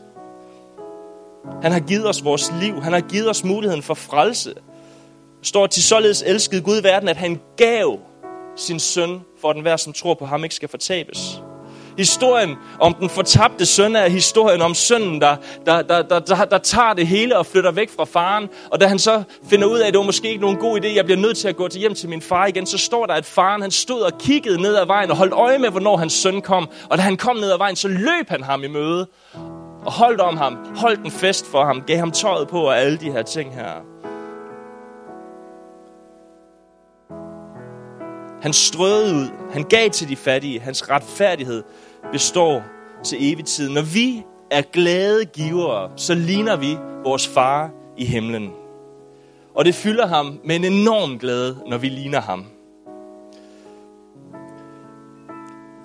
Han 1.63 1.73
har 1.73 1.81
givet 1.81 2.09
os 2.09 2.25
vores 2.25 2.53
liv. 2.61 2.83
Han 2.83 2.93
har 2.93 3.01
givet 3.01 3.31
os 3.31 3.45
muligheden 3.45 3.83
for 3.83 3.95
frelse. 3.95 4.55
Står 5.43 5.67
til 5.67 5.83
således 5.83 6.23
elskede 6.23 6.63
Gud 6.63 6.81
i 6.81 6.83
verden, 6.83 7.09
at 7.09 7.17
han 7.17 7.41
gav 7.57 7.99
sin 8.57 8.81
søn, 8.81 9.21
for 9.41 9.51
at 9.51 9.55
den 9.55 9.63
hver, 9.63 9.77
som 9.77 9.93
tror 9.93 10.15
på 10.15 10.27
ham, 10.27 10.45
ikke 10.45 10.55
skal 10.55 10.69
fortabes. 10.69 11.43
Historien 12.01 12.57
om 12.79 12.95
den 12.95 13.09
fortabte 13.09 13.67
søn 13.67 13.97
er 13.97 14.09
historien 14.09 14.63
om 14.63 14.75
sønnen, 14.75 15.21
der, 15.21 15.37
der, 15.67 15.83
der, 15.83 16.03
der, 16.03 16.19
der, 16.19 16.45
der 16.45 16.59
tager 16.59 16.93
det 16.93 17.07
hele 17.07 17.39
og 17.39 17.47
flytter 17.47 17.71
væk 17.71 17.91
fra 17.97 18.05
faren. 18.05 18.49
Og 18.71 18.81
da 18.81 18.87
han 18.87 18.99
så 18.99 19.23
finder 19.51 19.67
ud 19.67 19.79
af, 19.79 19.87
at 19.87 19.93
det 19.93 19.99
var 19.99 20.05
måske 20.05 20.29
ikke 20.29 20.41
nogen 20.41 20.57
god 20.57 20.81
idé, 20.81 20.95
jeg 20.95 21.05
bliver 21.05 21.19
nødt 21.19 21.37
til 21.37 21.49
at 21.49 21.57
gå 21.57 21.69
til 21.69 21.81
hjem 21.81 21.95
til 21.95 22.09
min 22.09 22.23
far 22.23 22.47
igen, 22.47 22.67
så 22.67 22.79
står 22.79 23.07
der, 23.07 23.15
at 23.15 23.25
faren 23.25 23.63
han 23.63 23.71
stod 23.71 24.01
og 24.01 24.19
kiggede 24.19 24.63
ned 24.63 24.77
ad 24.77 24.87
vejen 24.87 25.11
og 25.11 25.17
holdt 25.17 25.33
øje 25.33 25.59
med, 25.59 25.71
hvornår 25.71 25.97
hans 25.97 26.13
søn 26.13 26.43
kom. 26.43 26.69
Og 26.91 26.99
da 26.99 27.03
han 27.03 27.17
kom 27.17 27.37
ned 27.37 27.51
ad 27.53 27.59
vejen, 27.59 27.77
så 27.77 27.89
løb 27.89 28.29
han 28.29 28.43
ham 28.43 28.65
i 28.65 28.69
møde 28.69 29.07
og 29.87 29.93
holdt 29.93 30.21
om 30.21 30.37
ham, 30.37 30.59
holdt 30.77 31.01
en 31.01 31.11
fest 31.11 31.51
for 31.51 31.65
ham, 31.65 31.83
gav 31.87 31.99
ham 31.99 32.11
tøjet 32.11 32.49
på 32.49 32.61
og 32.61 32.79
alle 32.79 32.99
de 32.99 33.13
her 33.13 33.23
ting 33.23 33.55
her. 33.55 33.73
Han 38.43 38.53
strøede 38.53 39.15
ud, 39.15 39.29
han 39.53 39.65
gav 39.65 39.91
til 39.91 40.09
de 40.09 40.17
fattige, 40.17 40.61
hans 40.61 40.91
retfærdighed 40.91 41.63
består 42.13 42.63
til 43.05 43.33
evig 43.33 43.45
tid. 43.45 43.69
Når 43.69 43.83
vi 43.83 44.23
er 44.51 44.63
glade 44.63 45.25
givere, 45.25 45.91
så 45.97 46.15
ligner 46.15 46.57
vi 46.57 46.77
vores 47.05 47.29
far 47.29 47.71
i 47.97 48.05
himlen. 48.05 48.51
Og 49.55 49.65
det 49.65 49.75
fylder 49.75 50.07
ham 50.07 50.41
med 50.45 50.57
en 50.57 50.65
enorm 50.65 51.19
glæde, 51.19 51.59
når 51.67 51.79
vi 51.79 51.89
ligner 51.89 52.21
ham. 52.21 52.45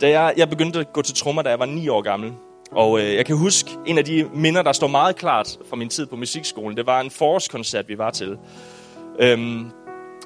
Da 0.02 0.10
jeg, 0.10 0.34
jeg 0.38 0.50
begyndte 0.50 0.80
at 0.80 0.94
gå 0.94 1.02
til 1.02 1.16
trommer, 1.16 1.42
da 1.42 1.50
jeg 1.50 1.60
var 1.60 1.66
9 1.66 1.90
år 1.90 2.02
gammel, 2.02 2.34
og 2.72 3.00
øh, 3.00 3.16
jeg 3.16 3.26
kan 3.26 3.38
huske, 3.38 3.72
en 3.86 3.98
af 3.98 4.06
de 4.06 4.30
minder, 4.34 4.62
der 4.62 4.72
står 4.72 4.88
meget 4.88 5.16
klart 5.16 5.60
fra 5.70 5.76
min 5.76 5.90
tid 5.90 6.06
på 6.06 6.16
musikskolen, 6.16 6.78
det 6.78 6.86
var 6.86 7.02
en 7.02 7.12
forårskoncert, 7.12 7.88
vi 7.88 7.98
var 7.98 8.12
til. 8.12 8.38
Øhm, 9.20 9.72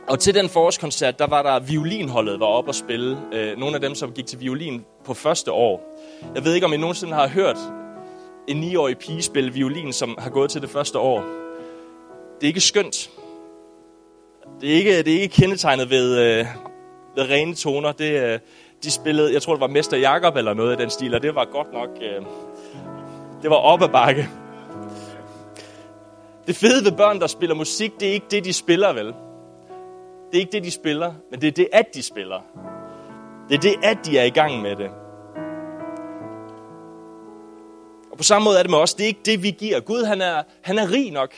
og 0.10 0.20
til 0.20 0.36
den 0.36 0.50
forårskoncert, 0.50 1.20
der 1.20 1.28
var 1.28 1.42
der 1.42 1.60
violinholdet 1.60 2.40
var 2.40 2.46
op 2.46 2.68
og 2.68 2.76
spille. 2.76 3.18
Øh, 3.34 3.58
nogle 3.58 3.76
af 3.76 3.82
dem, 3.82 3.96
som 3.96 4.12
gik 4.12 4.26
til 4.26 4.40
violin 4.40 4.86
på 5.06 5.14
første 5.14 5.52
år. 5.52 6.00
Jeg 6.36 6.46
ved 6.46 6.54
ikke, 6.54 6.66
om 6.66 6.74
I 6.74 6.78
nogensinde 6.78 7.14
har 7.14 7.28
hørt 7.28 7.58
en 8.48 8.64
9-årig 8.64 8.98
pige 8.98 9.22
spille 9.22 9.54
violin, 9.54 9.94
som 9.94 10.16
har 10.20 10.30
gået 10.30 10.52
til 10.52 10.62
det 10.62 10.70
første 10.70 11.00
år. 11.00 11.20
Det 12.36 12.44
er 12.44 12.48
ikke 12.48 12.62
skønt. 12.62 13.10
Det 14.62 14.70
er 14.70 14.74
ikke, 14.74 15.04
det 15.04 15.16
er 15.16 15.22
ikke 15.22 15.36
kendetegnet 15.36 15.90
ved, 15.90 16.18
øh, 16.18 16.46
ved 17.16 17.30
rene 17.30 17.56
toner. 17.56 17.92
Det, 17.92 18.24
øh, 18.24 18.40
de 18.84 18.92
spillede, 18.92 19.34
jeg 19.34 19.42
tror 19.42 19.54
det 19.54 19.62
var 19.62 19.68
Mester 19.68 19.98
Jakob 19.98 20.36
eller 20.36 20.54
noget 20.54 20.72
af 20.72 20.78
den 20.78 20.90
stil, 20.90 21.16
og 21.16 21.22
det 21.22 21.36
var 21.36 21.46
godt 21.46 21.74
nok, 21.74 21.90
øh, 22.02 22.26
det 23.42 23.50
var 23.50 23.56
op 23.56 23.82
ad 23.82 23.90
bakke. 23.90 24.30
Det 26.48 26.56
fede 26.56 26.86
ved 26.86 26.92
børn, 26.92 27.20
der 27.20 27.28
spiller 27.28 27.56
musik, 27.56 28.00
det 28.00 28.08
er 28.08 28.14
ikke 28.14 28.28
det, 28.32 28.46
de 28.46 28.54
spiller, 28.54 28.94
vel? 28.94 29.14
Det 30.32 30.38
er 30.38 30.40
ikke 30.40 30.52
det, 30.52 30.64
de 30.64 30.72
spiller, 30.72 31.14
men 31.32 31.42
det 31.42 31.48
er 31.48 31.52
det, 31.52 31.68
at 31.74 31.86
de 31.94 32.04
spiller. 32.04 32.42
Det 33.50 33.56
er 33.56 33.62
det, 33.62 33.76
at 33.84 33.98
de 34.06 34.18
er 34.18 34.24
i 34.24 34.30
gang 34.30 34.62
med 34.62 34.76
det. 34.76 34.90
Og 38.12 38.18
på 38.18 38.24
samme 38.24 38.46
måde 38.46 38.58
er 38.60 38.64
det 38.64 38.70
med 38.70 38.80
os. 38.80 38.94
Det 38.94 39.04
er 39.04 39.08
ikke 39.08 39.22
det, 39.26 39.44
vi 39.44 39.52
giver. 39.52 39.80
Gud, 39.80 40.04
han 40.04 40.22
er, 40.22 40.44
han 40.62 40.80
er 40.80 40.92
rig 40.92 41.12
nok. 41.12 41.34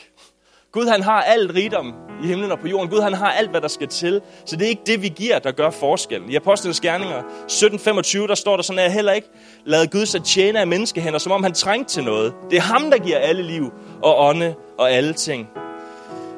Gud 0.72 0.86
han 0.86 1.02
har 1.02 1.22
alt 1.22 1.54
rigdom 1.54 1.94
i 2.22 2.26
himlen 2.26 2.52
og 2.52 2.58
på 2.58 2.68
jorden. 2.68 2.90
Gud 2.90 3.00
han 3.00 3.14
har 3.14 3.30
alt, 3.30 3.50
hvad 3.50 3.60
der 3.60 3.68
skal 3.68 3.88
til. 3.88 4.20
Så 4.44 4.56
det 4.56 4.64
er 4.64 4.68
ikke 4.68 4.82
det, 4.86 5.02
vi 5.02 5.08
giver, 5.08 5.38
der 5.38 5.52
gør 5.52 5.70
forskellen. 5.70 6.30
I 6.30 6.36
Apostlenes 6.36 6.80
Gerninger 6.80 7.22
17.25, 7.48 8.26
der 8.26 8.34
står 8.34 8.56
der 8.56 8.62
sådan, 8.62 8.78
at 8.78 8.84
jeg 8.84 8.92
heller 8.92 9.12
ikke 9.12 9.28
lader 9.64 9.86
Gud 9.86 10.06
sig 10.06 10.24
tjene 10.24 10.60
af 10.60 10.66
menneskehænder, 10.66 11.18
som 11.18 11.32
om 11.32 11.42
han 11.42 11.52
trængte 11.52 11.94
til 11.94 12.04
noget. 12.04 12.34
Det 12.50 12.56
er 12.56 12.62
ham, 12.62 12.90
der 12.90 12.98
giver 12.98 13.18
alle 13.18 13.42
liv 13.42 13.72
og 14.02 14.28
ånde 14.28 14.54
og 14.78 14.90
alle 14.90 15.12
ting. 15.12 15.48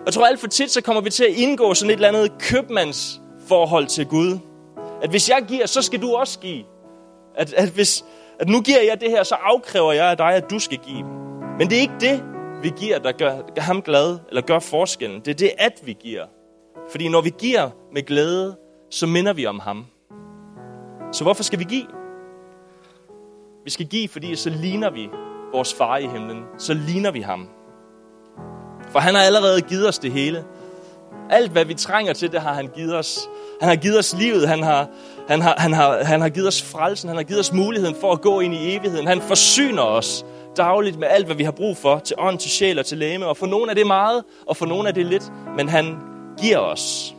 Jeg 0.05 0.13
tror 0.13 0.27
alt 0.27 0.41
for 0.41 0.47
tit, 0.47 0.71
så 0.71 0.81
kommer 0.81 1.03
vi 1.03 1.11
til 1.11 1.25
at 1.25 1.31
indgå 1.31 1.75
sådan 1.75 1.91
et 1.91 1.95
eller 1.95 2.09
andet 2.09 2.33
købmandsforhold 2.39 3.87
til 3.87 4.07
Gud. 4.07 4.39
At 5.03 5.11
hvis 5.11 5.29
jeg 5.29 5.45
giver, 5.49 5.67
så 5.67 5.83
skal 5.83 6.03
du 6.03 6.15
også 6.15 6.39
give. 6.39 6.65
At, 7.35 7.53
at 7.53 7.69
hvis 7.69 8.05
at 8.39 8.49
nu 8.49 8.61
giver 8.61 8.83
jeg 8.83 9.01
det 9.01 9.11
her, 9.11 9.23
så 9.23 9.35
afkræver 9.35 9.93
jeg 9.93 10.11
af 10.11 10.17
dig, 10.17 10.35
at 10.35 10.51
du 10.51 10.59
skal 10.59 10.79
give. 10.79 11.05
Men 11.59 11.71
det 11.71 11.77
er 11.77 11.81
ikke 11.81 12.01
det, 12.01 12.25
vi 12.63 12.73
giver, 12.77 12.99
der 12.99 13.13
gør, 13.13 13.37
gør 13.55 13.63
ham 13.63 13.83
glad, 13.83 14.19
eller 14.29 14.43
gør 14.43 14.59
forskellen. 14.59 15.21
Det 15.21 15.29
er 15.29 15.35
det, 15.35 15.51
at 15.59 15.81
vi 15.85 15.97
giver. 16.01 16.27
Fordi 16.91 17.09
når 17.09 17.21
vi 17.21 17.33
giver 17.39 17.71
med 17.93 18.03
glæde, 18.03 18.57
så 18.91 19.07
minder 19.07 19.33
vi 19.33 19.47
om 19.47 19.59
ham. 19.59 19.87
Så 21.13 21.25
hvorfor 21.25 21.43
skal 21.43 21.59
vi 21.59 21.65
give? 21.65 21.87
Vi 23.65 23.71
skal 23.71 23.87
give, 23.87 24.09
fordi 24.09 24.37
så 24.37 24.51
ligner 24.51 24.91
vi 24.91 25.09
vores 25.53 25.75
far 25.75 25.97
i 25.97 26.07
himlen. 26.07 26.43
Så 26.59 26.75
ligner 26.75 27.11
vi 27.11 27.21
ham. 27.21 27.49
For 28.95 29.01
han 29.01 29.15
har 29.15 29.23
allerede 29.23 29.61
givet 29.61 29.89
os 29.89 29.99
det 29.99 30.13
hele. 30.13 30.45
Alt, 31.31 31.53
hvad 31.53 31.65
vi 31.65 31.75
trænger 31.75 32.13
til, 32.13 32.33
det 32.33 32.41
har 32.41 32.55
han 32.55 32.71
givet 32.77 32.97
os. 32.97 33.29
Han 33.61 33.69
har 33.69 33.77
givet 33.77 33.99
os 33.99 34.15
livet, 34.19 34.49
han 34.49 34.63
har, 34.63 34.89
han, 35.29 35.43
har, 35.43 35.55
han, 35.59 35.73
har, 35.73 36.05
han 36.05 36.21
har 36.21 36.29
givet 36.29 36.49
os 36.49 36.63
frelsen, 36.63 37.09
han 37.09 37.17
har 37.17 37.25
givet 37.25 37.41
os 37.41 37.53
muligheden 37.53 37.97
for 38.01 38.13
at 38.13 38.21
gå 38.21 38.41
ind 38.41 38.55
i 38.55 38.77
evigheden. 38.77 39.07
Han 39.07 39.21
forsyner 39.21 39.83
os 39.83 40.25
dagligt 40.57 40.99
med 40.99 41.09
alt, 41.11 41.27
hvad 41.27 41.37
vi 41.37 41.45
har 41.45 41.51
brug 41.51 41.77
for, 41.77 41.99
til 41.99 42.17
ånd, 42.19 42.39
til 42.39 42.51
sjæl 42.51 42.79
og 42.79 42.87
til 42.87 42.99
læme. 42.99 43.27
Og 43.27 43.37
for 43.37 43.47
nogle 43.47 43.71
er 43.71 43.75
det 43.75 43.87
meget, 43.87 44.25
og 44.47 44.57
for 44.57 44.67
nogle 44.67 44.89
er 44.89 44.93
det 44.93 45.07
lidt, 45.07 45.33
men 45.57 45.69
han 45.69 45.97
giver 46.41 46.59
os. 46.59 47.15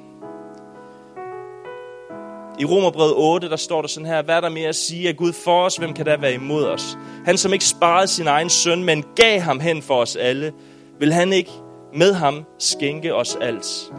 I 2.60 2.66
Romerbrevet 2.66 3.14
8, 3.16 3.50
der 3.50 3.56
står 3.56 3.82
der 3.82 3.88
sådan 3.88 4.08
her, 4.08 4.22
hvad 4.22 4.36
er 4.36 4.42
der 4.42 4.50
mere 4.50 4.68
at 4.68 4.76
sige, 4.76 5.10
at 5.10 5.18
Gud 5.18 5.34
for 5.34 5.66
os, 5.66 5.76
hvem 5.76 5.94
kan 5.94 6.06
der 6.06 6.18
være 6.18 6.34
imod 6.34 6.66
os? 6.66 6.98
Han, 7.26 7.38
som 7.38 7.54
ikke 7.54 7.66
sparede 7.66 8.08
sin 8.08 8.28
egen 8.28 8.50
søn, 8.50 8.84
men 8.84 9.04
gav 9.16 9.40
ham 9.40 9.60
hen 9.60 9.82
for 9.82 10.02
os 10.02 10.16
alle, 10.16 10.54
vil 11.00 11.14
han 11.14 11.34
ikke 11.34 11.52
med 11.96 12.14
ham 12.14 12.46
skænke 12.60 13.16
os 13.16 13.38
alt? 13.42 13.92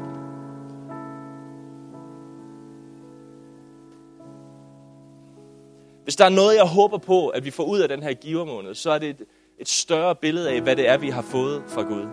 Hvis 6.04 6.16
der 6.16 6.24
er 6.24 6.28
noget, 6.28 6.56
jeg 6.56 6.64
håber 6.64 6.98
på, 6.98 7.28
at 7.28 7.44
vi 7.44 7.50
får 7.50 7.64
ud 7.64 7.78
af 7.78 7.88
den 7.88 8.02
her 8.02 8.14
givermåned, 8.14 8.74
så 8.74 8.90
er 8.90 8.98
det 8.98 9.08
et, 9.08 9.22
et 9.58 9.68
større 9.68 10.14
billede 10.14 10.50
af, 10.50 10.60
hvad 10.60 10.76
det 10.76 10.88
er, 10.88 10.96
vi 10.96 11.08
har 11.08 11.22
fået 11.22 11.62
fra 11.68 11.82
Gud. 11.82 12.06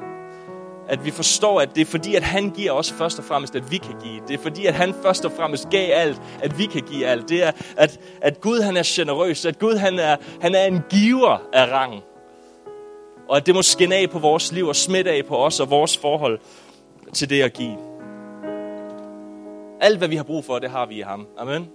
At 0.89 1.06
vi 1.06 1.12
forstår, 1.12 1.62
at 1.62 1.76
det 1.76 1.82
er 1.82 1.86
fordi, 1.86 2.15
at 2.15 2.24
han 2.24 2.50
giver 2.50 2.72
os 2.72 2.91
først 2.91 3.19
og 3.19 3.26
fremmest, 3.26 3.56
at 3.56 3.72
vi 3.72 3.78
kan 3.78 3.96
give. 4.04 4.22
Det 4.28 4.34
er 4.34 4.43
fordi, 4.43 4.65
at 4.65 4.74
han 4.74 4.93
først 4.93 5.26
og 5.26 5.32
fremmest 5.32 5.69
gav 5.69 5.89
alt, 5.93 6.22
at 6.43 6.58
vi 6.58 6.65
kan 6.65 6.82
give 6.82 7.06
alt. 7.06 7.30
Det 7.30 7.43
er, 7.43 7.52
at, 7.78 8.00
at 8.22 8.41
Gud 8.41 8.62
han 8.62 8.78
er 8.78 8.84
generøs, 8.86 9.46
at 9.46 9.60
Gud 9.60 9.76
han 9.76 10.00
er, 10.00 10.17
han 10.41 10.56
er 10.56 10.65
en 10.65 10.82
giver 10.89 11.41
af 11.54 11.72
rang. 11.72 12.04
Og 13.34 13.38
at 13.38 13.46
det 13.46 13.56
må 13.56 13.62
skinne 13.62 13.96
af 13.96 14.10
på 14.10 14.19
vores 14.19 14.52
liv 14.52 14.67
og 14.67 14.76
smitte 14.76 15.12
af 15.12 15.26
på 15.26 15.38
os 15.38 15.60
og 15.60 15.69
vores 15.69 15.98
forhold 15.98 16.39
til 17.13 17.30
det 17.30 17.41
at 17.41 17.54
give. 17.54 17.78
Alt, 19.82 19.98
hvad 19.98 20.08
vi 20.08 20.15
har 20.15 20.24
brug 20.24 20.46
for, 20.46 20.60
det 20.60 20.69
har 20.69 20.86
vi 20.86 20.96
i 20.96 21.02
ham. 21.02 21.28
Amen. 21.38 21.69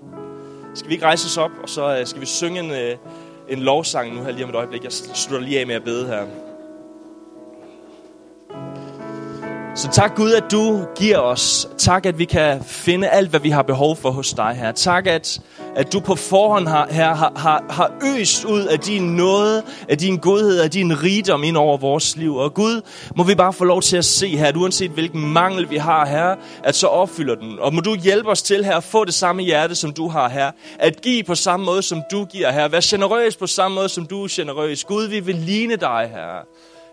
Skal 0.75 0.88
vi 0.88 0.94
ikke 0.94 1.05
rejse 1.05 1.27
os 1.27 1.37
op, 1.37 1.51
og 1.62 1.68
så 1.68 1.99
øh, 1.99 2.07
skal 2.07 2.21
vi 2.21 2.27
synge 2.27 2.61
en, 2.61 2.71
øh, 2.71 2.97
en 3.49 3.59
lovsang 3.59 4.14
nu 4.14 4.23
her 4.23 4.31
lige 4.31 4.44
om 4.44 4.51
et 4.51 4.57
øjeblik. 4.57 4.85
Jeg 4.85 4.92
slutter 4.92 5.47
lige 5.47 5.61
af 5.61 5.66
med 5.66 5.75
at 5.75 5.85
bede 5.85 6.07
her. 6.07 6.27
Så 9.79 9.88
tak 9.93 10.17
Gud, 10.17 10.33
at 10.33 10.45
du 10.53 10.87
giver 10.97 11.19
os. 11.19 11.69
Tak, 11.79 12.07
at 12.07 12.19
vi 12.19 12.25
kan 12.25 12.64
finde 12.64 13.09
alt, 13.09 13.31
hvad 13.31 13.41
vi 13.41 13.51
har 13.51 13.62
behov 13.62 13.97
for 13.97 14.11
hos 14.11 14.33
dig, 14.33 14.57
her. 14.61 14.73
Tak, 14.73 15.07
at, 15.07 15.41
at 15.77 15.93
du 15.93 16.01
på 16.01 16.14
forhånd 16.14 16.69
har, 16.69 16.88
her, 16.91 17.14
har, 17.14 17.33
har, 17.37 17.64
har 17.71 17.93
øst 18.19 18.45
ud 18.45 18.64
af 18.64 18.79
din 18.79 19.03
nåde, 19.03 19.62
af 19.88 19.99
din 19.99 20.19
godhed, 20.19 20.61
af 20.61 20.71
din 20.71 21.03
rigdom 21.03 21.45
ind 21.45 21.57
over 21.57 21.77
vores 21.77 22.17
liv. 22.17 22.37
Og 22.37 22.55
Gud, 22.55 22.81
må 23.17 23.25
vi 23.25 23.35
bare 23.35 23.53
få 23.53 23.64
lov 23.64 23.83
til 23.83 23.97
at 23.97 24.05
se 24.05 24.37
her, 24.37 24.47
at 24.47 24.57
uanset 24.57 24.91
hvilken 24.91 25.33
mangel 25.33 25.71
vi 25.71 25.77
har 25.77 26.07
her, 26.07 26.37
at 26.64 26.75
så 26.75 26.87
opfylder 26.87 27.35
den. 27.35 27.59
Og 27.59 27.75
må 27.75 27.81
du 27.81 27.95
hjælpe 27.95 28.31
os 28.31 28.43
til 28.43 28.64
her 28.64 28.77
at 28.77 28.85
få 28.85 29.05
det 29.05 29.14
samme 29.14 29.43
hjerte, 29.43 29.75
som 29.75 29.93
du 29.93 30.09
har 30.09 30.29
her. 30.29 30.51
At 30.79 31.01
give 31.01 31.23
på 31.23 31.35
samme 31.35 31.67
måde, 31.67 31.83
som 31.83 32.03
du 32.12 32.25
giver 32.25 32.51
her. 32.51 32.69
Vær 32.69 32.81
generøs 32.83 33.37
på 33.37 33.47
samme 33.47 33.75
måde, 33.75 33.88
som 33.88 34.07
du 34.07 34.25
er 34.25 34.29
generøs. 34.31 34.85
Gud, 34.85 35.09
vi 35.09 35.21
vil 35.21 35.35
ligne 35.35 35.77
dig 35.77 36.11
her. 36.12 36.47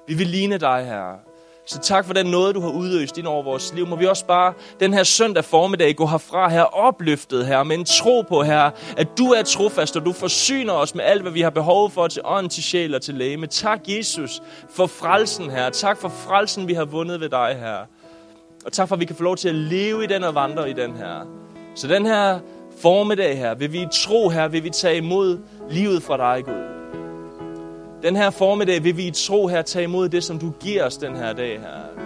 Vi 0.08 0.13
vil 0.13 0.28
ligne 0.28 0.58
dig 0.58 0.86
her. 0.86 1.35
Så 1.67 1.80
tak 1.80 2.06
for 2.06 2.13
den 2.13 2.25
noget, 2.25 2.56
du 2.56 2.62
har 2.62 2.69
udøst 2.69 3.17
ind 3.17 3.28
over 3.28 3.43
vores 3.43 3.73
liv. 3.73 3.88
Må 3.88 3.95
vi 3.95 4.06
også 4.06 4.25
bare 4.25 4.54
den 4.80 4.93
her 4.93 5.04
søndag 5.04 5.45
formiddag 5.45 5.95
gå 5.95 6.08
herfra 6.08 6.49
her 6.49 6.62
opløftet 6.62 7.45
her 7.45 7.63
med 7.63 7.78
en 7.78 7.86
tro 7.86 8.21
på 8.21 8.43
her, 8.43 8.71
at 8.97 9.08
du 9.17 9.25
er 9.25 9.43
trofast, 9.43 9.97
og 9.97 10.06
du 10.06 10.13
forsyner 10.13 10.73
os 10.73 10.95
med 10.95 11.04
alt, 11.04 11.21
hvad 11.21 11.32
vi 11.32 11.41
har 11.41 11.49
behov 11.49 11.91
for 11.91 12.08
til 12.08 12.21
ånd, 12.25 12.49
til 12.49 12.63
sjæl 12.63 12.95
og 12.95 13.01
til 13.01 13.13
læge. 13.13 13.38
Men 13.38 13.49
tak, 13.49 13.80
Jesus, 13.88 14.41
for 14.69 14.88
frelsen 14.88 15.49
her. 15.49 15.69
Tak 15.69 15.97
for 15.97 16.10
frelsen, 16.10 16.67
vi 16.67 16.73
har 16.73 16.86
vundet 16.86 17.19
ved 17.19 17.30
dig 17.30 17.58
her. 17.60 17.78
Og 18.65 18.71
tak 18.71 18.88
for, 18.88 18.95
at 18.95 18.99
vi 18.99 19.06
kan 19.06 19.15
få 19.15 19.23
lov 19.23 19.38
til 19.38 19.49
at 19.49 19.56
leve 19.56 20.04
i 20.04 20.08
den 20.08 20.23
og 20.23 20.36
vandre 20.36 20.69
i 20.69 20.73
den 20.73 20.95
her. 20.95 21.28
Så 21.75 21.88
den 21.88 22.06
her 22.06 22.39
formiddag 22.82 23.38
her, 23.38 23.56
vil 23.56 23.73
vi 23.73 23.88
tro 23.91 24.30
her, 24.30 24.47
vil 24.47 24.63
vi 24.63 24.69
tage 24.69 24.97
imod 24.97 25.39
livet 25.69 26.04
fra 26.04 26.17
dig, 26.17 26.45
Gud. 26.45 26.74
Den 28.06 28.15
her 28.15 28.30
formiddag 28.30 28.84
vil 28.84 28.98
vi 28.98 29.08
i 29.08 29.12
tro 29.12 29.48
her 29.48 29.62
tage 29.62 29.84
imod 29.84 30.10
det, 30.10 30.24
som 30.24 30.39
du 30.39 30.54
giver 30.60 30.86
os 30.86 30.98
den 30.98 31.15
her 31.15 31.34
dag 31.34 31.60
her. 31.60 32.02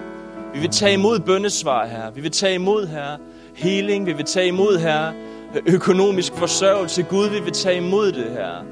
Vi 0.53 0.59
vil 0.59 0.69
tage 0.69 0.93
imod 0.93 1.19
bøndesvar 1.19 1.85
her. 1.85 2.11
Vi 2.11 2.21
vil 2.21 2.31
tage 2.31 2.55
imod 2.55 2.87
her 2.87 3.17
healing. 3.55 4.05
Vi 4.05 4.13
vil 4.13 4.25
tage 4.25 4.47
imod 4.47 4.77
her 4.77 5.13
økonomisk 5.65 6.33
forsørgelse. 6.33 7.03
Gud, 7.03 7.29
vi 7.29 7.39
vil 7.39 7.53
tage 7.53 7.77
imod 7.77 8.11
det 8.11 8.31
her. 8.31 8.65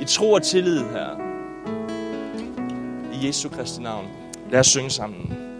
I 0.00 0.04
tro 0.04 0.32
og 0.32 0.42
tillid 0.42 0.78
her. 0.78 1.20
I 3.12 3.26
Jesu 3.26 3.48
Kristi 3.48 3.82
navn. 3.82 4.06
Lad 4.50 4.60
os 4.60 4.66
synge 4.66 4.90
sammen. 4.90 5.51